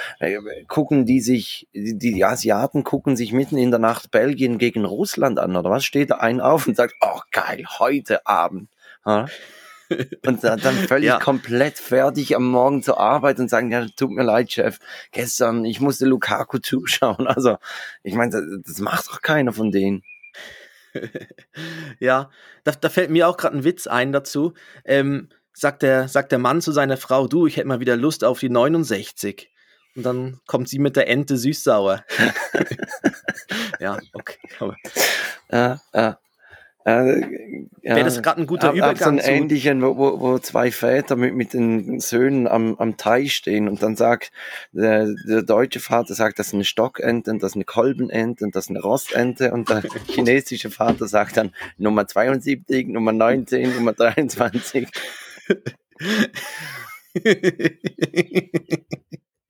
gucken 0.67 1.06
die 1.06 1.21
sich, 1.21 1.67
die, 1.73 1.97
die 1.97 2.25
Asiaten 2.25 2.84
gucken 2.84 3.15
sich 3.15 3.32
mitten 3.32 3.58
in 3.58 3.69
der 3.69 3.80
Nacht 3.80 4.10
Belgien 4.10 4.58
gegen 4.58 4.86
Russland 4.86 5.38
an, 5.38 5.56
oder 5.56 5.69
was? 5.69 5.86
Steht 5.86 6.10
da 6.10 6.15
ein 6.15 6.41
auf 6.41 6.65
und 6.67 6.75
sagt, 6.75 6.95
oh 7.01 7.19
geil, 7.32 7.65
heute 7.78 8.25
Abend. 8.25 8.69
Und 10.26 10.44
dann 10.44 10.60
völlig 10.60 11.08
ja. 11.08 11.20
komplett 11.20 11.78
fertig 11.78 12.36
am 12.36 12.46
Morgen 12.48 12.82
zur 12.82 13.00
Arbeit 13.00 13.39
und 13.39 13.50
sagen, 13.50 13.72
ja, 13.72 13.86
tut 13.96 14.12
mir 14.12 14.24
leid, 14.24 14.52
Chef, 14.52 14.80
gestern, 15.12 15.63
ich 15.63 15.80
musste 15.80 16.06
Lukaku 16.06 16.58
zuschauen. 16.62 17.28
Also, 17.28 17.58
ich 18.04 18.15
meine, 18.15 18.32
das, 18.32 18.44
das 18.65 18.80
macht 18.80 19.08
doch 19.08 19.22
keiner 19.22 19.54
von 19.54 19.72
denen. 19.72 20.04
ja, 22.00 22.30
da, 22.63 22.72
da, 22.72 22.89
fällt 22.89 23.12
mir 23.12 23.28
auch 23.28 23.38
gerade 23.38 23.58
ein 23.58 23.63
Witz 23.63 23.86
ein 23.86 24.12
dazu. 24.12 24.54
Ähm, 24.86 25.30
sagt, 25.54 25.84
der, 25.84 26.08
sagt 26.08 26.32
der 26.32 26.39
Mann 26.39 26.62
zu 26.62 26.72
seiner 26.72 26.98
Frau, 26.98 27.28
du, 27.28 27.48
ich 27.48 27.58
hätte 27.58 27.68
mal 27.68 27.80
wieder 27.80 27.96
Lust 27.96 28.24
auf 28.24 28.39
die 28.39 28.50
69. 28.50 29.52
Und 29.96 30.04
dann 30.04 30.39
kommt 30.48 30.68
sie 30.68 30.80
mit 30.80 30.96
der 30.96 31.08
Ente 31.08 31.38
süß-sauer. 31.38 32.04
ja, 33.80 33.98
okay. 34.13 34.38
Ja, 35.52 35.82
ja. 35.94 36.20
Äh, 36.86 37.19
ja, 37.82 37.95
Wäre 37.95 38.04
das 38.04 38.21
gerade 38.21 38.41
ein 38.41 38.45
guter 38.45 38.69
ab, 38.69 38.76
Übergang? 38.76 38.91
Ab 38.95 39.00
so 39.00 39.10
ein 39.10 39.17
Ähnlichen, 39.17 39.82
wo, 39.82 39.98
wo, 39.98 40.19
wo 40.19 40.38
zwei 40.38 40.69
Väter 40.69 41.15
mit, 41.15 41.34
mit 41.34 41.54
den 41.54 42.00
Söhnen 42.00 42.48
am, 42.48 42.76
am 42.76 42.95
Teich 42.95 43.34
stehen 43.34 43.67
und 43.67 43.82
dann 43.82 43.95
sagt 43.95 44.32
der, 44.71 45.12
der 45.28 45.41
deutsche 45.41 45.80
Vater 45.80 46.13
sagt, 46.13 46.38
das 46.38 46.48
ist 46.48 46.54
eine 46.54 46.63
Stockente, 46.63 47.36
das 47.39 47.54
ist 47.54 47.56
eine 47.56 47.65
Kolbenente, 47.65 48.48
das 48.52 48.65
ist 48.65 48.69
eine 48.69 48.82
Rostente 48.82 49.52
und 49.52 49.67
der 49.67 49.82
chinesische 50.08 50.69
Vater 50.69 51.08
sagt 51.08 51.38
dann 51.38 51.56
Nummer 51.78 52.08
72, 52.08 52.88
Nummer 52.88 53.13
19, 53.13 53.76
Nummer 53.76 53.93
23. 53.93 54.88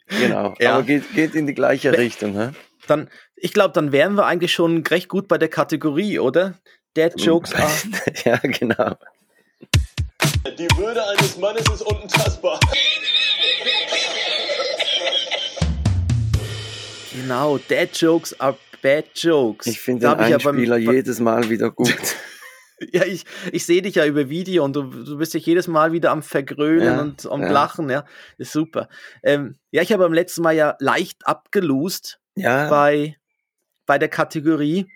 genau, 0.07 0.53
ja. 0.57 0.75
aber 0.75 0.83
geht, 0.83 1.13
geht 1.13 1.35
in 1.35 1.47
die 1.47 1.53
gleiche 1.53 1.97
Richtung. 1.97 2.33
Hä? 2.39 2.51
Dann, 2.87 3.09
ich 3.35 3.51
glaube, 3.51 3.73
dann 3.73 3.91
wären 3.91 4.15
wir 4.15 4.25
eigentlich 4.25 4.53
schon 4.53 4.87
recht 4.87 5.09
gut 5.09 5.27
bei 5.27 5.37
der 5.37 5.49
Kategorie, 5.49 6.19
oder? 6.19 6.53
Dead 6.95 7.13
Jokes 7.19 7.53
are. 7.53 7.71
ja, 8.25 8.37
genau. 8.37 8.95
Die 10.57 10.67
Würde 10.77 11.05
eines 11.09 11.37
Mannes 11.37 11.67
ist 11.67 11.81
unantastbar. 11.81 12.59
Genau, 17.13 17.57
Dead 17.57 17.89
Jokes 17.97 18.39
are 18.39 18.57
bad 18.81 19.05
jokes. 19.15 19.67
Ich 19.67 19.79
finde 19.79 20.07
den 20.07 20.19
Einspieler 20.19 20.77
ja 20.77 20.85
beim, 20.85 20.95
jedes 20.95 21.19
Mal 21.19 21.49
wieder 21.49 21.71
gut. 21.71 22.15
ja, 22.93 23.03
ich, 23.03 23.25
ich 23.51 23.65
sehe 23.65 23.81
dich 23.81 23.95
ja 23.95 24.05
über 24.05 24.29
Video 24.29 24.63
und 24.63 24.75
du, 24.75 24.83
du 24.83 25.17
bist 25.17 25.33
dich 25.33 25.45
jedes 25.45 25.67
Mal 25.67 25.91
wieder 25.91 26.11
am 26.11 26.21
Vergrönen 26.21 26.85
ja, 26.85 27.01
und 27.01 27.25
am 27.25 27.41
ja. 27.41 27.51
Lachen, 27.51 27.89
ja. 27.89 28.05
Ist 28.37 28.51
super. 28.51 28.87
Ähm, 29.23 29.55
ja, 29.71 29.81
ich 29.81 29.91
habe 29.91 30.03
beim 30.03 30.13
letzten 30.13 30.43
Mal 30.43 30.55
ja 30.55 30.75
leicht 30.79 31.25
abgelost 31.25 32.19
ja. 32.35 32.69
bei, 32.69 33.17
bei 33.85 33.97
der 33.97 34.09
Kategorie. 34.09 34.87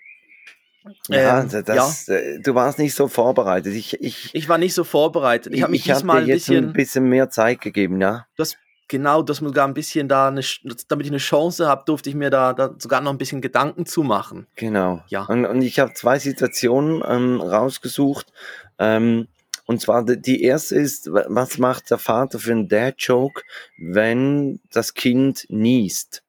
Ja, 1.08 1.40
ähm, 1.40 1.48
das, 1.50 2.06
ja, 2.06 2.14
äh, 2.14 2.40
du 2.40 2.54
warst 2.54 2.78
nicht 2.78 2.94
so 2.94 3.08
vorbereitet. 3.08 3.74
Ich, 3.74 4.00
ich, 4.00 4.34
ich 4.34 4.48
war 4.48 4.58
nicht 4.58 4.74
so 4.74 4.84
vorbereitet. 4.84 5.54
Ich 5.54 5.62
habe 5.62 5.72
mich 5.72 5.84
diesmal 5.84 6.22
ein 6.22 6.26
bisschen, 6.26 6.68
ein 6.68 6.72
bisschen 6.72 7.04
mehr 7.08 7.30
Zeit 7.30 7.60
gegeben, 7.60 8.00
ja. 8.00 8.26
Das, 8.36 8.56
genau, 8.88 9.22
dass 9.22 9.40
man 9.40 9.50
sogar 9.50 9.68
ein 9.68 9.74
bisschen 9.74 10.08
da, 10.08 10.28
eine, 10.28 10.42
damit 10.88 11.06
ich 11.06 11.12
eine 11.12 11.18
Chance 11.18 11.68
habe, 11.68 11.84
durfte 11.86 12.08
ich 12.10 12.16
mir 12.16 12.30
da, 12.30 12.52
da 12.52 12.74
sogar 12.78 13.00
noch 13.00 13.12
ein 13.12 13.18
bisschen 13.18 13.40
Gedanken 13.40 13.86
zu 13.86 14.02
machen. 14.02 14.46
Genau. 14.56 15.02
Ja. 15.08 15.24
Und, 15.24 15.44
und 15.44 15.62
ich 15.62 15.78
habe 15.78 15.92
zwei 15.94 16.18
Situationen 16.18 17.02
ähm, 17.06 17.40
rausgesucht. 17.40 18.32
Ähm, 18.78 19.28
und 19.66 19.80
zwar 19.80 20.04
die 20.04 20.42
erste 20.42 20.74
ist, 20.74 21.12
was 21.12 21.58
macht 21.58 21.90
der 21.90 21.98
Vater 21.98 22.40
für 22.40 22.52
einen 22.52 22.68
Dad-Joke, 22.68 23.42
wenn 23.78 24.60
das 24.72 24.94
Kind 24.94 25.46
niest? 25.48 26.24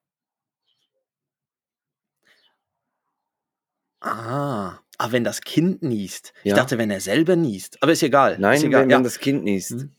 Ah. 4.02 4.78
Ah, 4.98 5.10
wenn 5.10 5.24
das 5.24 5.40
Kind 5.40 5.82
niest. 5.82 6.32
Ja. 6.42 6.52
Ich 6.52 6.60
dachte, 6.60 6.78
wenn 6.78 6.90
er 6.90 7.00
selber 7.00 7.34
niest. 7.36 7.78
Aber 7.80 7.92
ist 7.92 8.02
egal. 8.02 8.36
Nein, 8.38 8.56
ist 8.56 8.64
egal. 8.64 8.82
Wenn, 8.82 8.90
ja. 8.90 9.00
das 9.00 9.18
Kind 9.18 9.44
niest. 9.44 9.70
Hm. 9.70 9.90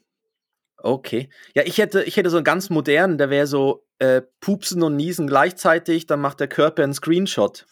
Okay. 0.78 1.30
Ja, 1.56 1.64
ich 1.64 1.78
hätte, 1.78 2.04
ich 2.04 2.18
hätte 2.18 2.30
so 2.30 2.38
einen 2.38 2.44
ganz 2.44 2.70
modernen, 2.70 3.18
der 3.18 3.30
wäre 3.30 3.48
so 3.48 3.86
äh, 4.00 4.22
Pupsen 4.42 4.84
und 4.84 4.98
Niesen 4.98 5.28
gleichzeitig, 5.28 6.08
dann 6.08 6.20
macht 6.20 6.42
der 6.42 6.48
Körper 6.48 6.84
einen 6.84 6.94
Screenshot. 6.94 7.66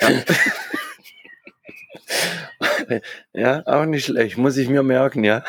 ja. 0.00 0.24
ja, 3.32 3.62
auch 3.66 3.86
nicht 3.86 4.04
schlecht. 4.04 4.36
Muss 4.36 4.58
ich 4.58 4.68
mir 4.68 4.82
merken, 4.82 5.24
ja. 5.24 5.42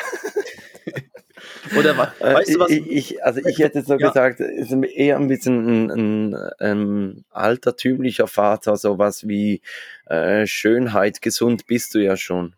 Oder 1.76 1.96
weißt 1.96 2.54
du 2.54 2.60
was? 2.60 2.70
Ich, 2.70 2.86
ich, 2.86 3.24
also 3.24 3.40
ich 3.44 3.58
hätte 3.58 3.82
so 3.82 3.94
ja. 3.94 4.08
gesagt, 4.08 4.40
ist 4.40 4.72
eher 4.72 5.16
ein 5.16 5.28
bisschen 5.28 5.90
ein, 5.90 5.90
ein, 5.90 6.34
ein 6.58 7.24
altertümlicher 7.30 8.26
Vater, 8.26 8.76
sowas 8.76 9.26
wie 9.26 9.62
äh, 10.06 10.46
Schönheit, 10.46 11.22
gesund 11.22 11.66
bist 11.66 11.94
du 11.94 11.98
ja 11.98 12.16
schon. 12.16 12.54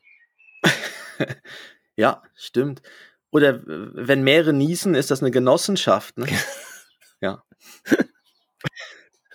ja, 1.96 2.22
stimmt. 2.34 2.82
Oder 3.30 3.60
wenn 3.64 4.22
mehrere 4.22 4.52
niesen, 4.52 4.94
ist 4.94 5.10
das 5.10 5.22
eine 5.22 5.30
Genossenschaft, 5.30 6.16
ne? 6.18 6.26
ja. 7.20 7.42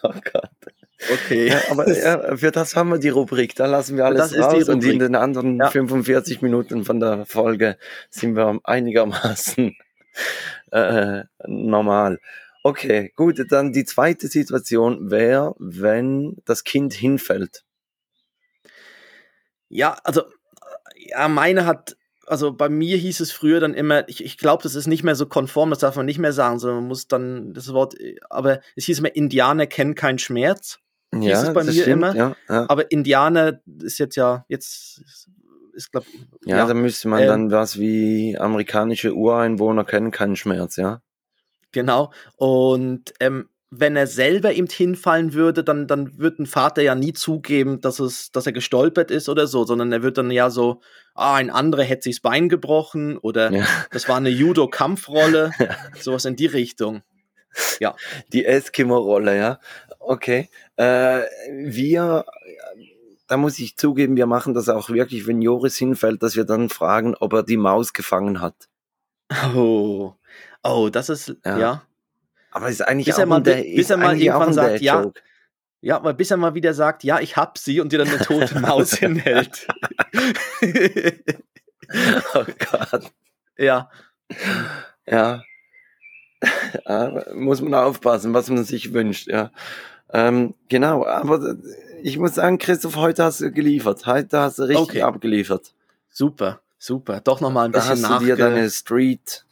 oh 0.04 0.14
Gott. 0.32 0.73
Okay. 1.12 1.50
Ja, 1.50 1.62
aber 1.70 1.92
ja, 1.92 2.38
für 2.38 2.52
das 2.52 2.76
haben 2.76 2.90
wir 2.90 2.98
die 2.98 3.10
Rubrik. 3.10 3.56
Da 3.56 3.66
lassen 3.66 3.98
wir 3.98 4.06
alles 4.06 4.38
raus. 4.38 4.70
Und 4.70 4.84
in 4.84 5.00
den 5.00 5.16
anderen 5.16 5.58
ja. 5.58 5.70
45 5.70 6.42
Minuten 6.42 6.86
von 6.86 7.00
der 7.00 7.26
Folge 7.26 7.78
sind 8.10 8.36
wir 8.36 8.60
einigermaßen 8.64 9.76
äh, 10.72 11.24
normal. 11.46 12.20
Okay, 12.64 13.12
gut. 13.16 13.44
Dann 13.50 13.74
die 13.74 13.86
zweite 13.86 14.28
Situation 14.28 15.12
wäre, 15.12 15.56
wenn 15.60 16.38
das 16.46 16.64
Kind 16.64 16.94
hinfällt. 16.94 17.64
Ja, 19.70 19.98
also 20.04 20.24
ja, 20.96 21.28
meine 21.28 21.66
hat 21.66 21.98
also 22.26 22.54
bei 22.54 22.70
mir 22.70 22.96
hieß 22.96 23.20
es 23.20 23.34
früher 23.34 23.60
dann 23.60 23.74
immer, 23.74 24.08
ich, 24.08 24.24
ich 24.24 24.38
glaube, 24.38 24.64
das 24.64 24.76
ist 24.76 24.88
nicht 24.88 25.04
mehr 25.04 25.16
so 25.16 25.26
konform, 25.26 25.72
das 25.72 25.80
darf 25.80 25.98
man 25.98 26.06
nicht 26.06 26.20
mehr 26.20 26.32
sagen, 26.32 26.58
sondern 26.58 26.80
man 26.80 26.88
muss 26.88 27.08
dann 27.08 27.54
das 27.54 27.74
Wort, 27.74 27.96
aber 28.30 28.62
es 28.78 28.86
hieß 28.86 29.00
immer, 29.00 29.14
Indianer 29.14 29.68
kennen 29.68 29.94
keinen 29.94 30.20
Schmerz 30.20 30.80
ja, 31.22 31.42
ist 31.42 31.48
es 31.48 31.54
bei 31.54 31.64
mir 31.64 31.72
stimmt, 31.72 31.88
immer. 31.88 32.16
Ja, 32.16 32.36
ja. 32.50 32.66
Aber 32.70 32.90
Indianer 32.92 33.60
ist 33.82 34.00
jetzt 34.00 34.16
ja, 34.16 34.46
jetzt 34.48 35.02
ist, 35.74 35.92
glaube 35.92 36.08
Ja, 36.46 36.58
ja, 36.58 36.66
da 36.68 36.74
müsste 36.74 37.08
man 37.08 37.22
ähm, 37.24 37.28
dann 37.28 37.52
was 37.52 37.80
wie 37.80 38.38
amerikanische 38.38 39.14
Ureinwohner 39.14 39.84
kennen 39.86 40.12
keinen 40.12 40.36
Schmerz, 40.36 40.78
ja. 40.78 41.02
Genau. 41.72 42.12
Und 42.38 43.14
ähm, 43.20 43.50
wenn 43.76 43.96
er 43.96 44.06
selber 44.06 44.54
ihm 44.54 44.68
hinfallen 44.68 45.34
würde, 45.34 45.64
dann, 45.64 45.88
dann 45.88 46.20
wird 46.20 46.40
ein 46.40 46.46
Vater 46.46 46.84
ja 46.84 46.94
nie 46.94 47.14
zugeben, 47.14 47.82
dass, 47.82 48.00
es, 48.00 48.32
dass 48.32 48.46
er 48.46 48.52
gestolpert 48.52 49.10
ist 49.10 49.30
oder 49.30 49.48
so, 49.48 49.66
sondern 49.66 49.92
er 49.92 50.04
wird 50.04 50.20
dann 50.20 50.30
ja 50.30 50.52
so, 50.52 50.82
ah, 51.16 51.36
ein 51.36 51.50
anderer 51.50 51.84
hätte 51.84 52.04
sich 52.04 52.18
das 52.18 52.22
Bein 52.22 52.50
gebrochen 52.50 53.18
oder 53.18 53.52
ja. 53.52 53.66
das 53.92 54.08
war 54.08 54.18
eine 54.18 54.30
Judo-Kampfrolle, 54.30 55.52
sowas 56.00 56.26
in 56.26 56.36
die 56.36 56.46
Richtung. 56.46 57.02
Ja. 57.80 57.96
Die 58.32 58.46
Eskimo-Rolle, 58.46 59.38
ja. 59.38 59.60
Okay. 60.00 60.50
Äh, 60.76 61.22
wir, 61.52 62.26
da 63.28 63.38
muss 63.38 63.60
ich 63.60 63.78
zugeben, 63.78 64.16
wir 64.18 64.26
machen 64.26 64.54
das 64.54 64.70
auch 64.70 64.90
wirklich, 64.90 65.28
wenn 65.28 65.42
Joris 65.42 65.78
hinfällt, 65.78 66.24
dass 66.24 66.36
wir 66.36 66.46
dann 66.46 66.70
fragen, 66.70 67.16
ob 67.16 67.34
er 67.34 67.44
die 67.44 67.58
Maus 67.58 67.94
gefangen 67.94 68.42
hat. 68.42 68.70
Oh, 69.56 70.14
oh, 70.64 70.90
das 70.90 71.10
ist, 71.10 71.36
ja. 71.44 71.58
ja. 71.58 71.84
Aber 72.52 72.70
ist 72.70 72.82
eigentlich 72.82 73.08
bis 73.08 73.16
auch 73.16 73.20
er 73.20 73.26
mal, 73.26 73.42
der, 73.42 73.64
bis 73.64 73.90
er 73.90 73.98
mal 73.98 74.16
irgendwann 74.20 74.54
sagt, 74.54 74.82
ja. 74.82 75.12
Ja, 75.82 76.02
weil 76.02 76.14
bis 76.14 76.32
er 76.32 76.38
mal 76.38 76.54
wieder 76.54 76.74
sagt, 76.74 77.04
ja, 77.04 77.20
ich 77.20 77.36
hab 77.36 77.58
sie 77.58 77.82
und 77.82 77.92
dir 77.92 77.98
dann 78.00 78.08
eine 78.08 78.20
tote 78.20 78.58
Maus 78.60 78.94
hinhält. 78.98 79.68
oh 82.36 82.46
Gott. 82.72 83.12
Ja. 83.58 83.90
Ja. 85.06 85.44
ja. 86.86 87.26
Muss 87.34 87.60
man 87.62 87.74
aufpassen, 87.74 88.34
was 88.34 88.50
man 88.50 88.64
sich 88.64 88.94
wünscht, 88.94 89.28
ja. 89.28 89.52
Ähm, 90.14 90.54
genau, 90.70 91.06
aber 91.06 91.58
ich 92.04 92.18
muss 92.18 92.36
sagen, 92.36 92.60
Christoph, 92.60 92.96
heute 92.96 93.24
hast 93.24 93.42
du 93.42 93.52
geliefert. 93.52 94.06
Heute 94.06 94.40
hast 94.40 94.60
du 94.60 94.64
richtig 94.64 94.84
okay. 94.84 95.02
abgeliefert. 95.02 95.74
Super, 96.10 96.62
super. 96.78 97.20
Doch 97.22 97.42
nochmal 97.42 97.66
ein 97.66 97.72
bisschen 97.72 98.02
nach. 98.02 98.10
Da 98.10 98.16
hast 98.16 98.22
du 98.22 98.26
dir 98.28 98.36
deine 98.36 98.70
Street 98.70 99.46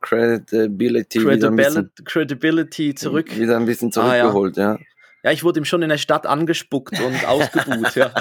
Credibility, 0.00 1.26
wieder, 1.26 1.48
ein 1.48 1.56
bisschen, 1.56 1.90
Credibility 2.04 2.94
zurück. 2.94 3.36
Wieder 3.36 3.56
ein 3.56 3.66
bisschen 3.66 3.90
zurückgeholt, 3.90 4.58
ah, 4.58 4.60
ja. 4.60 4.72
ja. 4.74 4.78
Ja, 5.24 5.32
ich 5.32 5.42
wurde 5.42 5.60
ihm 5.60 5.64
schon 5.64 5.82
in 5.82 5.88
der 5.88 5.98
Stadt 5.98 6.26
angespuckt 6.26 7.00
und 7.00 7.26
ausgebuht, 7.26 7.96
ja. 7.96 8.12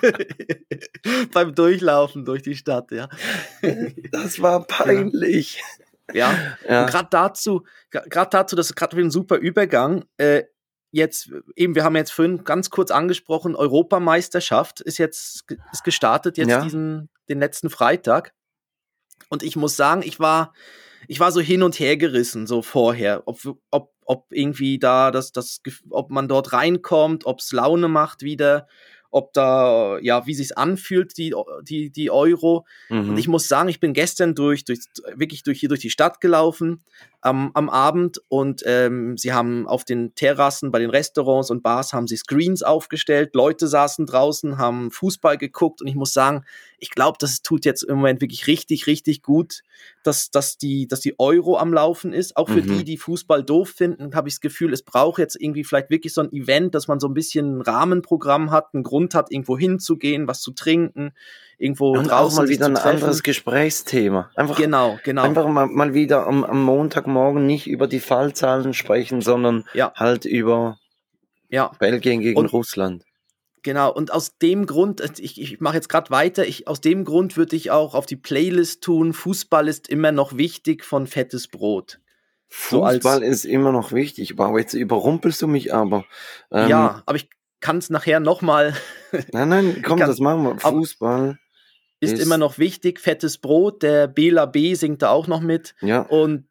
Beim 1.32 1.54
Durchlaufen 1.54 2.24
durch 2.24 2.42
die 2.42 2.56
Stadt, 2.56 2.90
ja. 2.90 3.08
das 4.10 4.40
war 4.40 4.66
peinlich. 4.66 5.62
Ja, 6.14 6.34
ja. 6.68 6.86
gerade 6.86 7.08
dazu, 7.10 7.64
gerade 7.90 8.30
dazu, 8.30 8.56
das 8.56 8.70
ist 8.70 8.76
gerade 8.76 8.96
ein 8.96 9.10
super 9.10 9.36
Übergang. 9.36 10.04
Äh, 10.16 10.44
jetzt, 10.92 11.30
eben, 11.56 11.74
wir 11.74 11.84
haben 11.84 11.96
jetzt 11.96 12.12
vorhin 12.12 12.44
ganz 12.44 12.70
kurz 12.70 12.90
angesprochen, 12.90 13.56
Europameisterschaft 13.56 14.80
ist 14.80 14.98
jetzt 14.98 15.44
ist 15.72 15.84
gestartet, 15.84 16.38
jetzt 16.38 16.50
ja. 16.50 16.60
diesen, 16.62 17.08
den 17.28 17.40
letzten 17.40 17.70
Freitag. 17.70 18.32
Und 19.28 19.42
ich 19.42 19.56
muss 19.56 19.76
sagen, 19.76 20.02
ich 20.04 20.20
war, 20.20 20.52
ich 21.08 21.18
war 21.18 21.32
so 21.32 21.40
hin 21.40 21.62
und 21.62 21.80
her 21.80 21.96
gerissen, 21.96 22.46
so 22.46 22.62
vorher, 22.62 23.22
ob, 23.26 23.40
ob, 23.70 23.94
ob 24.04 24.26
irgendwie 24.30 24.78
da 24.78 25.10
das, 25.10 25.32
das, 25.32 25.62
ob 25.90 26.10
man 26.10 26.28
dort 26.28 26.52
reinkommt, 26.52 27.24
ob 27.24 27.40
es 27.40 27.52
Laune 27.52 27.88
macht 27.88 28.22
wieder 28.22 28.68
ob 29.12 29.32
da, 29.34 29.98
ja, 30.00 30.26
wie 30.26 30.34
sich's 30.34 30.52
anfühlt, 30.52 31.16
die, 31.18 31.34
die, 31.62 31.90
die 31.90 32.10
Euro. 32.10 32.66
Mhm. 32.88 33.10
Und 33.10 33.18
ich 33.18 33.28
muss 33.28 33.46
sagen, 33.46 33.68
ich 33.68 33.78
bin 33.78 33.92
gestern 33.92 34.34
durch, 34.34 34.64
durch 34.64 34.80
wirklich 35.14 35.42
durch 35.42 35.60
hier 35.60 35.68
durch 35.68 35.80
die 35.80 35.90
Stadt 35.90 36.20
gelaufen 36.20 36.82
am, 37.20 37.50
am 37.54 37.68
Abend 37.68 38.20
und 38.28 38.62
ähm, 38.66 39.16
sie 39.16 39.32
haben 39.32 39.68
auf 39.68 39.84
den 39.84 40.14
Terrassen 40.14 40.72
bei 40.72 40.80
den 40.80 40.90
Restaurants 40.90 41.50
und 41.50 41.62
Bars 41.62 41.92
haben 41.92 42.08
sie 42.08 42.16
Screens 42.16 42.62
aufgestellt, 42.62 43.34
Leute 43.34 43.68
saßen 43.68 44.06
draußen, 44.06 44.58
haben 44.58 44.90
Fußball 44.90 45.38
geguckt 45.38 45.82
und 45.82 45.86
ich 45.86 45.94
muss 45.94 46.12
sagen, 46.12 46.44
ich 46.78 46.90
glaube, 46.90 47.18
das 47.20 47.42
tut 47.42 47.64
jetzt 47.64 47.82
im 47.84 47.96
Moment 47.96 48.22
wirklich 48.22 48.46
richtig, 48.48 48.86
richtig 48.86 49.22
gut, 49.22 49.60
dass, 50.02 50.30
dass, 50.30 50.58
die, 50.58 50.86
dass 50.88 51.00
die 51.00 51.18
Euro 51.18 51.56
am 51.58 51.72
Laufen 51.72 52.12
ist. 52.12 52.36
Auch 52.36 52.48
für 52.48 52.62
mhm. 52.62 52.78
die, 52.78 52.84
die 52.84 52.96
Fußball 52.96 53.42
doof 53.42 53.70
finden, 53.70 54.14
habe 54.14 54.28
ich 54.28 54.34
das 54.34 54.40
Gefühl, 54.40 54.72
es 54.72 54.82
braucht 54.82 55.18
jetzt 55.18 55.40
irgendwie 55.40 55.64
vielleicht 55.64 55.90
wirklich 55.90 56.14
so 56.14 56.22
ein 56.22 56.32
Event, 56.32 56.74
dass 56.74 56.88
man 56.88 57.00
so 57.00 57.08
ein 57.08 57.14
bisschen 57.14 57.58
ein 57.58 57.60
Rahmenprogramm 57.62 58.50
hat, 58.50 58.74
einen 58.74 58.82
Grund 58.82 59.14
hat, 59.14 59.30
irgendwo 59.30 59.58
hinzugehen, 59.58 60.28
was 60.28 60.40
zu 60.40 60.52
trinken, 60.52 61.12
irgendwo 61.58 61.92
und 61.92 62.08
draußen. 62.08 62.38
Auch 62.38 62.42
mal 62.42 62.48
wieder 62.48 62.66
ein 62.66 62.76
anderes 62.76 63.22
Gesprächsthema. 63.22 64.30
Einfach, 64.34 64.56
genau, 64.56 64.98
genau. 65.04 65.22
Einfach 65.22 65.48
mal, 65.48 65.66
mal 65.66 65.94
wieder 65.94 66.26
am, 66.26 66.44
am 66.44 66.62
Montagmorgen 66.62 67.46
nicht 67.46 67.66
über 67.66 67.86
die 67.86 68.00
Fallzahlen 68.00 68.74
sprechen, 68.74 69.20
sondern 69.20 69.64
ja. 69.74 69.92
halt 69.94 70.24
über 70.24 70.78
ja. 71.48 71.70
Belgien 71.78 72.20
gegen 72.20 72.38
und, 72.38 72.52
Russland. 72.52 73.04
Genau, 73.62 73.92
und 73.92 74.12
aus 74.12 74.38
dem 74.38 74.66
Grund, 74.66 75.00
äh, 75.00 75.08
ich, 75.18 75.40
ich 75.40 75.60
mache 75.60 75.76
jetzt 75.76 75.88
gerade 75.88 76.10
weiter, 76.10 76.46
ich, 76.46 76.66
aus 76.66 76.80
dem 76.80 77.04
Grund 77.04 77.36
würde 77.36 77.54
ich 77.56 77.70
auch 77.70 77.94
auf 77.94 78.06
die 78.06 78.16
Playlist 78.16 78.82
tun, 78.82 79.12
Fußball 79.12 79.68
ist 79.68 79.88
immer 79.88 80.12
noch 80.12 80.36
wichtig 80.36 80.84
von 80.84 81.06
fettes 81.06 81.48
Brot. 81.48 82.00
Fußball 82.48 83.20
so 83.22 83.26
ist 83.26 83.44
immer 83.44 83.72
noch 83.72 83.92
wichtig. 83.92 84.36
Wow, 84.36 84.58
jetzt 84.58 84.74
überrumpelst 84.74 85.40
du 85.40 85.46
mich 85.46 85.72
aber. 85.72 86.04
Ähm, 86.50 86.68
ja, 86.68 87.02
aber 87.06 87.16
ich 87.16 87.30
kann 87.60 87.78
es 87.78 87.88
nachher 87.88 88.20
nochmal. 88.20 88.74
nein, 89.32 89.48
nein, 89.48 89.82
komm, 89.82 89.98
das 89.98 90.18
machen 90.18 90.42
wir. 90.42 90.58
Fußball 90.58 91.38
ist, 92.00 92.14
ist, 92.14 92.22
immer 92.22 92.36
noch 92.36 92.58
wichtig. 92.58 93.00
Fettes 93.00 93.38
Brot, 93.38 93.82
der 93.82 94.08
Bela 94.08 94.46
B 94.46 94.74
singt 94.74 95.02
da 95.02 95.10
auch 95.10 95.28
noch 95.28 95.40
mit. 95.40 95.74
Ja. 95.80 96.00
Und 96.02 96.46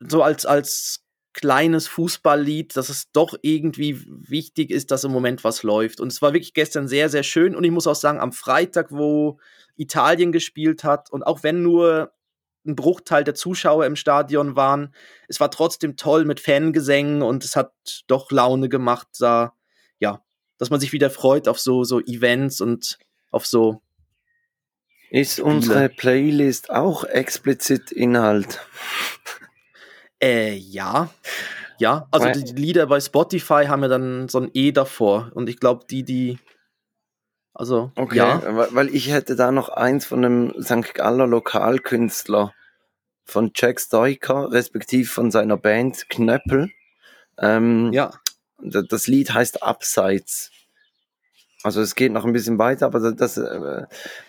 so 0.00 0.22
als, 0.22 0.44
als 0.44 0.99
kleines 1.32 1.86
Fußballlied, 1.88 2.76
dass 2.76 2.88
es 2.88 3.12
doch 3.12 3.34
irgendwie 3.42 4.04
wichtig 4.06 4.70
ist, 4.70 4.90
dass 4.90 5.04
im 5.04 5.12
Moment 5.12 5.44
was 5.44 5.62
läuft. 5.62 6.00
Und 6.00 6.08
es 6.08 6.20
war 6.22 6.32
wirklich 6.32 6.54
gestern 6.54 6.88
sehr, 6.88 7.08
sehr 7.08 7.22
schön. 7.22 7.54
Und 7.54 7.64
ich 7.64 7.70
muss 7.70 7.86
auch 7.86 7.94
sagen, 7.94 8.20
am 8.20 8.32
Freitag, 8.32 8.90
wo 8.90 9.38
Italien 9.76 10.32
gespielt 10.32 10.84
hat 10.84 11.10
und 11.10 11.22
auch 11.22 11.42
wenn 11.42 11.62
nur 11.62 12.12
ein 12.66 12.76
Bruchteil 12.76 13.24
der 13.24 13.34
Zuschauer 13.34 13.86
im 13.86 13.96
Stadion 13.96 14.54
waren, 14.54 14.94
es 15.28 15.40
war 15.40 15.50
trotzdem 15.50 15.96
toll 15.96 16.24
mit 16.24 16.40
Fangesängen 16.40 17.22
und 17.22 17.44
es 17.44 17.56
hat 17.56 17.72
doch 18.06 18.30
Laune 18.30 18.68
gemacht, 18.68 19.08
da, 19.18 19.54
ja, 19.98 20.22
dass 20.58 20.68
man 20.68 20.80
sich 20.80 20.92
wieder 20.92 21.08
freut 21.08 21.48
auf 21.48 21.58
so, 21.58 21.84
so 21.84 22.00
Events 22.00 22.60
und 22.60 22.98
auf 23.30 23.46
so. 23.46 23.80
Ist 25.10 25.40
unsere 25.40 25.88
Playlist 25.88 26.70
auch 26.70 27.04
explizit 27.04 27.90
Inhalt? 27.90 28.60
Äh, 30.22 30.54
ja. 30.54 31.10
Ja, 31.78 32.06
also 32.10 32.28
die 32.28 32.52
Lieder 32.52 32.86
bei 32.86 33.00
Spotify 33.00 33.64
haben 33.66 33.82
ja 33.82 33.88
dann 33.88 34.28
so 34.28 34.38
ein 34.38 34.50
E 34.52 34.70
davor. 34.70 35.30
Und 35.34 35.48
ich 35.48 35.58
glaube, 35.58 35.86
die, 35.88 36.02
die. 36.02 36.38
Also, 37.54 37.90
okay, 37.96 38.16
ja. 38.16 38.74
weil 38.74 38.94
ich 38.94 39.10
hätte 39.10 39.34
da 39.34 39.50
noch 39.50 39.70
eins 39.70 40.04
von 40.06 40.24
einem 40.24 40.62
St. 40.62 40.94
Galler 40.94 41.26
Lokalkünstler 41.26 42.54
von 43.24 43.52
Jack 43.54 43.80
Stoiker, 43.80 44.52
respektive 44.52 45.08
von 45.08 45.30
seiner 45.30 45.56
Band 45.56 46.08
Knöppel. 46.10 46.70
Ähm, 47.38 47.92
ja. 47.92 48.12
Das 48.62 49.06
Lied 49.06 49.32
heißt 49.32 49.62
Abseits. 49.62 50.50
Also 51.62 51.82
es 51.82 51.94
geht 51.94 52.12
noch 52.12 52.24
ein 52.24 52.32
bisschen 52.32 52.58
weiter, 52.58 52.86
aber 52.86 53.12
das 53.12 53.36
äh, 53.36 53.84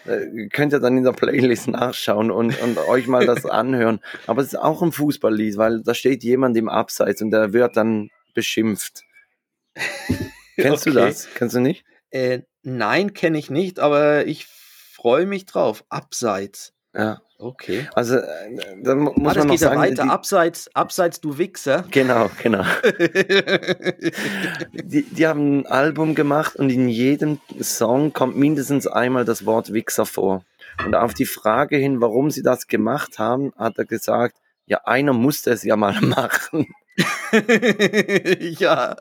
äh, 0.06 0.50
könnt 0.50 0.74
ihr 0.74 0.80
dann 0.80 0.98
in 0.98 1.04
der 1.04 1.14
Playlist 1.14 1.70
nachschauen 1.70 2.30
und, 2.30 2.60
und 2.62 2.78
euch 2.78 3.08
mal 3.08 3.26
das 3.26 3.46
anhören. 3.46 4.02
Aber 4.28 4.42
es 4.42 4.50
ist 4.50 4.60
auch 4.60 4.82
ein 4.82 4.92
Fußballlied, 4.92 5.58
weil 5.58 5.82
da 5.82 5.94
steht 5.94 6.24
jemand 6.24 6.58
im 6.58 6.68
Abseits 6.68 7.22
und 7.22 7.32
der 7.32 7.54
wird 7.54 7.78
dann 7.78 8.10
beschimpft. 8.34 9.04
Kennst 10.56 10.88
okay. 10.88 10.90
du 10.90 11.00
das? 11.00 11.30
Kennst 11.34 11.56
du 11.56 11.62
nicht? 11.62 11.86
Äh, 12.10 12.42
nein, 12.64 13.14
kenne 13.14 13.38
ich 13.38 13.50
nicht, 13.50 13.80
aber 13.80 14.28
ich 14.28 14.46
freue 14.46 15.26
mich 15.26 15.46
drauf. 15.46 15.86
Abseits. 15.90 16.74
Ja. 16.94 17.22
Okay. 17.42 17.88
Also, 17.96 18.18
äh, 18.18 18.24
dann 18.84 19.00
muss 19.00 19.16
ah, 19.18 19.40
man 19.40 19.48
noch 19.48 19.58
sagen, 19.58 19.76
ja 19.76 19.80
weiter. 19.80 20.04
Die, 20.04 20.10
abseits, 20.10 20.70
abseits, 20.76 21.22
du 21.22 21.40
Wichser. 21.40 21.86
Genau, 21.90 22.30
genau. 22.42 22.64
die, 24.74 25.04
die 25.04 25.28
haben 25.28 25.62
ein 25.62 25.66
Album 25.66 26.14
gemacht 26.14 26.56
und 26.56 26.70
in 26.70 26.88
jedem 26.88 27.40
Song 27.60 28.14
kommt 28.14 28.38
mindestens 28.38 28.86
einmal 28.86 29.26
das 29.26 29.46
Wort 29.48 29.74
Wichser 29.74 30.06
vor. 30.06 30.46
Und 30.86 30.94
auf 30.96 31.16
die 31.16 31.26
Frage 31.26 31.78
hin, 31.78 32.00
warum 32.00 32.30
sie 32.30 32.44
das 32.44 32.68
gemacht 32.68 33.18
haben, 33.18 33.54
hat 33.58 33.78
er 33.80 33.86
gesagt, 33.86 34.38
ja, 34.68 34.82
einer 34.86 35.14
musste 35.14 35.50
es 35.50 35.64
ja 35.64 35.76
mal 35.76 36.00
machen. 36.02 36.68
ja, 38.60 38.98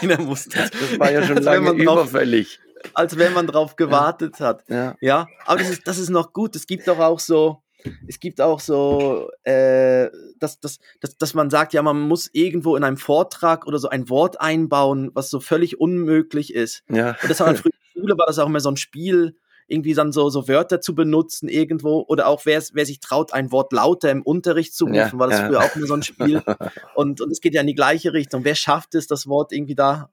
einer 0.00 0.20
musste 0.20 0.58
es. 0.60 0.70
Das 0.70 0.98
war 1.00 1.10
ja 1.10 1.24
schon 1.24 1.38
lange 1.38 1.72
überfällig. 1.72 2.60
als 2.94 3.18
wenn 3.18 3.32
man 3.32 3.46
drauf 3.46 3.74
gewartet 3.74 4.38
ja. 4.38 4.46
hat. 4.46 4.64
Ja. 4.68 4.94
ja, 5.00 5.26
aber 5.46 5.58
das 5.58 5.70
ist, 5.70 5.86
das 5.86 5.98
ist 5.98 6.10
noch 6.10 6.32
gut. 6.32 6.54
Es 6.54 6.66
gibt 6.66 6.86
doch 6.86 6.98
auch 6.98 7.18
so, 7.18 7.62
es 8.06 8.20
gibt 8.20 8.40
auch 8.40 8.60
so, 8.60 9.30
äh, 9.44 10.10
dass, 10.38 10.60
dass, 10.60 10.78
dass, 11.00 11.16
dass 11.16 11.34
man 11.34 11.50
sagt, 11.50 11.72
ja, 11.72 11.82
man 11.82 12.00
muss 12.00 12.30
irgendwo 12.32 12.76
in 12.76 12.84
einem 12.84 12.96
Vortrag 12.96 13.66
oder 13.66 13.78
so 13.78 13.88
ein 13.88 14.08
Wort 14.08 14.40
einbauen, 14.40 15.10
was 15.14 15.30
so 15.30 15.40
völlig 15.40 15.80
unmöglich 15.80 16.54
ist. 16.54 16.82
Ja. 16.88 17.16
Und 17.22 17.30
das 17.30 17.40
war 17.40 17.54
früher 17.54 17.72
in 17.72 17.92
der 17.94 18.00
Schule, 18.00 18.18
war 18.18 18.26
das 18.26 18.38
auch 18.38 18.46
immer 18.46 18.60
so 18.60 18.70
ein 18.70 18.76
Spiel, 18.76 19.36
irgendwie 19.68 19.94
dann 19.94 20.12
so, 20.12 20.28
so 20.28 20.48
Wörter 20.48 20.80
zu 20.80 20.94
benutzen 20.94 21.48
irgendwo 21.48 22.04
oder 22.06 22.26
auch 22.26 22.44
wer, 22.44 22.62
wer 22.72 22.86
sich 22.86 23.00
traut, 23.00 23.32
ein 23.32 23.52
Wort 23.52 23.72
lauter 23.72 24.10
im 24.10 24.22
Unterricht 24.22 24.74
zu 24.74 24.84
rufen, 24.84 24.96
ja, 24.96 25.12
war 25.14 25.28
das 25.28 25.40
ja. 25.40 25.46
früher 25.46 25.60
auch 25.60 25.76
immer 25.76 25.86
so 25.86 25.94
ein 25.94 26.02
Spiel. 26.02 26.42
und, 26.94 27.20
und 27.20 27.30
es 27.30 27.40
geht 27.40 27.54
ja 27.54 27.60
in 27.60 27.66
die 27.66 27.74
gleiche 27.74 28.12
Richtung. 28.12 28.44
Wer 28.44 28.54
schafft 28.54 28.94
es, 28.94 29.06
das 29.06 29.26
Wort 29.26 29.52
irgendwie 29.52 29.74
da 29.74 30.10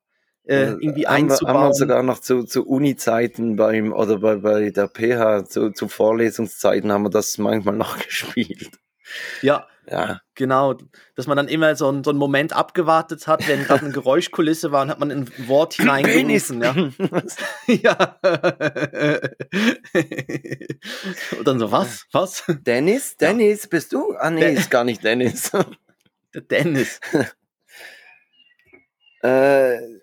äh, 0.49 0.71
irgendwie 0.79 1.05
haben 1.07 1.29
einzubauen. 1.29 1.53
Wir, 1.53 1.59
haben 1.61 1.69
wir 1.69 1.73
sogar 1.73 2.03
noch 2.03 2.19
zu, 2.19 2.43
zu 2.43 2.67
Uni-Zeiten 2.67 3.55
beim, 3.55 3.93
oder 3.93 4.17
bei, 4.17 4.37
bei 4.37 4.69
der 4.71 4.87
PH, 4.87 5.45
zu, 5.45 5.71
zu 5.71 5.87
Vorlesungszeiten 5.87 6.91
haben 6.91 7.03
wir 7.03 7.09
das 7.09 7.37
manchmal 7.37 7.75
noch 7.75 7.97
gespielt. 8.03 8.71
Ja, 9.41 9.67
ja. 9.89 10.21
Genau, 10.35 10.75
dass 11.15 11.27
man 11.27 11.37
dann 11.37 11.47
immer 11.47 11.75
so, 11.75 11.91
ein, 11.91 12.03
so 12.03 12.11
einen 12.11 12.19
Moment 12.19 12.53
abgewartet 12.53 13.27
hat, 13.27 13.47
wenn 13.47 13.63
gerade 13.63 13.85
eine 13.85 13.93
Geräuschkulisse 13.93 14.71
war 14.71 14.83
und 14.83 14.89
hat 14.89 14.99
man 14.99 15.11
ein 15.11 15.47
Wort 15.47 15.75
hineingerufen. 15.75 16.61
Ja. 16.61 16.75
ja. 17.67 18.15
und 21.37 21.47
dann 21.47 21.59
so, 21.59 21.71
was? 21.71 22.05
Was? 22.11 22.43
Dennis? 22.47 23.17
Dennis, 23.17 23.63
ja. 23.63 23.69
bist 23.69 23.93
du? 23.93 24.13
Ah, 24.17 24.29
nee, 24.29 24.41
Den 24.41 24.57
ist 24.57 24.69
gar 24.69 24.83
nicht 24.83 25.03
Dennis. 25.03 25.51
Dennis. 26.51 26.99
äh, 29.21 29.98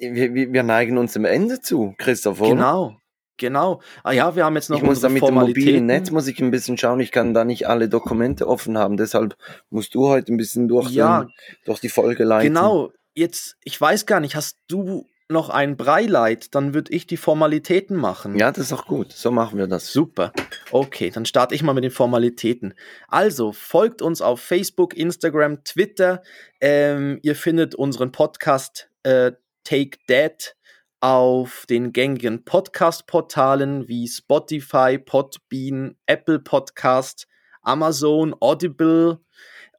wir, 0.00 0.52
wir 0.52 0.62
neigen 0.62 0.98
uns 0.98 1.12
dem 1.12 1.24
Ende 1.24 1.60
zu, 1.60 1.94
Christoph, 1.98 2.40
oder? 2.40 2.50
Genau. 2.50 2.96
Genau. 3.38 3.80
Ah 4.02 4.10
ja, 4.10 4.34
wir 4.34 4.44
haben 4.44 4.56
jetzt 4.56 4.68
noch 4.68 4.78
Ich 4.78 4.82
muss 4.82 5.00
da 5.00 5.08
mit 5.08 5.22
dem 5.22 5.34
mobilen 5.34 5.86
Netz 5.86 6.10
muss 6.10 6.26
ich 6.26 6.40
ein 6.40 6.50
bisschen 6.50 6.76
schauen. 6.76 6.98
Ich 6.98 7.12
kann 7.12 7.34
da 7.34 7.44
nicht 7.44 7.68
alle 7.68 7.88
Dokumente 7.88 8.48
offen 8.48 8.76
haben. 8.76 8.96
Deshalb 8.96 9.36
musst 9.70 9.94
du 9.94 10.08
heute 10.08 10.32
ein 10.32 10.36
bisschen 10.36 10.66
durch, 10.66 10.90
ja, 10.90 11.22
den, 11.22 11.30
durch 11.64 11.78
die 11.78 11.88
Folge 11.88 12.24
leiten. 12.24 12.52
Genau. 12.52 12.90
Jetzt, 13.14 13.56
ich 13.62 13.80
weiß 13.80 14.06
gar 14.06 14.18
nicht, 14.18 14.34
hast 14.34 14.58
du 14.66 15.06
noch 15.28 15.50
ein 15.50 15.76
Breileid, 15.76 16.54
dann 16.54 16.72
würde 16.72 16.92
ich 16.92 17.06
die 17.06 17.16
Formalitäten 17.16 17.96
machen. 17.96 18.36
Ja, 18.38 18.50
das 18.50 18.66
ist 18.66 18.72
auch 18.72 18.86
gut. 18.86 19.12
So 19.12 19.30
machen 19.30 19.58
wir 19.58 19.66
das. 19.66 19.92
Super. 19.92 20.32
Okay, 20.70 21.10
dann 21.10 21.26
starte 21.26 21.54
ich 21.54 21.62
mal 21.62 21.74
mit 21.74 21.84
den 21.84 21.90
Formalitäten. 21.90 22.74
Also, 23.08 23.52
folgt 23.52 24.00
uns 24.00 24.22
auf 24.22 24.40
Facebook, 24.40 24.96
Instagram, 24.96 25.64
Twitter. 25.64 26.22
Ähm, 26.60 27.18
ihr 27.22 27.36
findet 27.36 27.74
unseren 27.74 28.10
Podcast 28.10 28.90
äh, 29.02 29.32
Take 29.68 29.98
That 30.06 30.56
auf 31.00 31.66
den 31.68 31.92
gängigen 31.92 32.42
Podcast-Portalen 32.46 33.86
wie 33.86 34.08
Spotify, 34.08 34.96
Podbean, 34.96 35.94
Apple 36.06 36.38
Podcast, 36.38 37.28
Amazon, 37.60 38.34
Audible 38.40 39.20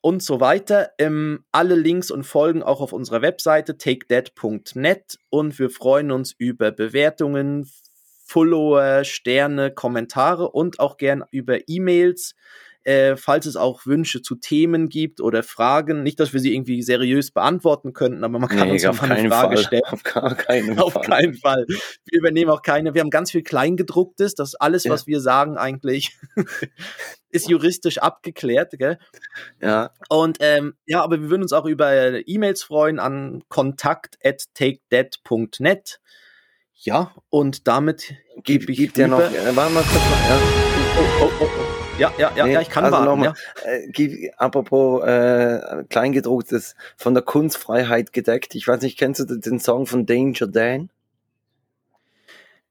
und 0.02 0.22
so 0.22 0.40
weiter. 0.40 0.92
Ähm, 1.00 1.44
alle 1.52 1.74
Links 1.74 2.12
und 2.12 2.24
Folgen 2.24 2.62
auch 2.62 2.82
auf 2.82 2.94
unserer 2.94 3.24
Webseite 3.24 3.80
takedat.net 3.80 5.18
und 5.32 5.58
wir 5.58 5.72
freuen 5.72 6.12
uns 6.12 6.36
über 6.38 6.70
Bewertungen, 6.72 7.68
Follower, 8.28 9.04
Sterne, 9.06 9.72
Kommentare 9.72 10.52
und 10.52 10.80
auch 10.80 10.98
gern 10.98 11.24
über 11.32 11.68
E-Mails 11.68 12.36
äh, 12.90 13.18
falls 13.18 13.46
es 13.46 13.56
auch 13.56 13.86
Wünsche 13.86 14.24
zu 14.24 14.34
Themen 14.34 14.90
gibt 14.90 15.22
oder 15.22 15.44
Fragen, 15.44 16.02
nicht, 16.02 16.20
dass 16.20 16.34
wir 16.34 16.40
sie 16.40 16.56
irgendwie 16.56 16.82
seriös 16.82 17.30
beantworten 17.30 17.94
könnten, 17.94 18.24
aber 18.24 18.40
man 18.40 18.50
kann 18.50 18.68
nee, 18.68 18.74
uns 18.74 18.86
auf 18.86 19.04
eine 19.04 19.30
Frage 19.30 19.58
Fall. 19.58 19.64
stellen. 19.64 19.84
Auf 19.92 20.02
gar 20.02 20.34
keinen 20.34 20.80
auf 20.80 20.94
Fall. 20.94 21.04
keinen 21.04 21.36
Fall. 21.36 21.68
Wir 21.68 22.20
übernehmen 22.20 22.50
auch 22.50 22.64
keine. 22.64 22.96
Wir 22.96 23.02
haben 23.02 23.12
ganz 23.12 23.30
viel 23.30 23.44
Kleingedrucktes, 23.44 24.34
das 24.34 24.56
alles, 24.56 24.86
ja. 24.86 24.92
was 24.92 25.06
wir 25.06 25.20
sagen, 25.20 25.56
eigentlich 25.56 26.18
ist 27.30 27.48
juristisch 27.48 28.00
abgeklärt, 28.00 28.74
gell? 28.80 28.98
Ja. 29.62 29.92
Und 30.10 30.38
ähm, 30.40 30.74
ja, 30.88 31.04
aber 31.04 31.22
wir 31.22 31.30
würden 31.30 31.44
uns 31.44 31.54
auch 31.54 31.66
über 31.66 32.28
E-Mails 32.28 32.64
freuen 32.64 32.98
an 32.98 33.44
kontakt@takedead.net. 33.50 36.00
Ja, 36.74 37.14
und 37.30 37.68
damit 37.68 38.16
gebe 38.44 38.72
ich 38.72 38.80
gibt 38.80 38.98
ja 38.98 39.08
noch, 39.08 39.20
äh, 39.20 39.56
warte 39.56 39.74
mal 39.76 39.84
kurz 39.84 39.94
noch, 39.94 40.28
ja. 40.28 40.40
Oh, 40.98 41.04
oh, 41.22 41.30
oh, 41.42 41.46
oh. 41.46 41.79
Ja, 42.00 42.14
ja, 42.18 42.32
ja, 42.36 42.46
nee, 42.46 42.54
ja 42.54 42.62
ich 42.62 42.70
kann 42.70 42.86
also 42.86 42.98
warten. 42.98 43.24
Ja. 43.24 43.34
Äh, 43.66 44.32
apropos 44.38 45.04
äh, 45.04 45.84
Kleingedrucktes, 45.90 46.76
von 46.96 47.14
der 47.14 47.24
Kunstfreiheit 47.24 48.14
gedeckt. 48.14 48.56
Ich 48.56 48.68
weiß 48.68 48.82
nicht, 48.82 48.98
kennst 48.98 49.20
du 49.20 49.26
den 49.26 49.60
Song 49.60 49.86
von 49.86 50.06
Danger 50.06 50.48
Dan? 50.48 50.90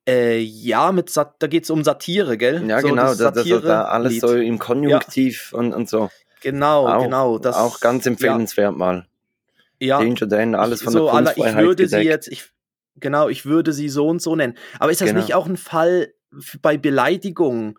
Äh, 0.08 0.38
ja, 0.38 0.90
mit 0.92 1.10
Sat 1.10 1.34
da 1.38 1.46
geht 1.46 1.64
es 1.64 1.70
um 1.70 1.84
Satire, 1.84 2.38
gell? 2.38 2.66
Ja, 2.66 2.80
so, 2.80 2.88
genau, 2.88 3.14
das, 3.14 3.18
das, 3.18 3.62
da 3.62 3.84
alles 3.84 4.14
Lied. 4.14 4.20
so 4.22 4.34
im 4.34 4.58
Konjunktiv 4.58 5.50
ja. 5.52 5.58
und, 5.58 5.74
und 5.74 5.88
so. 5.88 6.08
Genau, 6.40 6.88
auch, 6.88 7.02
genau. 7.02 7.38
Das, 7.38 7.56
auch 7.56 7.80
ganz 7.80 8.06
empfehlenswert 8.06 8.72
ja. 8.72 8.78
mal. 8.78 9.06
Ja. 9.80 9.98
Danger 9.98 10.26
Dan, 10.26 10.54
alles 10.54 10.82
von 10.82 10.94
so, 10.94 11.04
der 11.04 11.12
Kunstfreiheit 11.12 11.54
ich 11.54 11.66
würde 11.66 11.82
gedeckt. 11.84 12.02
sie 12.02 12.08
jetzt, 12.08 12.28
ich, 12.28 12.44
genau, 12.96 13.28
ich 13.28 13.44
würde 13.44 13.74
sie 13.74 13.90
so 13.90 14.08
und 14.08 14.22
so 14.22 14.34
nennen. 14.34 14.54
Aber 14.78 14.90
ist 14.90 15.02
das 15.02 15.08
genau. 15.08 15.20
nicht 15.20 15.34
auch 15.34 15.46
ein 15.46 15.58
Fall 15.58 16.14
bei 16.62 16.78
Beleidigungen? 16.78 17.78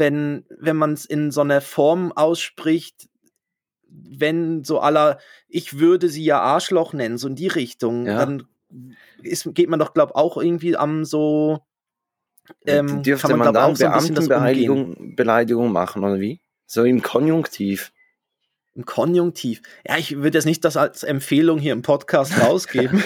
Wenn, 0.00 0.44
wenn 0.58 0.76
man 0.76 0.94
es 0.94 1.04
in 1.04 1.30
so 1.30 1.42
einer 1.42 1.60
Form 1.60 2.10
ausspricht, 2.10 3.08
wenn 3.88 4.64
so 4.64 4.80
aller, 4.80 5.18
ich 5.48 5.78
würde 5.78 6.08
sie 6.08 6.24
ja 6.24 6.40
Arschloch 6.40 6.92
nennen, 6.92 7.18
so 7.18 7.28
in 7.28 7.36
die 7.36 7.48
Richtung, 7.48 8.06
ja. 8.06 8.18
dann 8.18 8.46
ist, 9.22 9.54
geht 9.54 9.68
man 9.68 9.78
doch, 9.78 9.94
glaube 9.94 10.16
auch 10.16 10.36
irgendwie 10.36 10.76
am 10.76 11.04
so. 11.04 11.60
Ähm, 12.66 13.02
Dürfte 13.02 13.28
kann 13.28 13.38
man, 13.38 13.46
man 13.46 13.54
da 13.54 13.66
auch 13.66 13.76
so 13.76 13.86
ein 13.86 14.14
Beleidigung, 14.14 15.14
Beleidigung 15.14 15.70
machen, 15.70 16.02
oder 16.02 16.18
wie? 16.18 16.40
So 16.66 16.84
im 16.84 17.02
Konjunktiv. 17.02 17.92
Im 18.80 18.86
Konjunktiv. 18.86 19.60
Ja, 19.86 19.98
ich 19.98 20.16
würde 20.16 20.38
jetzt 20.38 20.46
nicht 20.46 20.64
das 20.64 20.78
als 20.78 21.02
Empfehlung 21.02 21.58
hier 21.58 21.74
im 21.74 21.82
Podcast 21.82 22.40
rausgeben. 22.42 23.04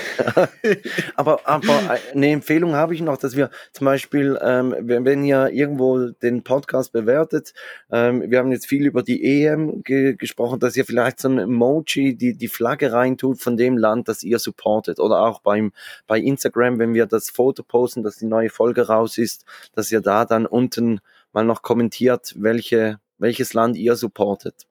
aber, 1.17 1.41
aber 1.49 1.99
eine 2.15 2.31
Empfehlung 2.31 2.75
habe 2.77 2.95
ich 2.95 3.01
noch, 3.01 3.17
dass 3.17 3.35
wir 3.35 3.51
zum 3.73 3.87
Beispiel, 3.87 4.39
ähm, 4.41 4.73
wenn, 4.79 5.05
wenn 5.05 5.25
ihr 5.25 5.49
irgendwo 5.49 6.11
den 6.11 6.45
Podcast 6.45 6.93
bewertet, 6.93 7.55
ähm, 7.91 8.31
wir 8.31 8.39
haben 8.39 8.53
jetzt 8.53 8.69
viel 8.69 8.87
über 8.87 9.03
die 9.03 9.25
EM 9.25 9.83
ge 9.83 10.15
gesprochen, 10.15 10.61
dass 10.61 10.77
ihr 10.77 10.85
vielleicht 10.85 11.19
so 11.19 11.29
ein 11.29 11.41
Emoji, 11.41 12.17
die, 12.17 12.37
die 12.37 12.49
Flagge 12.49 12.93
reintut 12.93 13.41
von 13.41 13.57
dem 13.57 13.77
Land, 13.77 14.07
das 14.07 14.23
ihr 14.23 14.39
supportet. 14.39 15.01
Oder 15.01 15.23
auch 15.23 15.41
beim, 15.41 15.73
bei 16.07 16.21
Instagram, 16.21 16.79
wenn 16.79 16.95
wir 16.95 17.07
das 17.07 17.31
Foto 17.31 17.65
posten, 17.65 18.05
dass 18.05 18.19
die 18.19 18.27
neue 18.27 18.49
Folge 18.49 18.87
raus 18.87 19.19
ist, 19.19 19.45
dass 19.75 19.91
ihr 19.91 20.01
da 20.01 20.25
dann 20.25 20.47
unten 20.47 21.01
mal 21.33 21.45
noch 21.45 21.63
kommentiert, 21.63 22.33
welche, 22.39 23.01
welches 23.19 23.55
Land 23.55 23.77
ihr 23.77 23.97
supportet. 23.97 24.69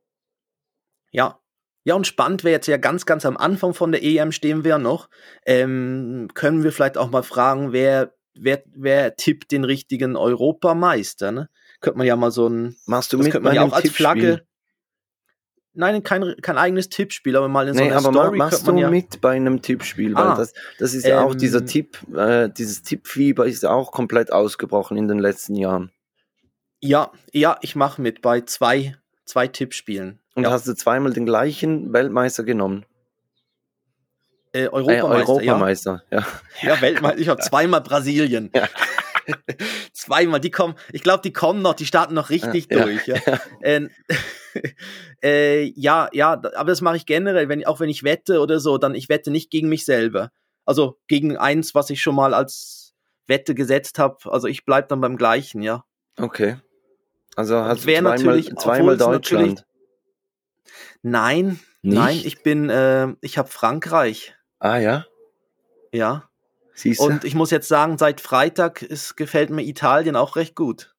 Ja. 1.14 1.40
Ja, 1.86 1.96
und 1.96 2.08
spannend 2.08 2.44
wäre 2.44 2.54
jetzt 2.54 2.68
ja 2.68 2.78
ganz, 2.78 3.06
ganz 3.06 3.26
am 3.26 3.36
Anfang 3.36 3.74
von 3.74 3.92
der 3.92 4.04
EM 4.04 4.32
stehen 4.32 4.64
wir 4.64 4.78
noch. 4.78 5.10
Ähm, 5.46 6.30
können 6.34 6.64
wir 6.64 6.72
vielleicht 6.72 6.98
auch 6.98 7.10
mal 7.10 7.24
fragen, 7.24 7.74
wer, 7.74 8.14
wer, 8.36 8.64
wer 8.74 9.18
tippt 9.18 9.52
den 9.52 9.66
richtigen 9.66 10.16
Europameister? 10.16 11.34
Ne? 11.34 11.50
Könnte 11.82 11.98
man 11.98 12.08
ja 12.08 12.16
mal 12.16 12.32
so 12.32 12.48
ein. 12.48 12.78
Machst 12.86 13.12
du 13.12 13.18
mit 13.18 13.32
könnte 13.32 13.42
man 13.42 13.56
ja 13.56 13.64
auch 13.64 13.74
als 13.74 13.90
Flagge. 13.90 14.46
Nein, 15.76 16.04
kein, 16.04 16.36
kein 16.42 16.58
eigenes 16.58 16.88
Tippspiel, 16.90 17.36
aber 17.36 17.48
mal 17.48 17.68
in 17.68 17.74
so 17.74 17.82
nee, 17.82 17.90
einer 17.90 17.98
aber 17.98 18.14
Story. 18.14 18.38
Machst 18.38 18.68
du 18.68 18.78
ja 18.78 18.90
mit 18.90 19.20
bei 19.22 19.36
einem 19.36 19.62
Tippspiel? 19.62 20.14
Weil 20.14 20.24
ah, 20.24 20.36
das, 20.36 20.54
das 20.78 20.94
ist 20.94 21.06
ja 21.06 21.20
ähm, 21.22 21.28
auch 21.28 21.36
dieser 21.36 21.60
ähm. 21.60 21.66
Tipp, 21.66 21.98
äh, 22.16 22.50
dieses 22.50 22.84
Tippfieber 22.84 23.48
ist 23.48 23.66
auch 23.66 23.92
komplett 23.92 24.32
ausgebrochen 24.32 24.98
in 24.98 25.08
den 25.08 25.20
letzten 25.20 25.56
Jahren. 25.56 25.92
Ja, 26.80 27.12
ja, 27.32 27.58
ich 27.62 27.76
mache 27.76 28.02
mit 28.02 28.22
bei 28.22 28.42
zwei, 28.42 28.96
zwei 29.26 29.48
Tippspielen. 29.48 30.20
Und 30.36 30.44
ja. 30.44 30.52
hast 30.52 30.68
du 30.68 30.74
zweimal 30.74 31.14
den 31.14 31.26
gleichen 31.26 31.94
Weltmeister 31.94 32.44
genommen? 32.44 32.86
Äh, 34.52 34.68
Europameister, 34.68 35.16
äh, 35.16 35.36
Europameister, 35.36 36.04
ja. 36.12 36.20
Ja, 36.62 36.76
ja 36.76 36.82
Weltmeister. 36.82 37.20
Ich 37.20 37.28
habe 37.28 37.42
zweimal 37.42 37.82
Brasilien. 37.82 38.52
Ja. 38.54 38.68
zweimal, 39.94 40.40
die 40.40 40.52
kommen, 40.52 40.76
ich 40.92 41.02
glaube, 41.02 41.22
die 41.22 41.34
kommen 41.34 41.62
noch, 41.62 41.74
die 41.74 41.86
starten 41.86 42.14
noch 42.14 42.30
richtig 42.30 42.68
ja, 42.72 42.84
durch. 42.84 43.08
Ja. 43.08 43.16
Ja. 43.26 43.40
Ähm, 43.62 43.90
äh, 45.24 45.64
ja, 45.76 46.10
ja, 46.12 46.34
aber 46.34 46.72
das 46.72 46.82
mache 46.82 46.98
ich 46.98 47.06
generell, 47.06 47.50
wenn, 47.50 47.66
auch 47.66 47.80
wenn 47.80 47.90
ich 47.90 48.04
wette 48.04 48.40
oder 48.42 48.60
so, 48.60 48.78
dann 48.78 48.96
ich 48.96 49.10
wette 49.10 49.32
nicht 49.32 49.50
gegen 49.50 49.70
mich 49.70 49.86
selber. 49.86 50.32
Also 50.66 51.00
gegen 51.08 51.38
eins, 51.38 51.76
was 51.76 51.90
ich 51.90 52.02
schon 52.02 52.16
mal 52.16 52.34
als 52.34 52.94
Wette 53.28 53.56
gesetzt 53.56 54.00
habe. 54.00 54.18
Also 54.32 54.48
ich 54.48 54.66
bleibe 54.66 54.88
dann 54.88 55.02
beim 55.02 55.18
gleichen, 55.18 55.62
ja. 55.62 55.84
Okay. 56.18 56.58
Also 57.36 57.58
hast 57.58 57.84
du 57.84 57.92
zweimal, 57.92 58.18
natürlich, 58.18 58.56
zweimal 58.56 58.98
Deutschland. 58.98 59.66
Nein, 61.02 61.60
nicht? 61.82 61.98
nein, 61.98 62.22
ich 62.24 62.44
bin, 62.44 62.70
äh, 62.70 63.10
ich 63.22 63.38
habe 63.38 63.50
Frankreich. 63.50 64.36
Ah 64.60 64.78
ja. 64.78 65.06
Ja. 65.92 66.30
Siehst 66.74 67.00
du? 67.00 67.06
Und 67.06 67.24
ich 67.24 67.36
muss 67.36 67.52
jetzt 67.52 67.68
sagen, 67.68 67.98
seit 67.98 68.22
Freitag 68.22 68.82
ist, 68.82 69.16
gefällt 69.16 69.50
mir 69.50 69.64
Italien 69.64 70.16
auch 70.16 70.36
recht 70.36 70.56
gut. 70.56 70.94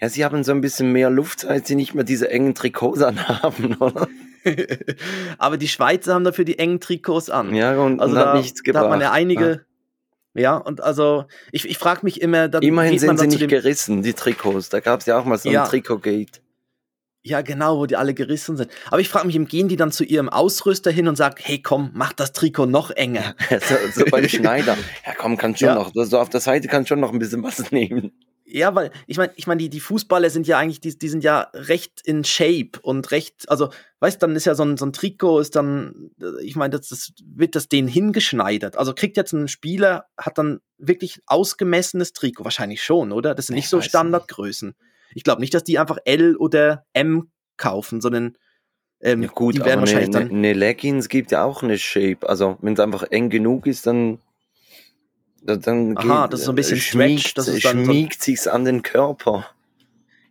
Ja, 0.00 0.08
sie 0.08 0.24
haben 0.24 0.44
so 0.44 0.52
ein 0.52 0.60
bisschen 0.60 0.92
mehr 0.92 1.08
Luft, 1.08 1.40
seit 1.40 1.66
sie 1.66 1.76
nicht 1.76 1.94
mehr 1.94 2.04
diese 2.04 2.30
engen 2.30 2.54
Trikots 2.54 3.02
anhaben, 3.02 3.76
oder? 3.76 4.08
Aber 5.38 5.56
die 5.56 5.68
Schweizer 5.68 6.14
haben 6.14 6.24
dafür 6.24 6.44
die 6.44 6.58
engen 6.58 6.80
Trikots 6.80 7.30
an. 7.30 7.54
Ja, 7.54 7.78
und, 7.78 8.00
also 8.00 8.14
und 8.14 8.20
da, 8.20 8.28
hat 8.28 8.36
nichts 8.36 8.62
gebracht. 8.62 8.82
Da 8.82 8.84
hat 8.86 8.90
man 8.90 9.00
ja 9.00 9.12
einige. 9.12 9.64
Ja, 10.34 10.42
ja 10.42 10.56
und 10.56 10.82
also 10.82 11.26
ich, 11.52 11.68
ich 11.68 11.78
frage 11.78 12.00
mich 12.02 12.20
immer. 12.20 12.48
Dann 12.48 12.62
Immerhin 12.62 12.98
sind 12.98 13.18
sie 13.18 13.28
nicht 13.28 13.48
gerissen, 13.48 14.02
die 14.02 14.14
Trikots. 14.14 14.68
Da 14.68 14.80
gab 14.80 15.00
es 15.00 15.06
ja 15.06 15.18
auch 15.18 15.24
mal 15.24 15.38
so 15.38 15.48
ein 15.48 15.52
ja. 15.52 15.66
Trikot-Gate. 15.66 16.42
Ja, 17.24 17.40
genau, 17.42 17.78
wo 17.78 17.86
die 17.86 17.94
alle 17.94 18.14
gerissen 18.14 18.56
sind. 18.56 18.70
Aber 18.90 19.00
ich 19.00 19.08
frage 19.08 19.28
mich, 19.28 19.48
gehen 19.48 19.68
die 19.68 19.76
dann 19.76 19.92
zu 19.92 20.02
ihrem 20.02 20.28
Ausrüster 20.28 20.90
hin 20.90 21.06
und 21.06 21.14
sagen, 21.14 21.36
hey 21.38 21.62
komm, 21.62 21.90
mach 21.94 22.12
das 22.12 22.32
Trikot 22.32 22.66
noch 22.66 22.90
enger. 22.90 23.36
so, 23.50 23.76
so 23.94 24.04
beim 24.10 24.28
Schneider. 24.28 24.76
Ja 25.06 25.14
komm, 25.16 25.36
kann 25.36 25.56
schon 25.56 25.68
ja. 25.68 25.74
noch. 25.74 25.92
So 25.94 26.18
auf 26.18 26.28
der 26.28 26.40
Seite 26.40 26.68
kann 26.68 26.86
schon 26.86 27.00
noch 27.00 27.12
ein 27.12 27.18
bisschen 27.18 27.42
was 27.42 27.70
nehmen. 27.70 28.12
Ja, 28.44 28.74
weil 28.74 28.90
ich 29.06 29.16
meine, 29.16 29.32
ich 29.36 29.46
meine, 29.46 29.58
die, 29.60 29.70
die 29.70 29.80
Fußballer 29.80 30.28
sind 30.28 30.46
ja 30.46 30.58
eigentlich, 30.58 30.80
die, 30.80 30.98
die 30.98 31.08
sind 31.08 31.24
ja 31.24 31.48
recht 31.54 32.02
in 32.04 32.22
Shape 32.22 32.72
und 32.82 33.10
recht, 33.10 33.48
also, 33.48 33.70
weißt 34.00 34.22
dann 34.22 34.36
ist 34.36 34.44
ja 34.44 34.54
so 34.54 34.64
ein, 34.64 34.76
so 34.76 34.84
ein 34.84 34.92
Trikot, 34.92 35.40
ist 35.40 35.56
dann, 35.56 36.10
ich 36.42 36.54
meine, 36.54 36.70
das, 36.70 36.88
das 36.88 37.12
wird 37.24 37.54
das 37.54 37.68
denen 37.68 37.88
hingeschneidert. 37.88 38.76
Also 38.76 38.94
kriegt 38.94 39.16
jetzt 39.16 39.32
ein 39.32 39.48
Spieler, 39.48 40.06
hat 40.18 40.36
dann 40.36 40.60
wirklich 40.76 41.20
ausgemessenes 41.26 42.12
Trikot, 42.12 42.44
wahrscheinlich 42.44 42.82
schon, 42.82 43.12
oder? 43.12 43.34
Das 43.34 43.46
sind 43.46 43.56
nicht 43.56 43.64
ich 43.64 43.70
so 43.70 43.80
Standardgrößen. 43.80 44.68
Nicht. 44.68 44.91
Ich 45.14 45.24
glaube 45.24 45.40
nicht, 45.40 45.54
dass 45.54 45.64
die 45.64 45.78
einfach 45.78 45.98
L 46.04 46.36
oder 46.36 46.84
M 46.92 47.30
kaufen, 47.56 48.00
sondern 48.00 48.36
ähm, 49.00 49.22
ja 49.22 49.28
gut, 49.28 49.56
die 49.56 49.64
werden 49.64 49.80
wahrscheinlich 49.80 50.14
eine, 50.14 50.28
dann. 50.28 50.36
Eine 50.36 50.52
Leggings 50.52 51.08
gibt 51.08 51.32
ja 51.32 51.44
auch 51.44 51.62
eine 51.62 51.78
Shape. 51.78 52.28
Also 52.28 52.56
wenn 52.60 52.74
es 52.74 52.80
einfach 52.80 53.02
eng 53.10 53.30
genug 53.30 53.66
ist, 53.66 53.86
dann 53.86 54.18
dann 55.44 55.96
Aha, 55.98 56.24
geht, 56.24 56.32
das 56.32 56.40
ist 56.40 56.46
so 56.46 56.52
ein 56.52 56.54
bisschen 56.54 56.78
schmiegt, 56.78 57.20
Stretch, 57.20 57.34
das 57.34 57.48
ist 57.48 57.64
dann 57.64 57.84
schmiegt 57.84 58.20
so 58.20 58.26
sich's 58.26 58.46
an 58.46 58.64
den 58.64 58.82
Körper. 58.82 59.46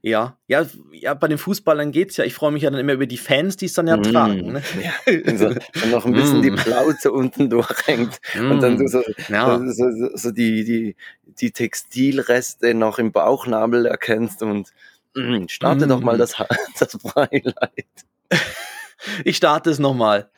Ja, 0.04 0.36
ja, 0.48 0.66
ja, 0.94 1.14
bei 1.14 1.28
den 1.28 1.38
Fußballern 1.38 1.92
geht's 1.92 2.18
ja. 2.18 2.26
Ich 2.26 2.34
freue 2.34 2.52
mich 2.52 2.64
ja 2.64 2.72
dann 2.72 2.80
immer 2.80 2.94
über 2.94 3.06
die 3.06 3.18
Fans, 3.18 3.56
die 3.56 3.68
es 3.68 3.74
dann 3.74 3.88
ja 3.88 3.98
mm. 3.98 4.04
tragen. 4.04 4.54
Ne? 4.54 4.64
Ja, 4.82 4.94
also, 5.28 5.54
dann 5.80 5.92
noch 5.92 6.06
ein 6.08 6.14
bisschen 6.14 6.40
mm. 6.40 6.42
die 6.42 6.52
Plauze 6.52 7.12
unten 7.12 7.52
durchhängt 7.52 8.20
mm. 8.34 8.52
und 8.52 8.64
dann 8.64 8.88
so, 8.88 9.04
ja. 9.30 9.60
so, 9.60 9.92
so, 9.92 10.10
so, 10.16 10.32
die, 10.32 10.64
die, 10.64 10.96
die 11.40 11.52
Textilreste 11.52 12.74
noch 12.74 13.00
im 13.00 13.12
Bauchnabel 13.12 13.86
erkennst 13.86 14.44
und 14.44 14.72
mm, 15.16 15.48
starte 15.48 15.88
doch 15.88 16.02
mal 16.02 16.16
mm. 16.16 16.20
das, 16.20 16.36
das 16.80 16.98
Beileid. 16.98 17.86
ich 19.24 19.38
starte 19.38 19.70
es 19.70 19.80
nochmal. 19.80 20.30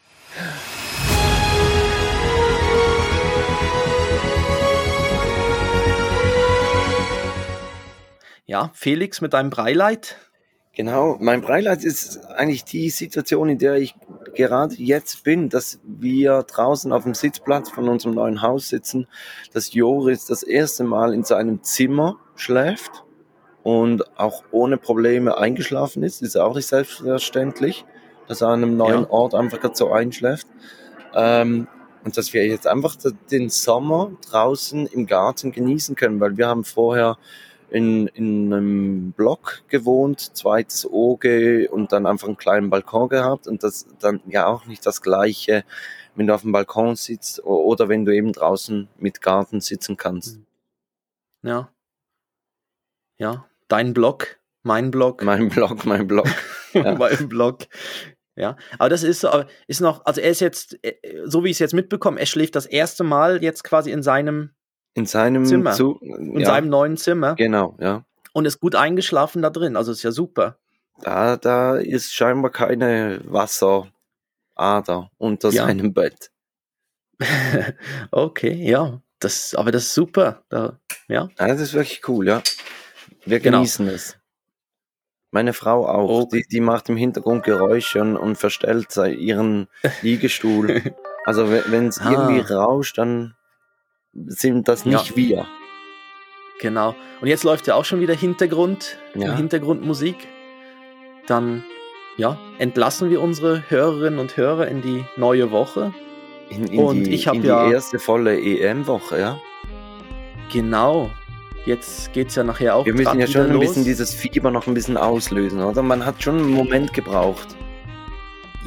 Ja, 8.46 8.72
Felix 8.74 9.22
mit 9.22 9.34
deinem 9.34 9.50
Breileid. 9.50 10.18
Genau, 10.76 11.18
mein 11.20 11.42
Breileid 11.42 11.84
ist 11.84 12.26
eigentlich 12.32 12.64
die 12.64 12.90
Situation, 12.90 13.48
in 13.48 13.60
der 13.60 13.76
ich 13.76 13.94
gerade 14.34 14.74
jetzt 14.74 15.24
bin, 15.24 15.50
dass 15.50 15.80
wir 15.84 16.42
draußen 16.42 16.92
auf 16.92 17.04
dem 17.04 17.14
Sitzplatz 17.14 17.70
von 17.70 17.88
unserem 17.88 18.16
neuen 18.16 18.42
Haus 18.42 18.70
sitzen, 18.70 19.08
dass 19.54 19.74
Joris 19.74 20.26
das 20.26 20.42
erste 20.42 20.84
Mal 20.84 21.14
in 21.14 21.24
seinem 21.24 21.62
Zimmer 21.62 22.18
schläft 22.36 23.04
und 23.62 24.18
auch 24.18 24.44
ohne 24.50 24.78
Probleme 24.78 25.38
eingeschlafen 25.38 26.02
ist. 26.02 26.24
Ist 26.24 26.38
auch 26.38 26.56
nicht 26.56 26.68
selbstverständlich, 26.68 27.86
dass 28.28 28.42
er 28.42 28.48
an 28.48 28.64
einem 28.64 28.76
neuen 28.76 29.04
ja. 29.04 29.10
Ort 29.12 29.36
einfach 29.36 29.60
so 29.76 29.92
einschläft. 29.92 30.48
Ähm, 31.14 31.68
und 32.04 32.18
dass 32.18 32.34
wir 32.34 32.48
jetzt 32.48 32.66
einfach 32.66 32.96
den 33.32 33.50
Sommer 33.50 34.12
draußen 34.28 34.88
im 34.88 35.06
Garten 35.06 35.52
genießen 35.52 35.96
können, 35.96 36.20
weil 36.20 36.36
wir 36.36 36.48
haben 36.48 36.64
vorher 36.64 37.18
in, 37.74 38.06
in 38.08 38.54
einem 38.54 39.12
Block 39.14 39.64
gewohnt, 39.68 40.20
zweites 40.38 40.88
Oge 40.90 41.68
und 41.72 41.92
dann 41.92 42.06
einfach 42.06 42.28
einen 42.28 42.38
kleinen 42.38 42.70
Balkon 42.70 43.10
gehabt 43.10 43.48
und 43.48 43.64
das 43.64 43.88
dann 44.00 44.22
ja 44.28 44.46
auch 44.46 44.68
nicht 44.68 44.86
das 44.86 45.02
gleiche, 45.02 45.66
wenn 46.14 46.28
du 46.28 46.36
auf 46.36 46.44
dem 46.44 46.52
Balkon 46.52 46.96
sitzt 46.96 47.44
oder 47.44 47.90
wenn 47.90 48.06
du 48.06 48.14
eben 48.16 48.32
draußen 48.32 48.90
mit 48.98 49.22
Garten 49.22 49.60
sitzen 49.60 49.98
kannst. 49.98 50.38
Mhm. 50.38 50.46
Ja. 51.50 51.74
Ja, 53.18 53.50
dein 53.68 53.96
Block, 53.96 54.40
mein 54.62 54.92
Block. 54.92 55.24
Mein 55.24 55.50
Block, 55.50 55.86
mein 55.86 56.08
Block. 56.08 56.28
Ja. 56.74 56.96
mein 56.96 57.30
Block. 57.30 57.60
Ja, 58.36 58.58
aber 58.80 58.90
das 58.90 59.04
ist, 59.04 59.28
ist 59.68 59.80
noch, 59.80 60.06
also 60.06 60.20
er 60.20 60.32
ist 60.32 60.40
jetzt, 60.40 60.80
äh, 60.84 60.96
so 61.26 61.44
wie 61.44 61.50
ich 61.50 61.58
es 61.58 61.60
jetzt 61.60 61.76
mitbekomme, 61.76 62.20
er 62.20 62.26
schläft 62.26 62.56
das 62.56 62.66
erste 62.66 63.04
Mal 63.04 63.44
jetzt 63.44 63.64
quasi 63.64 63.92
in 63.92 64.02
seinem 64.02 64.56
in 64.94 65.06
seinem 65.06 65.46
Zimmer. 65.46 65.74
Zu, 65.74 66.00
in 66.02 66.40
ja. 66.40 66.46
seinem 66.48 66.70
neuen 66.70 66.98
Zimmer. 66.98 67.36
Genau, 67.36 67.76
ja. 67.80 68.04
Und 68.34 68.46
ist 68.46 68.60
gut 68.60 68.76
eingeschlafen 68.76 69.42
da 69.42 69.50
drin. 69.50 69.76
Also 69.76 69.92
ist 69.92 70.04
ja 70.04 70.12
super. 70.12 70.58
Da, 71.02 71.38
da 71.38 71.78
ist 71.78 72.14
scheinbar 72.14 72.52
keine 72.52 73.22
Wasserader 73.26 73.92
unter 75.18 75.50
ja. 75.50 75.66
seinem 75.66 75.94
Bett. 75.94 76.32
okay, 78.12 78.54
ja. 78.54 79.02
Das, 79.20 79.56
aber 79.56 79.72
das 79.72 79.84
ist 79.86 79.94
super. 79.94 80.44
Da, 80.50 80.80
ja. 81.08 81.30
ja. 81.38 81.48
Das 81.48 81.62
ist 81.62 81.74
wirklich 81.74 82.08
cool, 82.08 82.28
ja. 82.28 82.42
Wir 83.26 83.40
genau. 83.40 83.60
genießen 83.60 83.86
genau. 83.86 83.96
es. 83.96 84.18
Meine 85.32 85.54
Frau 85.54 85.88
auch. 85.88 86.24
Okay. 86.24 86.44
Die, 86.44 86.58
die 86.58 86.60
macht 86.60 86.90
im 86.90 86.98
Hintergrund 86.98 87.44
Geräusche 87.44 88.02
und, 88.02 88.18
und 88.18 88.38
verstellt 88.38 88.96
ihren 88.98 89.68
Liegestuhl. 90.02 90.94
also 91.26 91.50
wenn 91.50 91.88
es 91.88 92.00
ah. 92.00 92.12
irgendwie 92.12 92.54
rauscht, 92.54 92.98
dann 92.98 93.36
sind 94.14 94.68
das 94.68 94.86
nicht 94.86 95.10
ja. 95.12 95.16
wir. 95.16 95.48
Genau. 96.60 96.96
Und 97.22 97.28
jetzt 97.28 97.44
läuft 97.44 97.68
ja 97.68 97.76
auch 97.76 97.86
schon 97.86 98.00
wieder 98.00 98.14
Hintergrund, 98.14 98.98
ja. 99.16 99.36
Hintergrundmusik. 99.36 100.16
Dann, 101.28 101.64
ja, 102.18 102.38
entlassen 102.60 103.10
wir 103.10 103.22
unsere 103.22 103.64
Hörerinnen 103.70 104.20
und 104.20 104.38
Hörer 104.38 104.68
in 104.68 104.82
die 104.82 105.04
neue 105.18 105.52
Woche. 105.52 105.94
In, 106.50 106.68
in 106.68 106.80
und 106.80 107.04
die, 107.06 107.14
ich 107.14 107.28
habe 107.28 107.40
ja. 107.40 107.68
Die 107.68 107.74
erste 107.74 108.00
volle 108.00 108.40
EM-Woche, 108.40 109.20
ja. 109.20 109.40
Genau. 110.52 111.10
Jetzt 111.66 112.12
geht 112.12 112.28
es 112.28 112.36
ja 112.36 112.44
nachher 112.44 112.76
auch. 112.76 112.86
Wir 112.86 112.94
müssen 112.94 113.20
ja 113.20 113.28
schon 113.28 113.50
ein 113.50 113.60
bisschen 113.60 113.86
dieses 113.86 114.14
Fieber 114.14 114.52
noch 114.52 114.68
ein 114.68 114.74
bisschen 114.74 114.98
auslösen, 114.98 115.62
oder? 115.62 115.82
Man 115.82 116.06
hat 116.06 116.22
schon 116.22 116.38
einen 116.38 116.52
Moment 116.52 116.94
gebraucht. 116.94 117.56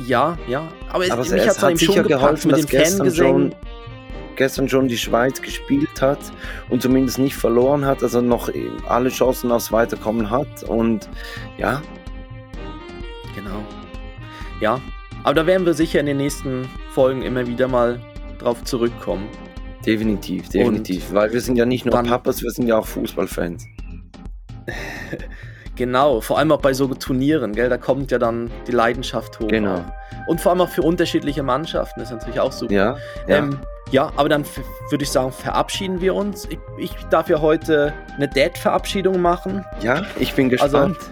Ja, 0.07 0.39
ja. 0.49 0.67
Aber, 0.89 1.05
Aber 1.11 1.23
es, 1.23 1.31
mich 1.31 1.47
hat 1.47 1.63
es 1.63 1.81
sicher 1.81 2.03
geholfen, 2.03 2.51
mit 2.51 2.73
dem 2.73 2.85
Fangesang 2.85 3.55
gestern 4.37 4.69
schon 4.69 4.89
die 4.89 4.99
Schweiz 4.99 5.41
gespielt 5.41 6.01
hat 6.01 6.19
und 6.69 6.83
zumindest 6.83 7.19
nicht 7.19 7.35
verloren 7.35 7.85
hat, 7.85 8.03
also 8.03 8.21
noch 8.21 8.51
alle 8.89 9.09
Chancen 9.09 9.51
aufs 9.51 9.73
Weiterkommen 9.73 10.31
hat 10.31 10.63
und 10.65 11.09
ja. 11.59 11.83
Genau. 13.35 13.65
Ja, 14.61 14.81
aber 15.25 15.35
da 15.35 15.47
werden 15.47 15.67
wir 15.67 15.75
sicher 15.75 16.01
in 16.01 16.07
den 16.07 16.17
nächsten 16.19 16.69
Folgen 16.91 17.23
immer 17.23 17.47
wieder 17.47 17.69
mal 17.69 18.01
drauf 18.39 18.65
zurückkommen. 18.65 19.29
Definitiv, 19.85 20.49
definitiv, 20.49 21.09
und 21.11 21.15
weil 21.15 21.33
wir 21.33 21.41
sind 21.41 21.57
ja 21.57 21.67
nicht 21.67 21.85
nur 21.85 22.03
Papas, 22.03 22.43
wir 22.43 22.51
sind 22.51 22.67
ja 22.67 22.79
auch 22.79 22.87
Fußballfans. 22.87 23.67
Genau, 25.77 26.23
vor 26.23 26.39
allem 26.39 26.53
auch 26.53 26.61
bei 26.61 26.73
so 26.73 26.87
Turnieren, 26.87 27.53
gell, 27.53 27.69
da 27.69 27.77
kommt 27.77 28.11
ja 28.11 28.19
dann 28.19 28.51
die 28.67 28.73
Leidenschaft 28.73 29.39
hoch. 29.39 29.49
Genau. 29.49 29.85
Und 30.27 30.41
vor 30.41 30.53
allem 30.53 30.63
auch 30.63 30.71
für 30.71 30.81
unterschiedliche 30.83 31.43
Mannschaften, 31.43 32.01
das 32.01 32.11
ist 32.11 32.17
natürlich 32.17 32.41
auch 32.41 32.53
super. 32.53 32.73
Ja, 32.73 32.97
ja. 33.29 33.37
Ähm, 33.37 33.61
ja, 33.91 34.13
aber 34.17 34.29
dann 34.29 34.45
würde 34.91 35.05
ich 35.05 35.11
sagen, 35.11 35.31
verabschieden 35.31 36.01
wir 36.01 36.15
uns. 36.15 36.47
Ich, 36.47 36.59
ich 36.77 36.93
darf 37.11 37.29
ja 37.29 37.41
heute 37.41 37.95
eine 38.17 38.29
Dad-Verabschiedung 38.29 39.21
machen. 39.21 39.65
Ja, 39.81 40.05
ich 40.19 40.35
bin 40.35 40.49
gespannt. 40.49 40.97
Also, 40.99 41.11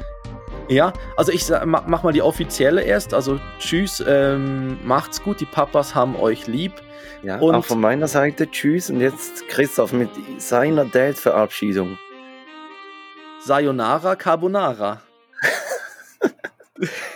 ja, 0.68 0.92
also 1.16 1.30
ich 1.30 1.48
mach, 1.64 1.86
mach 1.86 2.02
mal 2.02 2.12
die 2.12 2.22
offizielle 2.22 2.82
erst. 2.82 3.14
Also 3.14 3.38
tschüss, 3.58 4.02
ähm, 4.06 4.78
macht's 4.84 5.22
gut, 5.22 5.40
die 5.40 5.46
Papas 5.46 5.94
haben 5.94 6.16
euch 6.16 6.46
lieb. 6.46 6.72
Ja, 7.22 7.38
und 7.38 7.54
auch 7.54 7.64
von 7.64 7.80
meiner 7.80 8.08
Seite 8.08 8.50
tschüss 8.50 8.90
und 8.90 9.00
jetzt 9.00 9.46
Christoph 9.48 9.92
mit 9.92 10.10
seiner 10.38 10.84
Dad-Verabschiedung. 10.84 11.98
Sayonara 13.40 14.16
Carbonara. 14.16 15.00